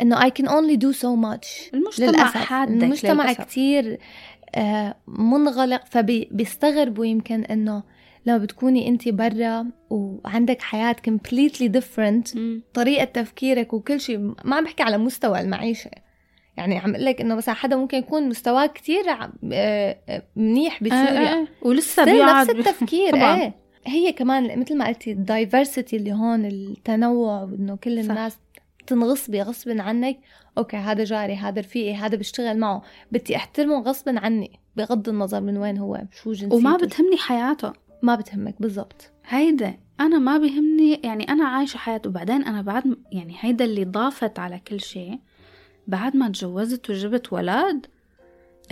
[0.00, 3.44] إنه I can only do so much المجتمع للأسف حادك المجتمع للأسف.
[3.44, 3.98] كتير
[4.54, 7.82] آه، منغلق فبيستغربوا يمكن إنه
[8.26, 12.62] لما بتكوني انت برا وعندك حياة completely different مم.
[12.74, 15.90] طريقة تفكيرك وكل شيء ما عم بحكي على مستوى المعيشة
[16.56, 20.82] يعني عم أقول لك إنه مثلا حدا ممكن يكون مستواه كتير ع- آه، آه، منيح
[20.82, 21.46] بسوريا آه، آه.
[21.62, 23.34] ولسه بيقعد نفس التفكير طبعاً.
[23.42, 23.52] إيه
[23.86, 28.10] هي كمان مثل ما قلتي ال diversity اللي هون التنوع وانه كل صح.
[28.10, 28.36] الناس
[28.86, 30.18] تنغصبي غصب عنك.
[30.58, 32.82] okay هذا جاري هذا رفيقي هذا بشتغل معه.
[33.12, 36.56] بدي أحترمه غصب عني بغض النظر من وين هو شو جنسيته.
[36.56, 37.72] وما بتهمني حياته.
[38.02, 39.10] ما بتهمك بالضبط.
[39.28, 44.38] هيدا أنا ما بيهمني يعني أنا عايشة حياتي وبعدين أنا بعد يعني هيدا اللي ضافت
[44.38, 45.18] على كل شيء.
[45.86, 47.86] بعد ما تجوزت وجبت ولد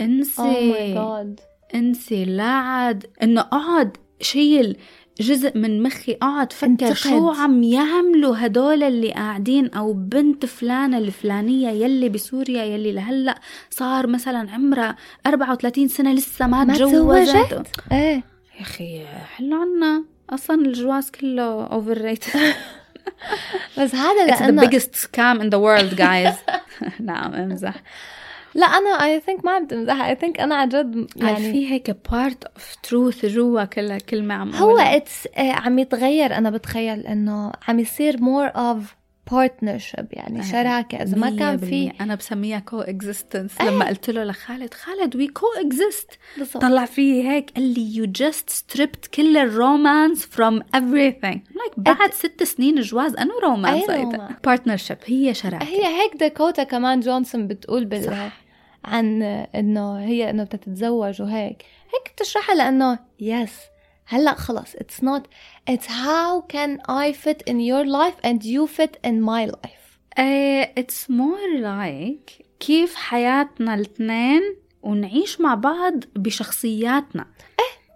[0.01, 1.39] انسي جاد
[1.75, 4.77] انسي لا عاد انه اقعد شيل
[5.21, 6.93] جزء من مخي اقعد فكر.
[6.93, 14.07] شو عم يعملوا هدول اللي قاعدين أو بنت فلانة الفلانية يلي بسوريا يلي لهلأ صار
[14.07, 14.95] مثلا عمرها
[15.27, 18.23] 34 سنة لسه ما, ما تجوزت تزوجت؟ إيه.
[18.55, 20.03] يا أخي حلو عنا.
[20.29, 22.25] أصلا الجواز كله اوفر ريت
[23.79, 26.35] بس هذا It's the لأنه biggest scam in the world guys.
[26.99, 27.73] نعم امزح.
[28.55, 30.01] لا أنا I think ما عم تمزح.
[30.01, 34.55] I think أنا عن جد يعني في هيك بارت اوف تروث جوا كل كلمه عم
[34.55, 34.77] هو.
[34.77, 36.37] it's عم يتغير.
[36.37, 38.95] أنا بتخيل إنه عم يصير more of
[39.31, 41.91] partnership يعني شراكه اذا ما كان في.
[42.01, 46.11] أنا بسميها coexistence لما قلت له لخالد خالد we coexist
[46.61, 51.39] طلع فيي هيك قال لي you just stripped كل ال romance from everything.
[51.55, 56.99] like بعد ست سنين جواز انه romance romance؟ partnership هي شراكه هي هيك داكوتا كمان
[56.99, 58.43] جونسون بتقول بال صح.
[58.85, 59.21] عن
[59.55, 61.65] إنه هي إنه بدها تتزوج وهيك.
[61.93, 63.53] هيك بتشرحها لأنه yes
[64.05, 65.27] هلأ خلص it's not
[65.67, 69.99] it's how can I fit in your life and you fit in my life
[70.77, 74.41] it's more like كيف حياتنا الاثنين
[74.81, 77.25] ونعيش مع بعض بشخصياتنا.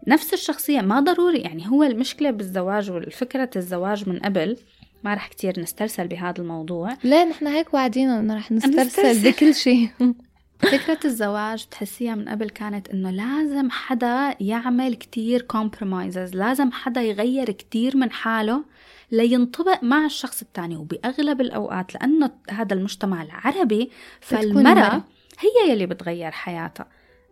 [0.07, 4.57] نفس الشخصية ما ضروري يعني هو المشكلة بالزواج والفكرة الزواج من قبل.
[5.03, 6.93] ما رح كتير نسترسل بهذا الموضوع.
[7.03, 9.31] ليه نحن هيك واعدين إنه رح نسترسل نسترسل.
[9.31, 9.89] بكل شيء.
[10.59, 17.51] فكرة الزواج تحسيها من قبل كانت إنه لازم حدا يعمل كتير compromises لازم حدا يغير
[17.51, 18.63] كتير من حاله
[19.11, 25.03] لينطبق مع الشخص التاني وبأغلب الأوقات لأنه هذا المجتمع العربي فالمرأة.
[25.39, 26.85] هي يلي بتغير حياتها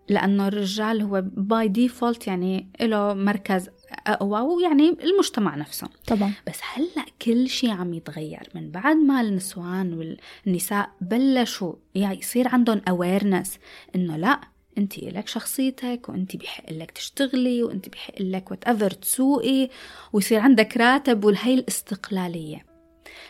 [0.09, 3.69] لأنه الرجال هو by default يعني له مركز
[4.07, 5.87] أقوى ويعني المجتمع نفسه.
[6.07, 6.33] طبعا.
[6.47, 12.81] بس هلأ كل شيء عم يتغير من بعد ما النسوان والنساء بلشوا يعني يصير عندهم
[12.89, 13.59] awareness
[13.95, 14.39] إنه لأ
[14.77, 19.69] أنت لك شخصيتك وأنت بحق لك تشتغلي وأنت بحق لك whatever تسوقي
[20.13, 22.65] ويصير عندك راتب والهي الاستقلالية.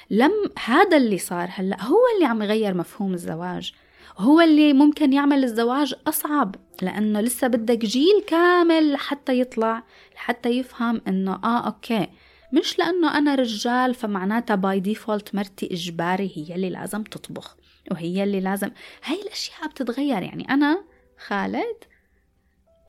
[0.09, 0.31] لم
[0.65, 3.73] هذا اللي صار هلأ هو اللي عم يغير مفهوم الزواج.
[4.17, 9.83] هو اللي ممكن يعمل الزواج أصعب لأنه لسه بدك جيل كامل لحتى يطلع
[10.15, 12.07] لحتى يفهم إنه آه okay.
[12.53, 17.57] مش لأنه أنا رجال فمعناتها by default مرتي إجباري هي اللي لازم تطبخ
[17.91, 18.71] وهي اللي لازم.
[19.03, 20.83] هاي الأشياء بتتغير يعني أنا
[21.27, 21.83] خالد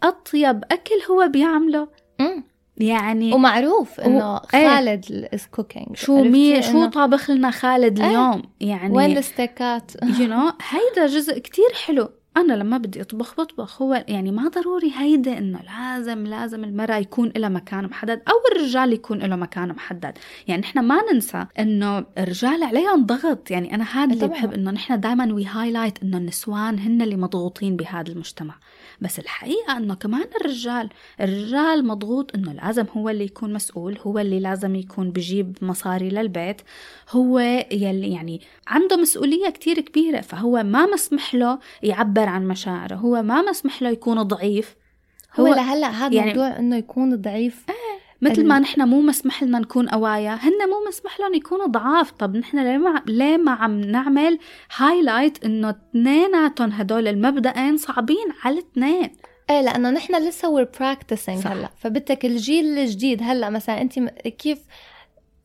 [0.02, 1.88] أطيب أكل هو بيعمله.
[2.78, 4.68] يعني ومعروف إنه و- إيه.
[4.68, 8.08] خالد is cooking show me شو طابخ لنا خالد إيه.
[8.08, 12.08] اليوم؟ يعني وين الستيكات؟ you know هيدا جزء كتير حلو.
[12.36, 17.32] أنا لما بدي أطبخ بطبخ هو يعني ما ضروري هيدا إنه لازم لازم المرأة يكون
[17.36, 20.18] لها مكان محدد أو الرجال يكون له مكان محدد.
[20.48, 23.50] يعني إحنا ما ننسى إنه الرجال عليهم ضغط.
[23.50, 24.28] يعني أنا هذا اللي.
[24.28, 28.54] بحب إنه نحن دائما we highlight إنه النسوان هن اللي مضغوطين بهذا المجتمع.
[29.00, 30.88] بس الحقيقة إنه كمان الرجال
[31.20, 36.60] الرجال مضغوط إنه لازم هو اللي يكون مسؤول هو اللي لازم يكون بجيب مصاري للبيت
[37.10, 37.38] هو
[37.72, 43.42] يلي يعني عنده مسؤولية كتير كبيرة فهو ما مسمح له يعبر عن مشاعره هو ما
[43.42, 44.76] مسمح له يكون ضعيف.
[45.40, 47.66] هو هو لهلأ هذا يعني- موضوع إنه يكون ضعيف.
[48.22, 52.10] مثل ما نحن مو مسمح لنا نكون قوايا هن مو مسمح لهم يكونوا ضعاف.
[52.10, 54.38] طب نحن ليه ما ليه ما عم نعمل
[54.76, 59.10] highlight إنه اثنيناتهم هدول المبدئين صعبين على الاثنين
[59.50, 61.46] إيه لأنه نحن لسه we're practicing.
[61.46, 61.70] هلأ.
[61.78, 63.98] فبدك الجيل الجديد هلأ مثلا أنت
[64.28, 64.58] كيف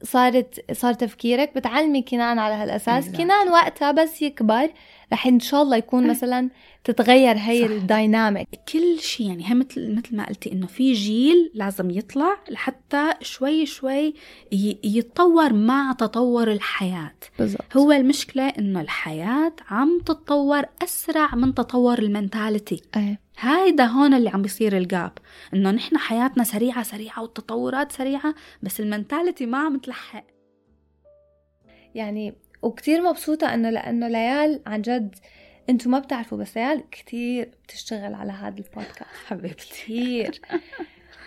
[0.04, 3.10] صارت صار تفكيرك بتعلمي كنان على هالأساس.
[3.10, 4.70] كنان وقتها بس يكبر
[5.14, 6.50] رح إن شاء الله يكون مثلا
[6.84, 7.66] تتغير هي.
[7.66, 12.38] ال dynamic كل شيء يعني هي مثل مثل ما قلتي إنه في جيل لازم يطلع
[12.50, 14.14] لحتى شوي شوي
[14.84, 17.16] يتطور مع تطور الحياة.
[17.40, 17.78] بالضبط.
[17.78, 22.82] هو المشكلة إنه الحياة عم تتطور أسرع من تطور ال mentality.
[22.96, 23.20] إيه.
[23.42, 25.12] هيدا هون اللي عم بيصير ال gap
[25.54, 30.24] إنه نحن حياتنا سريعة سريعة والتطورات سريعة بس ال mentality ما عم تلحق.
[31.96, 35.16] يعني وكتير مبسوطة إنه لأنه ليال عن جد
[35.70, 39.04] أنتم ما بتعرفوا بس ليال كتير بتشتغل على هذا البودكاست.
[39.28, 39.66] حبيبتي.
[39.84, 40.42] كتير.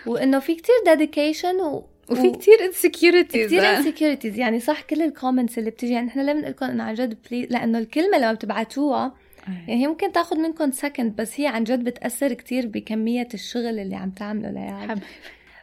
[0.07, 1.86] وإنه في كتير dedication و...
[2.11, 6.20] وفي و- كتير insecurities كثير insecurities يعني صح كل ال comments اللي بتيجي يعني نحن
[6.20, 9.15] ليه بنقول لكم إنه عن جد please لأنه الكلمة لما بتبعتوها
[9.49, 13.97] يعني هي ممكن تاخذ منكم second بس هي عن جد بتأثر كتير بكمية الشغل اللي
[13.97, 15.07] عم تعمله ليال حبيبي.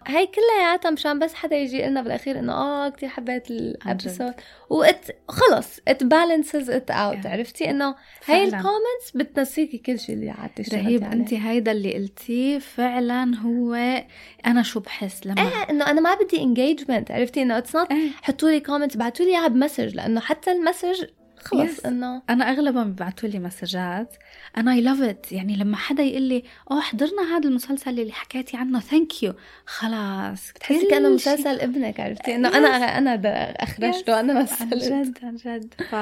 [0.08, 4.34] هي كلياتها مشان بس حدا يجي لنا بالأخير إنه آه كثير حبيت ال episode
[4.70, 7.96] و it خلص it balances it out عرفتي؟ إنه
[8.26, 8.44] هي.
[8.44, 11.04] ال comments بتنسيكي كل شيء اللي قعدتي رهيب.
[11.04, 14.04] انت هيدا اللي قلتيه فعلا هو
[14.46, 18.10] أنا شو بحس لما إيه إنه أنا ما بدي engagement عرفتي؟ إنه it's not إيه.
[18.22, 21.06] حطوا لي comments بعتوا لي إياها ب message لأنه حتى ال message
[21.44, 21.86] خلص Yes.
[21.86, 24.16] إنه أنا اغلبهم بيبعتوا لي مسجات
[24.58, 28.58] أنا I love it يعني لما حدا يقول لي أوه حضرنا هذا المسلسل اللي حكيتي
[28.58, 29.34] عنه thank you
[29.66, 33.16] خلاص بتحسي كأنه مسلسل ابنك عرفتي؟ إنه أنا أنا
[33.64, 34.74] أخرجته أنا عن مثلت.
[34.74, 35.74] جد عن جد.
[35.90, 35.96] ف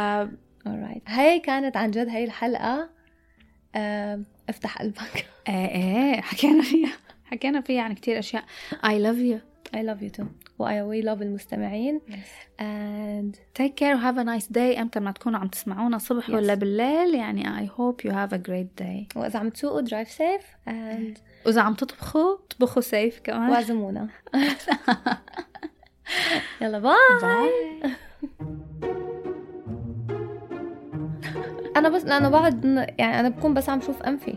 [0.69, 1.01] alright.
[1.09, 2.89] هي كانت عن جد هي الحلقة.
[4.49, 5.25] افتح قلبك.
[5.49, 6.91] إيه إيه حكينا فيها
[7.25, 8.43] حكينا فيها عن كتير أشياء.
[8.85, 9.39] I love you
[9.75, 10.48] I love you too.
[10.59, 12.01] و I we love المستمعين.
[12.59, 14.79] And take care and have a nice day.
[14.79, 16.33] أمتى ما تكونوا عم تسمعونا الصبح Yes.
[16.33, 17.15] ولا بالليل.
[17.15, 19.07] يعني I hope you have a great day.
[19.15, 23.49] وإذا عم تسوقوا drive safe and وإذا عم تطبخوا طبخوا safe كمان.
[23.49, 24.07] واعزمونا.
[26.61, 27.49] يلا bye bye
[31.75, 32.65] أنا بس لأنه بعد
[32.99, 34.35] يعني أنا بكون بس عم شوف أنفي.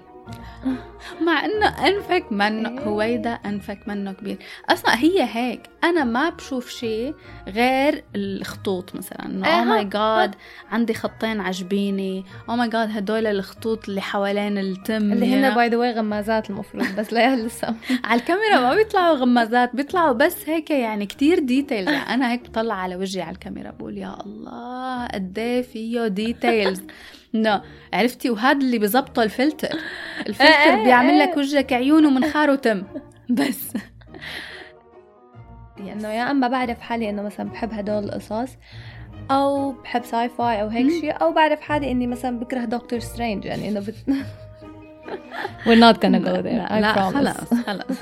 [1.20, 2.80] مع إنه أنفك منه إيه.
[2.80, 4.38] هويدا أنفك منه كبير.
[4.70, 5.60] أصلا هي هيك.
[5.84, 7.14] أنا ما بشوف شيء
[7.48, 9.26] غير الخطوط مثلا.
[9.26, 10.34] إنه oh my God
[10.70, 12.24] عندي خطين عجبيني.
[12.48, 15.54] oh my God هدول الخطوط اللي حوالين التم اللي هن.
[15.54, 20.48] by the way غمازات المفروض بس لا لسه على الكاميرا ما بيطلعوا غمازات بيطلعوا بس
[20.48, 25.06] هيك يعني كتير details يعني أنا هيك بطلع على وجهي على الكاميرا بقول يا الله
[25.06, 26.82] قد إيه فيه details
[27.34, 27.60] no
[27.92, 29.68] عرفتي؟ وهذا اللي بزبطه الفلتر.
[30.28, 32.82] الفلتر بيعمل لك وجهك عيون ومنخار وتم.
[33.30, 33.72] بس.
[35.80, 38.56] انه يا أما بعرف حالي إنه مثلا بحب هدول القصص
[39.30, 40.90] أو بحب sci-fi أو هيك.
[41.00, 43.94] شيء أو بعرف حالي إني مثلا بكره Doctor Strange يعني إنه بت...
[45.66, 47.14] We're not gonna go there I لا promise.
[47.14, 47.98] خلاص خلاص.